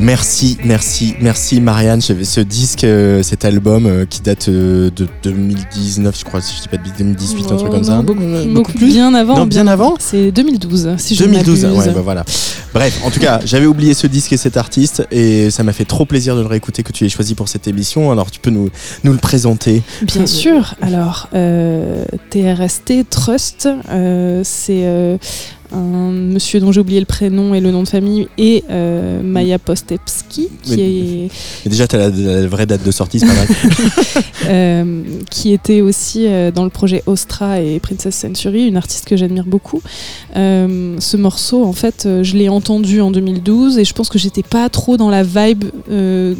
Merci, 0.00 0.58
merci, 0.64 1.14
merci 1.20 1.60
Marianne. 1.60 2.00
J'avais 2.02 2.24
ce 2.24 2.40
disque, 2.40 2.84
euh, 2.84 3.22
cet 3.22 3.44
album 3.44 3.86
euh, 3.86 4.06
qui 4.06 4.20
date 4.20 4.48
euh, 4.48 4.90
de 4.94 5.06
2019, 5.22 6.18
je 6.18 6.24
crois, 6.24 6.40
si 6.40 6.56
je 6.56 6.62
dis 6.62 6.68
pas 6.68 6.76
de 6.76 6.82
bêtises, 6.82 6.98
2018, 6.98 7.52
un 7.52 7.56
truc 7.56 7.70
comme 7.70 7.84
ça. 7.84 8.02
Beaucoup, 8.02 8.22
beaucoup 8.52 8.72
plus 8.72 8.86
bien 8.86 9.14
avant. 9.14 9.36
Non, 9.36 9.46
bien 9.46 9.66
avant 9.66 9.94
C'est 9.98 10.32
2012, 10.32 10.94
si 10.98 11.14
je 11.14 11.24
ne 11.24 11.28
2012, 11.28 11.64
m'abuse. 11.64 11.78
ouais, 11.78 11.94
bah 11.94 12.00
voilà. 12.02 12.24
Bref, 12.72 13.00
en 13.04 13.10
tout 13.10 13.20
cas, 13.20 13.40
j'avais 13.44 13.66
oublié 13.66 13.94
ce 13.94 14.06
disque 14.06 14.32
et 14.32 14.36
cet 14.36 14.56
artiste 14.56 15.06
et 15.10 15.50
ça 15.50 15.64
m'a 15.64 15.72
fait 15.72 15.84
trop 15.84 16.04
plaisir 16.04 16.36
de 16.36 16.40
le 16.40 16.46
réécouter 16.46 16.82
que 16.82 16.92
tu 16.92 17.04
aies 17.04 17.08
choisi 17.08 17.34
pour 17.34 17.48
cette 17.48 17.66
émission. 17.66 18.12
Alors, 18.12 18.30
tu 18.30 18.38
peux 18.38 18.50
nous, 18.50 18.70
nous 19.04 19.12
le 19.12 19.18
présenter 19.18 19.82
Bien 20.02 20.26
sûr. 20.40 20.74
Alors, 20.80 21.28
euh, 21.34 22.04
TRST 22.30 23.08
Trust, 23.10 23.68
euh, 23.90 24.42
c'est 24.44 24.82
euh, 24.84 25.16
un 25.72 26.10
monsieur 26.10 26.60
dont 26.60 26.72
j'ai 26.72 26.80
oublié 26.80 27.00
le 27.00 27.06
prénom 27.06 27.54
et 27.54 27.60
le 27.60 27.70
nom 27.70 27.82
de 27.82 27.88
famille, 27.88 28.28
et 28.38 28.64
euh, 28.70 29.22
Maya 29.22 29.58
Postepski, 29.58 30.48
qui, 30.62 30.80
est, 30.80 31.30
Mais 31.64 31.70
déjà, 31.70 31.86
tu 31.86 31.96
as 31.96 31.98
la, 31.98 32.08
la 32.08 32.46
vraie 32.46 32.66
date 32.66 32.84
de 32.84 32.90
sortie, 32.90 33.20
c'est 33.20 33.26
pas 33.26 33.34
mal. 33.34 33.48
euh, 34.48 35.02
qui 35.30 35.52
était 35.52 35.80
aussi 35.80 36.26
euh, 36.26 36.50
dans 36.50 36.64
le 36.64 36.70
projet 36.70 37.02
Ostra 37.06 37.60
et 37.60 37.78
Princess 37.78 38.14
Century, 38.16 38.66
une 38.66 38.76
artiste 38.76 39.06
que 39.06 39.16
j'admire 39.16 39.44
beaucoup. 39.46 39.82
Ce 40.34 41.16
morceau, 41.16 41.64
en 41.64 41.72
fait, 41.72 42.08
je 42.22 42.36
l'ai 42.36 42.48
entendu 42.48 43.00
en 43.00 43.10
2012 43.10 43.78
et 43.78 43.84
je 43.84 43.92
pense 43.92 44.08
que 44.08 44.18
j'étais 44.18 44.42
pas 44.42 44.68
trop 44.68 44.96
dans 44.96 45.10
la 45.10 45.22
vibe 45.22 45.64
de, 45.88 46.36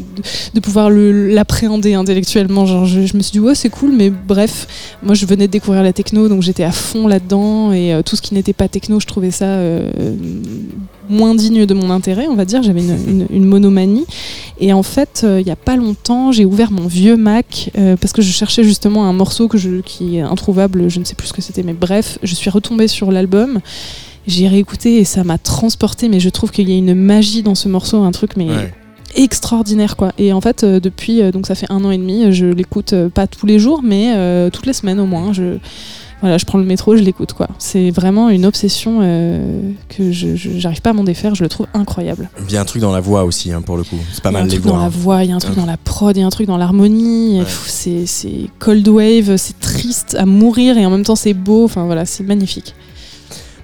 pouvoir 0.61 0.91
l'appréhender 0.91 1.95
intellectuellement. 1.95 2.67
Genre, 2.67 2.87
je, 2.87 3.07
je 3.07 3.17
me 3.17 3.23
suis 3.23 3.33
dit, 3.33 3.41
ouais, 3.41 3.55
c'est 3.55 3.71
cool, 3.71 3.93
mais 3.93 4.11
bref, 4.11 4.67
moi 5.03 5.15
je 5.15 5.27
venais 5.27 5.47
de 5.47 5.53
découvrir 5.53 5.83
la 5.83 5.93
techno, 5.93 6.29
donc 6.29 6.43
j'étais 6.43 6.65
à 6.65 6.73
fond 6.73 7.07
là-dedans 7.07 7.73
et 7.73 8.01
tout 8.05 8.17
ce 8.17 8.23
qui 8.23 8.35
n'était 8.35 8.53
pas 8.53 8.69
techno, 8.69 9.01
je 9.01 9.07
trouvais 9.21 9.31
ça 9.31 9.45
euh, 9.47 9.91
moins 11.09 11.35
dignes 11.35 11.67
de 11.67 11.75
mon 11.75 11.91
intérêt, 11.91 12.27
on 12.29 12.35
va 12.37 12.45
dire. 12.45 12.63
J'avais 12.63 12.81
une, 12.81 12.97
une- 13.09 13.27
une 13.31 13.45
monomanie. 13.45 14.07
Et 14.61 14.73
en 14.73 14.83
fait, 14.83 15.23
euh, 15.25 15.41
il 15.41 15.45
n'y 15.45 15.51
a 15.51 15.57
pas 15.57 15.77
longtemps, 15.77 16.33
j'ai 16.33 16.45
ouvert 16.45 16.71
mon 16.71 16.87
vieux 16.87 17.17
Mac 17.17 17.71
euh, 17.77 17.97
parce 17.97 18.13
que 18.13 18.23
je 18.23 18.31
cherchais 18.33 18.65
justement 18.65 19.07
un 19.07 19.13
morceau 19.13 19.49
que 19.49 19.59
je, 19.59 19.81
qui 19.81 20.17
est 20.17 20.21
introuvable, 20.23 20.89
je 20.89 20.99
ne 21.01 21.05
sais 21.05 21.15
plus 21.15 21.29
ce 21.29 21.33
que 21.33 21.43
c'était, 21.43 21.63
mais 21.63 21.73
bref, 21.75 22.19
je 22.23 22.35
suis 22.35 22.51
retombée 22.51 22.89
sur 22.89 23.11
l'album. 23.13 23.61
J'ai 24.27 24.49
réécouté 24.49 24.99
et 24.99 25.05
ça 25.05 25.25
m'a 25.25 25.39
transporté, 25.39 26.09
mais 26.09 26.21
je 26.21 26.29
trouve 26.29 26.51
qu'il 26.51 26.69
y 26.69 26.73
a 26.73 26.77
une 26.77 26.95
magie 26.95 27.43
dans 27.43 27.55
ce 27.55 27.69
morceau, 27.69 28.03
un 28.03 28.13
truc 28.13 28.37
mais 28.37 28.49
Ouais. 28.49 28.73
extraordinaire 29.17 29.97
quoi. 29.97 30.13
Et 30.19 30.33
en 30.33 30.41
fait, 30.41 30.63
euh, 30.63 30.79
depuis 30.79 31.21
euh, 31.23 31.33
donc 31.33 31.47
ça 31.47 31.55
fait 31.55 31.67
un 31.71 31.85
an 31.85 31.91
et 31.91 31.99
demi, 31.99 32.31
je 32.33 32.47
l'écoute 32.47 32.93
euh, 32.93 33.09
pas 33.09 33.27
tous 33.27 33.47
les 33.47 33.59
jours, 33.59 33.81
mais 33.83 34.15
toutes 34.51 34.67
les 34.67 34.73
semaines 34.75 35.01
au 35.01 35.07
moins. 35.07 35.33
Je 35.33 35.57
voilà, 36.21 36.39
je 36.39 36.45
prends 36.45 36.59
le 36.59 36.65
métro, 36.65 36.97
je 36.97 37.03
l'écoute 37.03 37.33
quoi. 37.33 37.49
C'est 37.59 37.91
vraiment 37.91 38.29
une 38.29 38.45
obsession 38.45 39.01
euh, 39.03 39.73
que 39.89 40.13
je 40.13 40.37
j'arrive 40.37 40.83
pas 40.83 40.91
à 40.91 40.93
m'en 40.93 41.05
défaire. 41.05 41.35
Je 41.35 41.43
le 41.43 41.49
trouve 41.49 41.67
incroyable. 41.75 42.29
Il 42.47 42.53
y 42.53 42.57
a 42.57 42.61
un 42.61 42.65
truc 42.65 42.83
dans 42.83 42.93
la 42.93 43.01
voix 43.01 43.25
aussi, 43.25 43.53
hein, 43.53 43.63
pour 43.63 43.77
le 43.77 43.85
coup. 43.85 43.97
C'est 44.13 44.23
pas 44.23 44.31
Il 44.31 44.35
y 44.35 44.37
a 44.37 44.39
mal 44.41 44.43
un 44.43 44.47
les 44.47 44.59
truc 44.59 44.67
dans 44.67 44.77
la 44.77 44.85
hein. 44.85 44.89
voix, 44.89 45.25
il 45.25 45.31
y 45.31 45.33
a 45.33 45.37
un 45.37 45.39
truc 45.39 45.57
dans 45.57 45.67
la 45.67 45.77
prod, 45.77 46.17
il 46.17 46.21
y 46.21 46.23
a 46.23 46.27
un 46.27 46.31
truc 46.31 46.47
dans 46.47 46.59
l'harmonie. 46.59 47.41
Ouais. 47.41 47.47
C'est 48.07 48.51
cold 48.59 48.87
wave, 48.89 49.37
c'est 49.37 49.59
triste 49.61 50.17
à 50.19 50.27
mourir 50.27 50.77
et 50.77 50.85
en 50.85 50.91
même 50.91 51.05
temps 51.05 51.17
c'est 51.17 51.35
beau. 51.35 51.65
Enfin 51.65 51.87
voilà, 51.87 52.05
c'est 52.05 52.25
magnifique. 52.25 52.75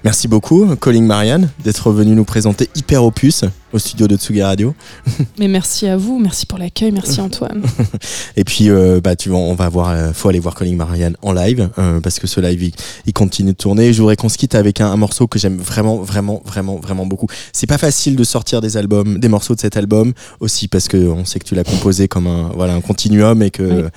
Merci 0.03 0.27
beaucoup, 0.27 0.65
Calling 0.75 1.05
Marianne, 1.05 1.49
d'être 1.63 1.91
venu 1.91 2.15
nous 2.15 2.23
présenter 2.23 2.69
Hyper 2.75 3.03
Opus 3.03 3.43
au 3.73 3.79
studio 3.79 4.07
de 4.07 4.15
Tsugi 4.15 4.41
Radio. 4.41 4.73
Mais 5.39 5.47
merci 5.47 5.87
à 5.87 5.97
vous, 5.97 6.19
merci 6.19 6.45
pour 6.45 6.57
l'accueil, 6.57 6.91
merci 6.91 7.19
Antoine. 7.19 7.61
Et 8.37 8.43
puis, 8.43 8.69
euh, 8.69 9.01
bah, 9.03 9.15
tu 9.15 9.29
vois, 9.29 9.39
on 9.39 9.55
va 9.55 9.67
voir, 9.69 9.89
euh, 9.89 10.11
faut 10.13 10.29
aller 10.29 10.39
voir 10.39 10.55
Calling 10.55 10.77
Marianne 10.77 11.15
en 11.21 11.33
live, 11.33 11.69
euh, 11.77 11.99
parce 11.99 12.19
que 12.19 12.27
ce 12.27 12.39
live, 12.39 12.63
il, 12.63 12.71
il 13.05 13.13
continue 13.13 13.51
de 13.51 13.57
tourner. 13.57 13.91
Je 13.93 13.99
voudrais 14.01 14.15
qu'on 14.15 14.29
se 14.29 14.37
quitte 14.37 14.55
avec 14.55 14.79
un, 14.79 14.87
un 14.91 14.95
morceau 14.95 15.27
que 15.27 15.37
j'aime 15.37 15.57
vraiment, 15.57 15.97
vraiment, 15.97 16.41
vraiment, 16.45 16.77
vraiment 16.77 17.05
beaucoup. 17.05 17.27
C'est 17.51 17.67
pas 17.67 17.77
facile 17.77 18.15
de 18.15 18.23
sortir 18.23 18.61
des 18.61 18.77
albums, 18.77 19.19
des 19.19 19.27
morceaux 19.27 19.55
de 19.55 19.59
cet 19.59 19.75
album, 19.75 20.13
aussi 20.39 20.67
parce 20.67 20.87
que 20.87 20.97
on 20.97 21.25
sait 21.25 21.39
que 21.39 21.45
tu 21.45 21.55
l'as 21.55 21.63
composé 21.65 22.07
comme 22.07 22.27
un, 22.27 22.51
voilà, 22.55 22.73
un 22.73 22.81
continuum 22.81 23.41
et 23.41 23.51
que 23.51 23.63
Oui. 23.63 23.89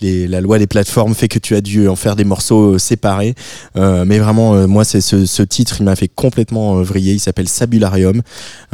les, 0.00 0.28
la 0.28 0.40
loi 0.42 0.58
des 0.58 0.66
plateformes 0.66 1.14
fait 1.14 1.28
que 1.28 1.38
tu 1.38 1.54
as 1.56 1.60
dû 1.62 1.88
en 1.88 1.96
faire 1.96 2.14
des 2.16 2.24
morceaux 2.24 2.74
euh, 2.74 2.78
séparés. 2.78 3.34
Mais 3.74 4.18
vraiment, 4.18 4.68
moi, 4.68 4.84
c'est 4.84 5.00
ce, 5.00 5.24
ce 5.24 5.42
titre, 5.42 5.76
il 5.80 5.84
m'a 5.84 5.96
fait 5.96 6.08
complètement 6.08 6.82
vriller. 6.82 7.14
Il 7.14 7.20
s'appelle 7.20 7.48
Sabularium. 7.48 8.20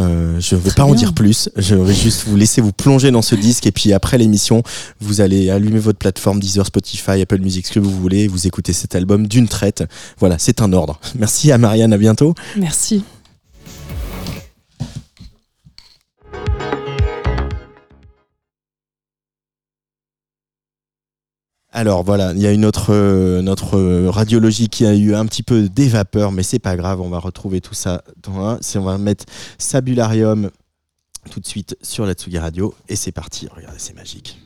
Euh, 0.00 0.39
je 0.40 0.54
ne 0.54 0.60
vais 0.60 0.70
Très 0.70 0.76
pas 0.76 0.84
en 0.84 0.94
dire 0.94 1.12
plus. 1.12 1.48
Je 1.56 1.74
vais 1.74 1.94
juste 1.94 2.24
vous 2.26 2.36
laisser 2.36 2.60
vous 2.60 2.72
plonger 2.72 3.10
dans 3.10 3.22
ce 3.22 3.34
disque 3.34 3.66
et 3.66 3.72
puis 3.72 3.92
après 3.92 4.18
l'émission, 4.18 4.62
vous 5.00 5.20
allez 5.20 5.50
allumer 5.50 5.78
votre 5.78 5.98
plateforme 5.98 6.40
Deezer, 6.40 6.66
Spotify, 6.66 7.20
Apple 7.20 7.40
Music, 7.40 7.66
ce 7.66 7.72
que 7.72 7.80
vous 7.80 7.90
voulez. 7.90 8.26
Vous 8.26 8.46
écoutez 8.46 8.72
cet 8.72 8.94
album 8.94 9.26
d'une 9.26 9.48
traite. 9.48 9.84
Voilà, 10.18 10.38
c'est 10.38 10.62
un 10.62 10.72
ordre. 10.72 11.00
Merci 11.18 11.52
à 11.52 11.58
Marianne. 11.58 11.92
À 11.92 11.98
bientôt. 11.98 12.34
Merci. 12.56 13.04
Alors 21.72 22.02
voilà, 22.02 22.32
il 22.32 22.40
y 22.40 22.46
a 22.46 22.52
une 22.52 22.64
autre 22.64 22.92
euh, 22.92 23.42
euh, 23.74 24.10
radiologie 24.10 24.68
qui 24.68 24.84
a 24.86 24.94
eu 24.94 25.14
un 25.14 25.24
petit 25.26 25.44
peu 25.44 25.68
des 25.68 25.88
vapeurs, 25.88 26.32
mais 26.32 26.42
c'est 26.42 26.58
pas 26.58 26.76
grave, 26.76 27.00
on 27.00 27.08
va 27.08 27.20
retrouver 27.20 27.60
tout 27.60 27.74
ça 27.74 28.02
dans 28.22 28.40
un. 28.40 28.58
Si 28.60 28.76
on 28.76 28.82
va 28.82 28.98
mettre 28.98 29.24
Sabularium 29.56 30.50
tout 31.30 31.38
de 31.38 31.46
suite 31.46 31.76
sur 31.80 32.06
la 32.06 32.14
Tsugi 32.14 32.38
Radio 32.38 32.74
et 32.88 32.96
c'est 32.96 33.12
parti. 33.12 33.46
Regardez, 33.54 33.78
c'est 33.78 33.94
magique. 33.94 34.40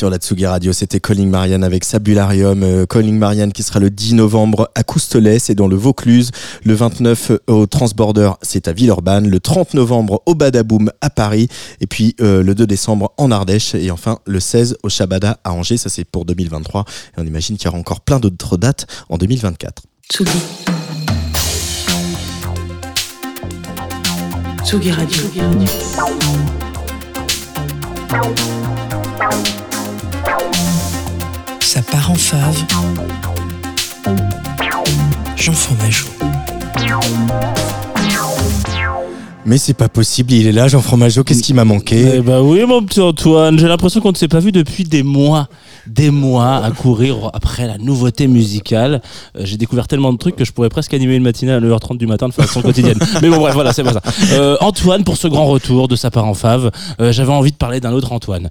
Sur 0.00 0.08
la 0.08 0.16
Tsugi 0.16 0.46
Radio. 0.46 0.72
C'était 0.72 0.98
Calling 0.98 1.28
Marianne 1.28 1.62
avec 1.62 1.84
Sabularium. 1.84 2.62
Euh, 2.62 2.86
Calling 2.86 3.18
Marianne 3.18 3.52
qui 3.52 3.62
sera 3.62 3.80
le 3.80 3.90
10 3.90 4.14
novembre 4.14 4.70
à 4.74 4.82
Coustelet, 4.82 5.38
c'est 5.38 5.54
dans 5.54 5.68
le 5.68 5.76
Vaucluse. 5.76 6.30
Le 6.64 6.72
29 6.72 7.32
au 7.48 7.66
Transborder, 7.66 8.30
c'est 8.40 8.66
à 8.66 8.72
Villeurbanne. 8.72 9.28
Le 9.28 9.40
30 9.40 9.74
novembre 9.74 10.22
au 10.24 10.34
Badaboom 10.34 10.90
à 11.02 11.10
Paris. 11.10 11.48
Et 11.82 11.86
puis 11.86 12.16
euh, 12.22 12.42
le 12.42 12.54
2 12.54 12.66
décembre 12.66 13.12
en 13.18 13.30
Ardèche. 13.30 13.74
Et 13.74 13.90
enfin 13.90 14.20
le 14.24 14.40
16 14.40 14.78
au 14.82 14.88
Shabada 14.88 15.38
à 15.44 15.52
Angers. 15.52 15.76
Ça 15.76 15.90
c'est 15.90 16.04
pour 16.04 16.24
2023. 16.24 16.86
Et 17.18 17.20
on 17.20 17.26
imagine 17.26 17.58
qu'il 17.58 17.66
y 17.66 17.68
aura 17.68 17.76
encore 17.76 18.00
plein 18.00 18.18
d'autres 18.18 18.56
dates 18.56 18.86
en 19.10 19.18
2024. 19.18 19.82
Tsugi. 20.10 20.30
Tsugi 24.64 24.92
Radio. 24.92 25.18
Ça 31.80 31.92
part 31.92 32.10
en 32.10 32.14
fave. 32.14 32.66
Jean 35.34 35.52
Fromageau. 35.52 36.08
Mais 39.46 39.56
c'est 39.56 39.72
pas 39.72 39.88
possible, 39.88 40.32
il 40.32 40.46
est 40.46 40.52
là, 40.52 40.68
Jean 40.68 40.82
Fromageau, 40.82 41.24
qu'est-ce 41.24 41.42
qui 41.42 41.54
m'a 41.54 41.64
manqué? 41.64 42.16
Eh 42.16 42.20
ben 42.20 42.42
oui, 42.42 42.66
mon 42.66 42.82
petit 42.82 43.00
Antoine, 43.00 43.58
j'ai 43.58 43.66
l'impression 43.66 44.02
qu'on 44.02 44.12
ne 44.12 44.16
s'est 44.16 44.28
pas 44.28 44.40
vu 44.40 44.52
depuis 44.52 44.84
des 44.84 45.02
mois. 45.02 45.48
Des 45.86 46.10
mois 46.10 46.56
à 46.56 46.70
courir 46.70 47.30
après 47.32 47.66
la 47.66 47.78
nouveauté 47.78 48.26
musicale. 48.26 49.00
Euh, 49.36 49.40
j'ai 49.44 49.56
découvert 49.56 49.88
tellement 49.88 50.12
de 50.12 50.18
trucs 50.18 50.36
que 50.36 50.44
je 50.44 50.52
pourrais 50.52 50.68
presque 50.68 50.92
animer 50.92 51.16
une 51.16 51.22
matinée 51.22 51.52
à 51.52 51.60
9h30 51.60 51.96
du 51.96 52.06
matin 52.06 52.28
de 52.28 52.34
façon 52.34 52.60
quotidienne. 52.62 52.98
Mais 53.22 53.30
bon, 53.30 53.38
bref, 53.38 53.54
voilà, 53.54 53.72
c'est 53.72 53.84
pas 53.84 53.94
ça. 53.94 54.02
Euh, 54.32 54.58
Antoine, 54.60 55.02
pour 55.02 55.16
ce 55.16 55.28
grand 55.28 55.46
retour 55.46 55.88
de 55.88 55.96
sa 55.96 56.10
part 56.10 56.26
en 56.26 56.34
fave, 56.34 56.70
euh, 57.00 57.10
j'avais 57.10 57.32
envie 57.32 57.52
de 57.52 57.56
parler 57.56 57.80
d'un 57.80 57.92
autre 57.92 58.12
Antoine. 58.12 58.50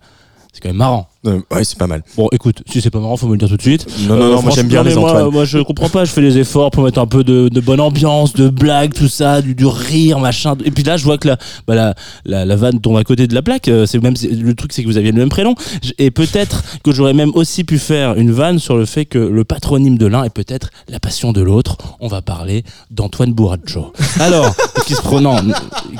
C'est 0.51 0.61
quand 0.61 0.69
même 0.69 0.77
marrant. 0.77 1.07
Euh, 1.25 1.39
Ouais, 1.51 1.63
c'est 1.63 1.77
pas 1.77 1.87
mal. 1.87 2.03
Bon, 2.15 2.29
écoute, 2.31 2.63
si 2.71 2.79
c'est 2.81 2.89
pas 2.89 2.99
marrant, 2.99 3.17
faut 3.17 3.27
me 3.27 3.33
le 3.33 3.37
dire 3.37 3.49
tout 3.49 3.57
de 3.57 3.61
suite. 3.61 3.85
Non, 4.07 4.15
non, 4.15 4.19
non, 4.19 4.25
moi 4.27 4.37
franchement, 4.41 4.55
j'aime 4.55 4.67
bien 4.67 4.83
les 4.83 4.95
moi, 4.95 5.09
Antoine. 5.11 5.29
Moi, 5.31 5.45
je 5.45 5.59
comprends 5.59 5.89
pas. 5.89 6.05
Je 6.05 6.11
fais 6.11 6.21
les 6.21 6.37
efforts 6.37 6.71
pour 6.71 6.83
mettre 6.83 6.99
un 6.99 7.07
peu 7.07 7.23
de, 7.25 7.49
de 7.49 7.59
bonne 7.59 7.81
ambiance, 7.81 8.33
de 8.33 8.47
blagues, 8.49 8.93
tout 8.93 9.09
ça, 9.09 9.41
du, 9.41 9.53
du 9.55 9.65
rire, 9.65 10.19
machin. 10.19 10.55
Et 10.63 10.71
puis 10.71 10.83
là, 10.83 10.95
je 10.97 11.03
vois 11.03 11.17
que 11.17 11.27
la, 11.27 11.37
bah, 11.67 11.75
la, 11.75 11.93
la, 12.25 12.45
la 12.45 12.55
vanne 12.55 12.79
tombe 12.79 12.95
à 12.97 13.03
côté 13.03 13.27
de 13.27 13.35
la 13.35 13.41
plaque. 13.41 13.67
Euh, 13.67 13.85
C'est 13.85 14.01
même 14.01 14.13
le 14.21 14.53
truc, 14.55 14.71
c'est 14.71 14.81
que 14.83 14.87
vous 14.87 14.97
aviez 14.97 15.11
le 15.11 15.17
même 15.19 15.29
prénom. 15.29 15.55
Et 15.97 16.09
peut-être 16.11 16.63
que 16.83 16.91
j'aurais 16.93 17.13
même 17.13 17.31
aussi 17.35 17.63
pu 17.65 17.79
faire 17.79 18.15
une 18.15 18.31
vanne 18.31 18.59
sur 18.59 18.77
le 18.77 18.85
fait 18.85 19.05
que 19.05 19.19
le 19.19 19.43
patronyme 19.43 19.97
de 19.97 20.05
l'un 20.05 20.23
est 20.23 20.33
peut-être 20.33 20.69
la 20.87 20.99
passion 20.99 21.33
de 21.33 21.41
l'autre. 21.41 21.77
On 21.99 22.07
va 22.07 22.21
parler 22.21 22.63
d'Antoine 22.91 23.33
Bourracho. 23.33 23.91
Alors, 24.21 24.55
qui 24.85 24.93
se 24.95 25.01
prononce, 25.01 25.41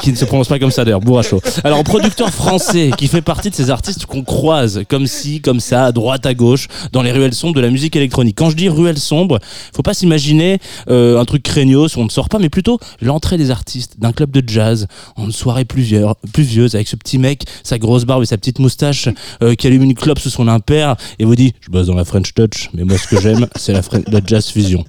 qui 0.01 0.11
ne 0.11 0.15
se 0.17 0.24
prononce 0.26 0.47
pas 0.47 0.59
comme 0.59 0.72
ça 0.72 0.86
d'ailleurs, 0.86 1.01
Bourracho. 1.01 1.41
Alors, 1.65 1.84
producteur 1.84 2.30
français 2.30 2.91
qui 2.97 3.07
fait 3.07 3.22
partie 3.22 3.49
de 3.49 3.55
ces 3.55 3.70
artistes 3.70 4.05
qu'on 4.05 4.24
croise 4.24 4.82
comme 4.88 5.07
comme 5.43 5.60
ça, 5.60 5.86
à 5.86 5.91
droite, 5.91 6.26
à 6.26 6.34
gauche, 6.34 6.68
dans 6.91 7.01
les 7.01 7.12
ruelles 7.12 7.34
sombres 7.34 7.55
de 7.55 7.62
la 7.62 7.70
musique 7.70 7.95
électronique. 7.95 8.36
Quand 8.38 8.49
je 8.49 8.55
dis 8.55 8.70
ruelles 8.70 8.97
sombres, 8.99 9.39
faut 9.76 9.82
pas 9.84 9.93
s'imaginer 9.93 10.60
euh, 10.89 11.20
un 11.20 11.26
truc 11.26 11.43
craignos 11.43 11.95
où 11.95 11.99
on 11.99 12.05
ne 12.05 12.10
sort 12.10 12.30
pas, 12.30 12.39
mais 12.39 12.49
plutôt 12.49 12.80
l'entrée 13.01 13.38
des 13.38 13.51
artistes 13.51 13.95
d'un 13.99 14.12
club 14.12 14.32
de 14.32 14.43
jazz 14.47 14.88
en 15.16 15.26
une 15.26 15.32
soirée 15.32 15.66
pluvieur- 15.66 16.16
pluvieuse 16.34 16.76
avec 16.76 16.88
ce 16.88 16.95
petit 16.95 17.18
mec, 17.18 17.43
sa 17.64 17.78
grosse 17.78 18.05
barbe 18.05 18.24
et 18.24 18.26
sa 18.26 18.38
petite 18.38 18.60
moustache 18.60 19.10
euh, 19.43 19.55
qui 19.55 19.68
allume 19.68 19.84
une 19.84 19.93
clope 19.95 20.20
sous 20.20 20.30
son 20.30 20.47
impair 20.47 20.95
et 21.20 21.26
vous 21.26 21.36
dit 21.36 21.53
je 21.62 21.70
bosse 21.70 21.88
dans 21.88 21.95
la 21.95 22.05
French 22.05 22.34
Touch, 22.34 22.70
mais 22.74 22.84
moi 22.84 22.97
ce 22.97 23.07
que 23.07 23.20
j'aime 23.22 23.47
c'est 23.55 23.74
la, 23.74 23.82
la 24.07 24.20
jazz 24.26 24.47
fusion. 24.47 24.84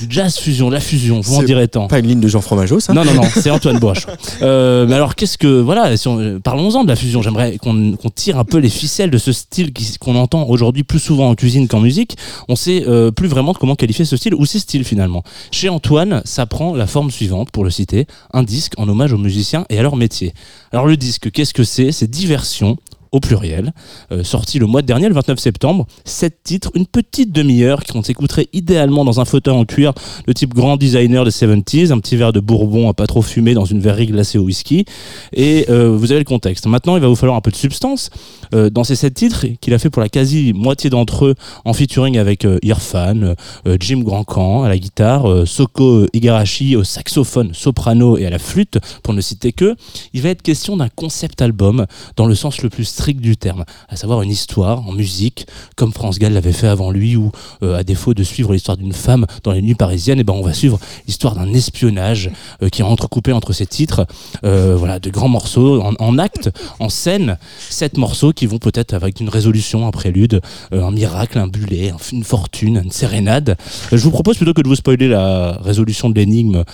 Du 0.00 0.06
jazz 0.08 0.36
fusion, 0.38 0.70
la 0.70 0.80
fusion, 0.80 1.20
vous 1.20 1.36
en 1.36 1.42
direz 1.42 1.68
tant. 1.68 1.86
Pas 1.88 1.98
une 1.98 2.06
ligne 2.06 2.20
de 2.20 2.28
Jean 2.28 2.40
Fromageau, 2.40 2.80
ça? 2.80 2.92
Non, 2.92 3.04
non, 3.04 3.14
non, 3.14 3.22
c'est 3.34 3.50
Antoine 3.50 3.78
Bourracho. 3.78 4.10
Euh, 4.42 4.86
mais 4.88 4.94
alors, 4.94 5.16
qu'est-ce 5.16 5.36
que. 5.36 5.60
Voilà, 5.60 5.96
si 5.96 6.08
euh, 6.08 6.38
parlons-en 6.38 6.84
de 6.84 6.88
la 6.88 6.96
fusion. 6.96 7.20
J'aimerais 7.20 7.58
qu'on 7.58 7.92
qu'on 7.96 8.08
tire 8.10 8.38
un 8.38 8.44
peu 8.44 8.58
les 8.58 8.70
ficelles 8.70 9.10
de 9.10 9.18
ce 9.18 9.32
style 9.32 9.59
qu'on 10.00 10.16
entend 10.16 10.48
aujourd'hui 10.48 10.82
plus 10.82 10.98
souvent 10.98 11.30
en 11.30 11.34
cuisine 11.34 11.68
qu'en 11.68 11.80
musique. 11.80 12.16
On 12.48 12.56
sait 12.56 12.84
euh, 12.86 13.10
plus 13.10 13.28
vraiment 13.28 13.54
comment 13.54 13.74
qualifier 13.74 14.04
ce 14.04 14.16
style 14.16 14.34
ou 14.34 14.44
ces 14.46 14.58
styles 14.58 14.84
finalement. 14.84 15.22
Chez 15.50 15.68
Antoine, 15.68 16.22
ça 16.24 16.46
prend 16.46 16.74
la 16.74 16.86
forme 16.86 17.10
suivante, 17.10 17.50
pour 17.50 17.64
le 17.64 17.70
citer 17.70 18.06
un 18.32 18.42
disque 18.42 18.72
en 18.76 18.88
hommage 18.88 19.12
aux 19.12 19.18
musiciens 19.18 19.66
et 19.70 19.78
à 19.78 19.82
leur 19.82 19.96
métier. 19.96 20.32
Alors, 20.72 20.86
le 20.86 20.96
disque, 20.96 21.30
qu'est-ce 21.30 21.54
que 21.54 21.64
c'est? 21.64 21.92
C'est 21.92 22.08
diversion 22.08 22.76
au 23.12 23.20
pluriel, 23.20 23.72
euh, 24.12 24.22
sorti 24.22 24.58
le 24.58 24.66
mois 24.66 24.82
dernier, 24.82 25.08
le 25.08 25.14
29 25.14 25.38
septembre. 25.38 25.86
Sept 26.04 26.42
titres, 26.44 26.70
une 26.74 26.86
petite 26.86 27.32
demi-heure 27.32 27.82
qu'on 27.84 28.02
s'écouterait 28.02 28.48
idéalement 28.52 29.04
dans 29.04 29.20
un 29.20 29.24
fauteuil 29.24 29.54
en 29.54 29.64
cuir 29.64 29.92
de 30.26 30.32
type 30.32 30.54
grand 30.54 30.76
designer 30.76 31.24
des 31.24 31.30
70s, 31.30 31.92
un 31.92 31.98
petit 31.98 32.16
verre 32.16 32.32
de 32.32 32.40
bourbon 32.40 32.88
à 32.88 32.94
pas 32.94 33.06
trop 33.06 33.22
fumé 33.22 33.54
dans 33.54 33.64
une 33.64 33.80
verrerie 33.80 34.06
glacée 34.06 34.38
au 34.38 34.42
whisky. 34.42 34.84
Et 35.32 35.66
euh, 35.70 35.90
vous 35.96 36.12
avez 36.12 36.20
le 36.20 36.24
contexte. 36.24 36.66
Maintenant, 36.66 36.96
il 36.96 37.02
va 37.02 37.08
vous 37.08 37.16
falloir 37.16 37.36
un 37.36 37.40
peu 37.40 37.50
de 37.50 37.56
substance 37.56 38.10
euh, 38.54 38.70
dans 38.70 38.84
ces 38.84 38.94
sept 38.94 39.14
titres 39.14 39.46
qu'il 39.60 39.74
a 39.74 39.78
fait 39.78 39.90
pour 39.90 40.02
la 40.02 40.08
quasi-moitié 40.08 40.90
d'entre 40.90 41.26
eux 41.26 41.34
en 41.64 41.72
featuring 41.72 42.18
avec 42.18 42.46
Irfan, 42.62 43.34
Jim 43.78 44.00
Grandcamp 44.00 44.62
à 44.62 44.68
la 44.68 44.78
guitare, 44.78 45.46
Soko 45.46 46.06
Igarashi 46.12 46.76
au 46.76 46.84
saxophone, 46.84 47.50
soprano 47.54 48.18
et 48.18 48.26
à 48.26 48.30
la 48.30 48.38
flûte, 48.38 48.78
pour 49.02 49.14
ne 49.14 49.20
citer 49.20 49.52
que. 49.52 49.76
Il 50.12 50.22
va 50.22 50.30
être 50.30 50.42
question 50.42 50.76
d'un 50.76 50.88
concept 50.88 51.42
album 51.42 51.86
dans 52.16 52.26
le 52.26 52.34
sens 52.34 52.62
le 52.62 52.68
plus 52.68 52.84
du 53.08 53.36
terme, 53.36 53.64
à 53.88 53.96
savoir 53.96 54.20
une 54.22 54.30
histoire 54.30 54.86
en 54.86 54.92
musique, 54.92 55.46
comme 55.74 55.92
France 55.92 56.18
Gall 56.18 56.34
l'avait 56.34 56.52
fait 56.52 56.66
avant 56.68 56.90
lui, 56.90 57.16
ou 57.16 57.32
euh, 57.62 57.78
à 57.78 57.82
défaut 57.82 58.12
de 58.14 58.22
suivre 58.22 58.52
l'histoire 58.52 58.76
d'une 58.76 58.92
femme 58.92 59.26
dans 59.42 59.52
les 59.52 59.62
nuits 59.62 59.74
parisiennes, 59.74 60.20
et 60.20 60.24
ben 60.24 60.34
on 60.34 60.42
va 60.42 60.52
suivre 60.52 60.78
l'histoire 61.06 61.34
d'un 61.34 61.52
espionnage 61.54 62.30
euh, 62.62 62.68
qui 62.68 62.82
est 62.82 62.84
entrecoupé 62.84 63.32
entre 63.32 63.52
ces 63.54 63.66
titres, 63.66 64.06
euh, 64.44 64.76
voilà, 64.76 64.98
de 65.00 65.08
grands 65.10 65.28
morceaux 65.28 65.80
en, 65.80 65.94
en 65.98 66.18
acte, 66.18 66.50
en 66.78 66.88
scène, 66.90 67.38
sept 67.70 67.96
morceaux 67.96 68.32
qui 68.32 68.46
vont 68.46 68.58
peut-être 68.58 68.92
avec 68.92 69.18
une 69.20 69.28
résolution, 69.30 69.86
un 69.86 69.90
prélude, 69.90 70.40
un 70.70 70.90
miracle, 70.90 71.38
un 71.38 71.46
bullet, 71.48 71.90
un- 71.90 71.96
une 72.12 72.24
fortune, 72.24 72.82
une 72.84 72.90
sérénade. 72.92 73.56
Je 73.90 73.96
vous 73.96 74.10
propose 74.10 74.36
plutôt 74.36 74.52
que 74.52 74.60
de 74.62 74.68
vous 74.68 74.74
spoiler 74.76 75.08
la 75.08 75.52
résolution 75.62 76.10
de 76.10 76.14
l'énigme 76.14 76.64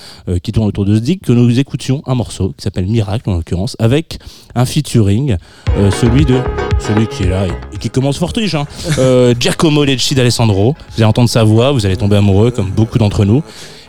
qui 0.42 0.50
tourne 0.52 0.66
autour 0.66 0.84
de 0.84 0.94
ce 0.96 1.00
disque, 1.00 1.20
que 1.22 1.32
nous 1.32 1.58
écoutions 1.58 2.02
un 2.06 2.14
morceau 2.16 2.48
qui 2.56 2.62
s'appelle 2.64 2.86
Miracle 2.86 3.30
en 3.30 3.34
l'occurrence, 3.34 3.76
avec 3.78 4.18
un 4.54 4.64
featuring, 4.64 5.36
euh, 5.76 5.90
celui 6.16 6.24
de 6.24 6.40
celui 6.78 7.06
qui 7.08 7.24
est 7.24 7.28
là 7.28 7.46
et 7.72 7.76
qui 7.78 7.90
commence 7.90 8.18
fort 8.18 8.32
riche, 8.34 8.54
hein, 8.54 8.64
euh, 8.98 9.34
Giacomo 9.40 9.84
Lecci 9.84 10.14
d'Alessandro. 10.14 10.74
Vous 10.90 10.94
allez 10.96 11.04
entendre 11.04 11.28
sa 11.28 11.44
voix, 11.44 11.72
vous 11.72 11.84
allez 11.84 11.96
tomber 11.96 12.16
amoureux 12.16 12.50
comme 12.50 12.70
beaucoup 12.70 12.98
d'entre 12.98 13.24
nous. 13.24 13.42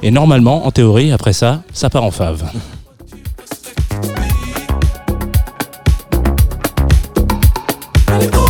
Et 0.04 0.12
normalement, 0.12 0.66
en 0.68 0.72
théorie, 0.72 1.12
après 1.12 1.34
ça, 1.34 1.62
ça 1.74 1.90
part 1.90 2.04
en 2.04 2.12
fave. 2.12 2.44
Up. 8.10 8.47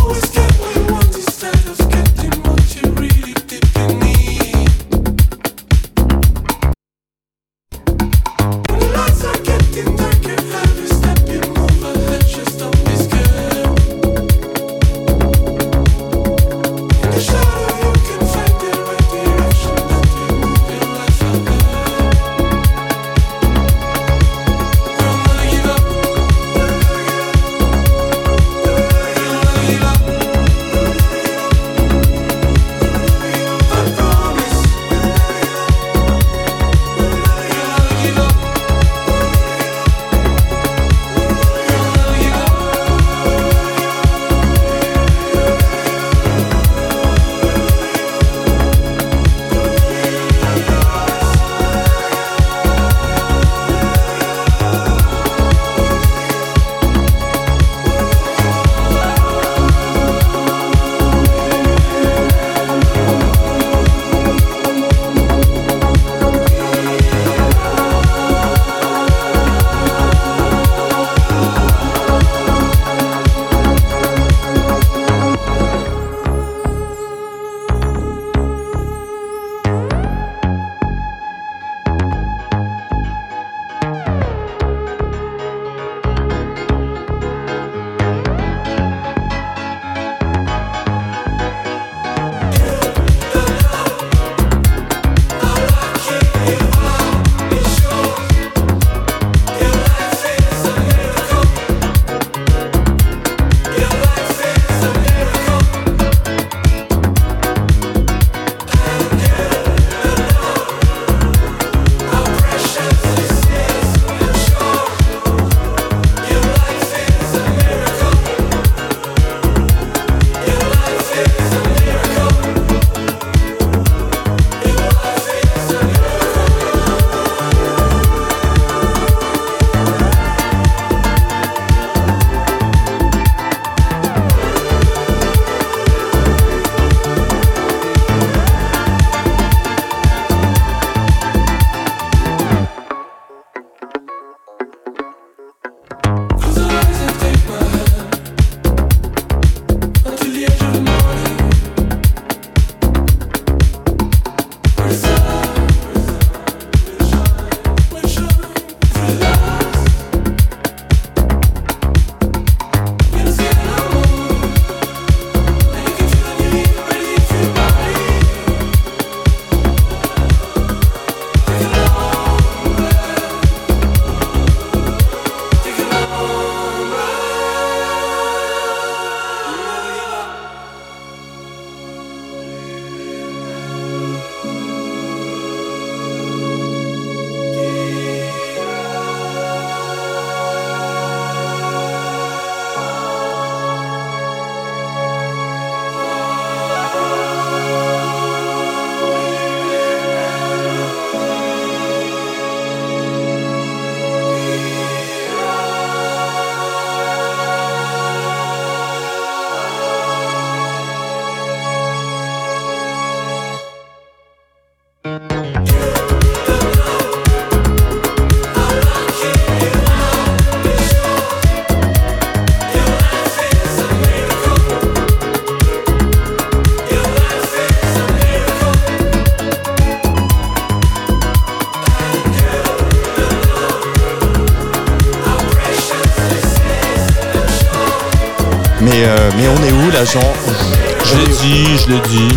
Je 240.00 241.18
l'ai 241.18 241.26
dit, 241.26 241.78
je 241.84 241.90
l'ai 241.90 242.00
dit. 242.08 242.36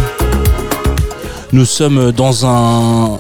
Nous 1.53 1.67
sommes 1.67 2.11
dans 2.11 2.47
un. 2.47 3.19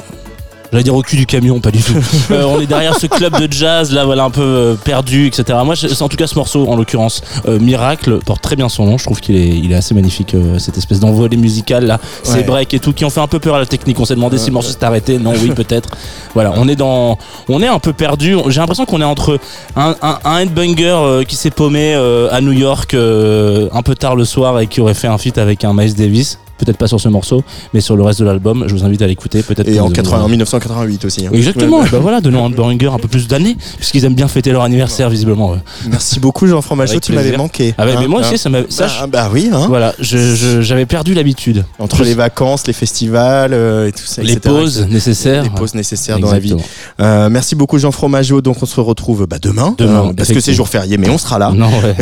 J'allais 0.72 0.84
dire 0.84 0.94
au 0.94 1.02
cul 1.02 1.16
du 1.16 1.26
camion, 1.26 1.60
pas 1.60 1.70
du 1.70 1.82
tout. 1.82 1.92
Euh, 2.30 2.44
on 2.44 2.60
est 2.60 2.66
derrière 2.66 2.96
ce 2.96 3.06
club 3.08 3.38
de 3.38 3.52
jazz, 3.52 3.92
là, 3.92 4.04
voilà, 4.04 4.22
un 4.22 4.30
peu 4.30 4.40
euh, 4.40 4.74
perdu, 4.76 5.26
etc. 5.26 5.58
Moi, 5.64 5.74
c'est 5.74 6.00
en 6.00 6.08
tout 6.08 6.16
cas 6.16 6.28
ce 6.28 6.36
morceau, 6.36 6.68
en 6.68 6.76
l'occurrence, 6.76 7.22
euh, 7.48 7.58
Miracle, 7.58 8.20
porte 8.24 8.40
très 8.40 8.54
bien 8.54 8.68
son 8.68 8.86
nom. 8.86 8.96
Je 8.96 9.04
trouve 9.04 9.20
qu'il 9.20 9.34
est, 9.36 9.48
il 9.48 9.72
est 9.72 9.74
assez 9.74 9.94
magnifique, 9.94 10.34
euh, 10.34 10.58
cette 10.60 10.78
espèce 10.78 11.00
d'envolée 11.00 11.36
musicale, 11.36 11.86
là, 11.86 11.98
ces 12.22 12.44
breaks 12.44 12.72
et 12.72 12.78
tout, 12.78 12.92
qui 12.92 13.04
ont 13.04 13.10
fait 13.10 13.20
un 13.20 13.26
peu 13.26 13.40
peur 13.40 13.56
à 13.56 13.58
la 13.58 13.66
technique. 13.66 13.98
On 13.98 14.04
s'est 14.04 14.14
demandé 14.14 14.38
si 14.38 14.46
le 14.46 14.52
morceau 14.52 14.70
s'est 14.70 14.84
arrêté. 14.84 15.18
Non, 15.18 15.32
oui, 15.32 15.50
peut-être. 15.56 15.89
Voilà, 16.34 16.52
on 16.56 16.68
est 16.68 16.76
dans, 16.76 17.18
on 17.48 17.62
est 17.62 17.66
un 17.66 17.78
peu 17.78 17.92
perdu. 17.92 18.36
J'ai 18.48 18.60
l'impression 18.60 18.86
qu'on 18.86 19.00
est 19.00 19.04
entre 19.04 19.38
un, 19.76 19.94
un, 20.02 20.18
un 20.24 20.38
headbanger 20.38 20.96
euh, 20.96 21.24
qui 21.24 21.36
s'est 21.36 21.50
paumé 21.50 21.94
euh, 21.94 22.28
à 22.30 22.40
New 22.40 22.52
York 22.52 22.94
euh, 22.94 23.68
un 23.72 23.82
peu 23.82 23.94
tard 23.94 24.16
le 24.16 24.24
soir 24.24 24.60
et 24.60 24.66
qui 24.66 24.80
aurait 24.80 24.94
fait 24.94 25.08
un 25.08 25.18
feat 25.18 25.38
avec 25.38 25.64
un 25.64 25.74
Miles 25.74 25.94
Davis. 25.94 26.38
Peut-être 26.60 26.76
pas 26.76 26.86
sur 26.86 27.00
ce 27.00 27.08
morceau, 27.08 27.42
mais 27.74 27.80
sur 27.80 27.96
le 27.96 28.02
reste 28.02 28.20
de 28.20 28.24
l'album. 28.24 28.64
Je 28.68 28.74
vous 28.74 28.84
invite 28.84 29.02
à 29.02 29.06
l'écouter. 29.06 29.42
Peut-être. 29.42 29.68
Et 29.68 29.80
en, 29.80 29.86
vous- 29.88 29.92
80 29.92 30.22
en 30.24 30.28
1988 30.28 31.04
aussi. 31.04 31.26
hein. 31.26 31.30
Exactement. 31.32 31.82
bah 31.90 31.98
voilà, 32.00 32.20
donnons 32.20 32.44
un 32.46 32.50
banger 32.50 32.88
un 32.92 32.98
peu 32.98 33.08
plus 33.08 33.26
d'années, 33.28 33.56
puisqu'ils 33.76 34.04
aiment 34.04 34.14
bien 34.14 34.28
fêter 34.28 34.52
leur 34.52 34.62
anniversaire 34.62 35.08
visiblement. 35.10 35.50
ouais. 35.52 35.58
Merci 35.88 36.20
beaucoup, 36.20 36.46
Jean 36.46 36.60
Fromageau, 36.62 37.00
tu 37.00 37.12
m'avais 37.12 37.36
manqué. 37.36 37.74
Ah 37.78 37.84
ouais, 37.86 37.92
mais 37.98 38.04
Hein, 38.04 38.08
moi 38.08 38.20
hein. 38.22 38.26
aussi, 38.28 38.38
ça 38.38 38.48
m'a. 38.50 38.60
Bah, 38.62 39.06
bah 39.10 39.30
oui, 39.32 39.50
hein. 39.52 39.66
Voilà, 39.68 39.94
j'avais 40.00 40.86
perdu 40.86 41.14
l'habitude. 41.14 41.64
entre 41.78 42.02
les 42.04 42.14
vacances, 42.14 42.66
les 42.66 42.72
festivals 42.72 43.52
euh, 43.52 43.88
et 43.88 43.92
tout 43.92 44.04
ça. 44.04 44.22
Les 44.22 44.32
etc., 44.34 44.54
pauses 44.54 44.78
etc. 44.78 44.92
nécessaires. 44.92 45.42
Les 45.42 45.50
pauses 45.50 45.74
nécessaires 45.74 46.18
dans 46.18 46.30
la 46.32 46.38
vie. 46.38 46.54
Euh, 47.00 47.28
merci 47.30 47.54
beaucoup, 47.54 47.78
Jean 47.78 47.90
Fromageau. 47.92 48.40
Donc, 48.40 48.62
on 48.62 48.66
se 48.66 48.80
retrouve 48.80 49.26
bah, 49.26 49.38
demain. 49.40 49.74
Demain, 49.78 50.08
euh, 50.08 50.12
parce 50.16 50.30
que 50.32 50.40
c'est 50.40 50.52
jour 50.54 50.68
férié, 50.68 50.98
mais 50.98 51.08
on 51.10 51.18
sera 51.18 51.38
là. 51.38 51.52
Non, 51.54 51.68
ouais. 51.68 51.94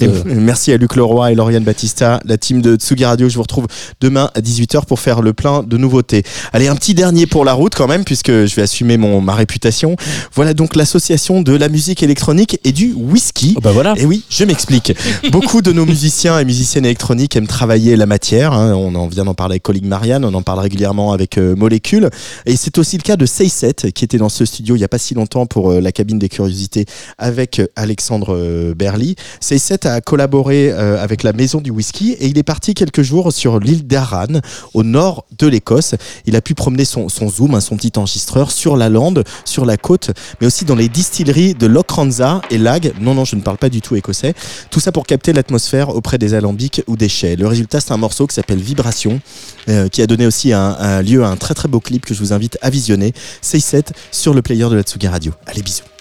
Et 0.28 0.34
merci 0.34 0.72
à 0.72 0.76
Luc 0.76 0.96
Leroy 0.96 1.32
et 1.32 1.34
Lauriane 1.34 1.62
Battista, 1.64 2.20
la 2.24 2.36
team 2.36 2.60
de 2.60 2.76
Tsugi 2.76 3.04
Radio. 3.04 3.28
Je 3.28 3.36
vous 3.36 3.42
retrouve 3.42 3.66
demain 4.00 4.30
à 4.34 4.40
18h 4.40 4.86
pour 4.86 5.00
faire 5.00 5.22
le 5.22 5.32
plein 5.32 5.62
de 5.62 5.76
nouveautés. 5.76 6.22
Allez, 6.52 6.68
un 6.68 6.76
petit 6.76 6.94
dernier 6.94 7.26
pour 7.26 7.44
la 7.44 7.52
route 7.52 7.74
quand 7.74 7.88
même, 7.88 8.04
puisque 8.04 8.30
je 8.30 8.54
vais 8.54 8.62
assumer 8.62 8.96
mon, 8.96 9.20
ma 9.20 9.34
réputation. 9.34 9.96
Voilà 10.34 10.54
donc 10.54 10.76
l'association 10.76 11.42
de 11.42 11.54
la 11.54 11.68
musique 11.68 12.02
électronique 12.02 12.58
et 12.64 12.72
du 12.72 12.92
whisky. 12.94 13.54
Oh, 13.56 13.60
bah 13.60 13.72
voilà. 13.72 13.94
Et 13.96 14.06
oui, 14.06 14.24
je 14.28 14.44
m'explique. 14.44 14.92
Beaucoup 15.30 15.62
de 15.62 15.72
nos 15.72 15.86
musiciens 15.86 16.38
et 16.38 16.44
musiciennes 16.44 16.84
électroniques 16.84 17.36
aiment 17.36 17.46
travailler 17.46 17.96
la 17.96 18.06
matière. 18.06 18.52
hein. 18.52 18.74
On 18.74 18.94
en 18.94 19.06
vient 19.08 19.24
d'en 19.24 19.34
parler 19.34 19.54
avec 19.54 19.62
Colin 19.62 19.80
Marianne, 19.84 20.24
on 20.24 20.34
en 20.34 20.42
parle 20.42 20.60
régulièrement 20.60 21.12
avec 21.12 21.38
euh, 21.38 21.54
Molécule. 21.56 22.10
Et 22.46 22.56
c'est 22.56 22.78
aussi 22.78 22.96
le 22.96 23.02
cas 23.02 23.16
de 23.16 23.26
Seyset, 23.26 23.92
qui 23.94 24.04
était 24.04 24.18
dans 24.18 24.28
ce 24.28 24.44
studio 24.44 24.74
il 24.76 24.78
n'y 24.78 24.84
a 24.84 24.88
pas 24.88 24.98
si 24.98 25.14
longtemps 25.14 25.46
pour 25.46 25.70
euh, 25.70 25.80
la 25.80 25.92
cabine 25.92 26.18
des 26.18 26.28
curiosités 26.28 26.86
avec 27.18 27.58
euh, 27.58 27.66
Alexandre 27.76 28.34
euh, 28.34 28.74
Berly. 28.74 29.16
Seyset 29.40 29.86
a 29.86 30.00
collaboré 30.00 30.70
avec 30.72 31.22
la 31.22 31.32
Maison 31.32 31.60
du 31.60 31.70
Whisky 31.70 32.12
et 32.12 32.26
il 32.26 32.38
est 32.38 32.42
parti 32.42 32.74
quelques 32.74 33.02
jours 33.02 33.32
sur 33.32 33.58
l'île 33.64 33.86
d'Arran, 33.86 34.40
au 34.74 34.82
nord 34.82 35.24
de 35.38 35.46
l'Écosse. 35.46 35.94
Il 36.26 36.36
a 36.36 36.40
pu 36.40 36.54
promener 36.54 36.84
son, 36.84 37.08
zoom, 37.08 37.54
hein, 37.54 37.60
son 37.60 37.76
petit 37.76 37.92
enregistreur, 37.96 38.50
sur 38.50 38.76
la 38.76 38.88
lande, 38.88 39.24
sur 39.44 39.64
la 39.64 39.76
côte, 39.76 40.10
mais 40.40 40.46
aussi 40.46 40.64
dans 40.64 40.74
les 40.74 40.88
distilleries 40.88 41.54
de 41.54 41.66
Lochranza 41.66 42.40
et 42.50 42.58
Lag. 42.58 42.92
Non, 43.00 43.14
non, 43.14 43.24
je 43.24 43.36
ne 43.36 43.40
parle 43.40 43.58
pas 43.58 43.68
du 43.68 43.80
tout 43.80 43.96
écossais. 43.96 44.34
Tout 44.70 44.80
ça 44.80 44.92
pour 44.92 45.06
capter 45.06 45.32
l'atmosphère 45.32 45.90
auprès 45.90 46.18
des 46.18 46.34
alambics 46.34 46.82
ou 46.86 46.96
des 46.96 47.08
chais. 47.08 47.36
Le 47.36 47.46
résultat, 47.46 47.80
c'est 47.80 47.92
un 47.92 47.96
morceau 47.96 48.26
qui 48.26 48.34
s'appelle 48.34 48.60
Vibration, 48.60 49.20
euh, 49.68 49.88
qui 49.88 50.02
a 50.02 50.06
donné 50.06 50.26
aussi 50.26 50.52
un, 50.52 50.76
un 50.78 51.02
lieu 51.02 51.24
à 51.24 51.28
un 51.28 51.36
très 51.36 51.54
très 51.54 51.68
beau 51.68 51.80
clip 51.80 52.04
que 52.04 52.14
je 52.14 52.20
vous 52.20 52.32
invite 52.32 52.58
à 52.62 52.70
visionner. 52.70 53.12
C'est 53.40 53.60
7 53.60 53.92
sur 54.10 54.34
le 54.34 54.42
player 54.42 54.68
de 54.68 54.74
la 54.74 54.82
Tsugi 54.82 55.08
Radio. 55.08 55.32
Allez, 55.46 55.62
bisous. 55.62 55.93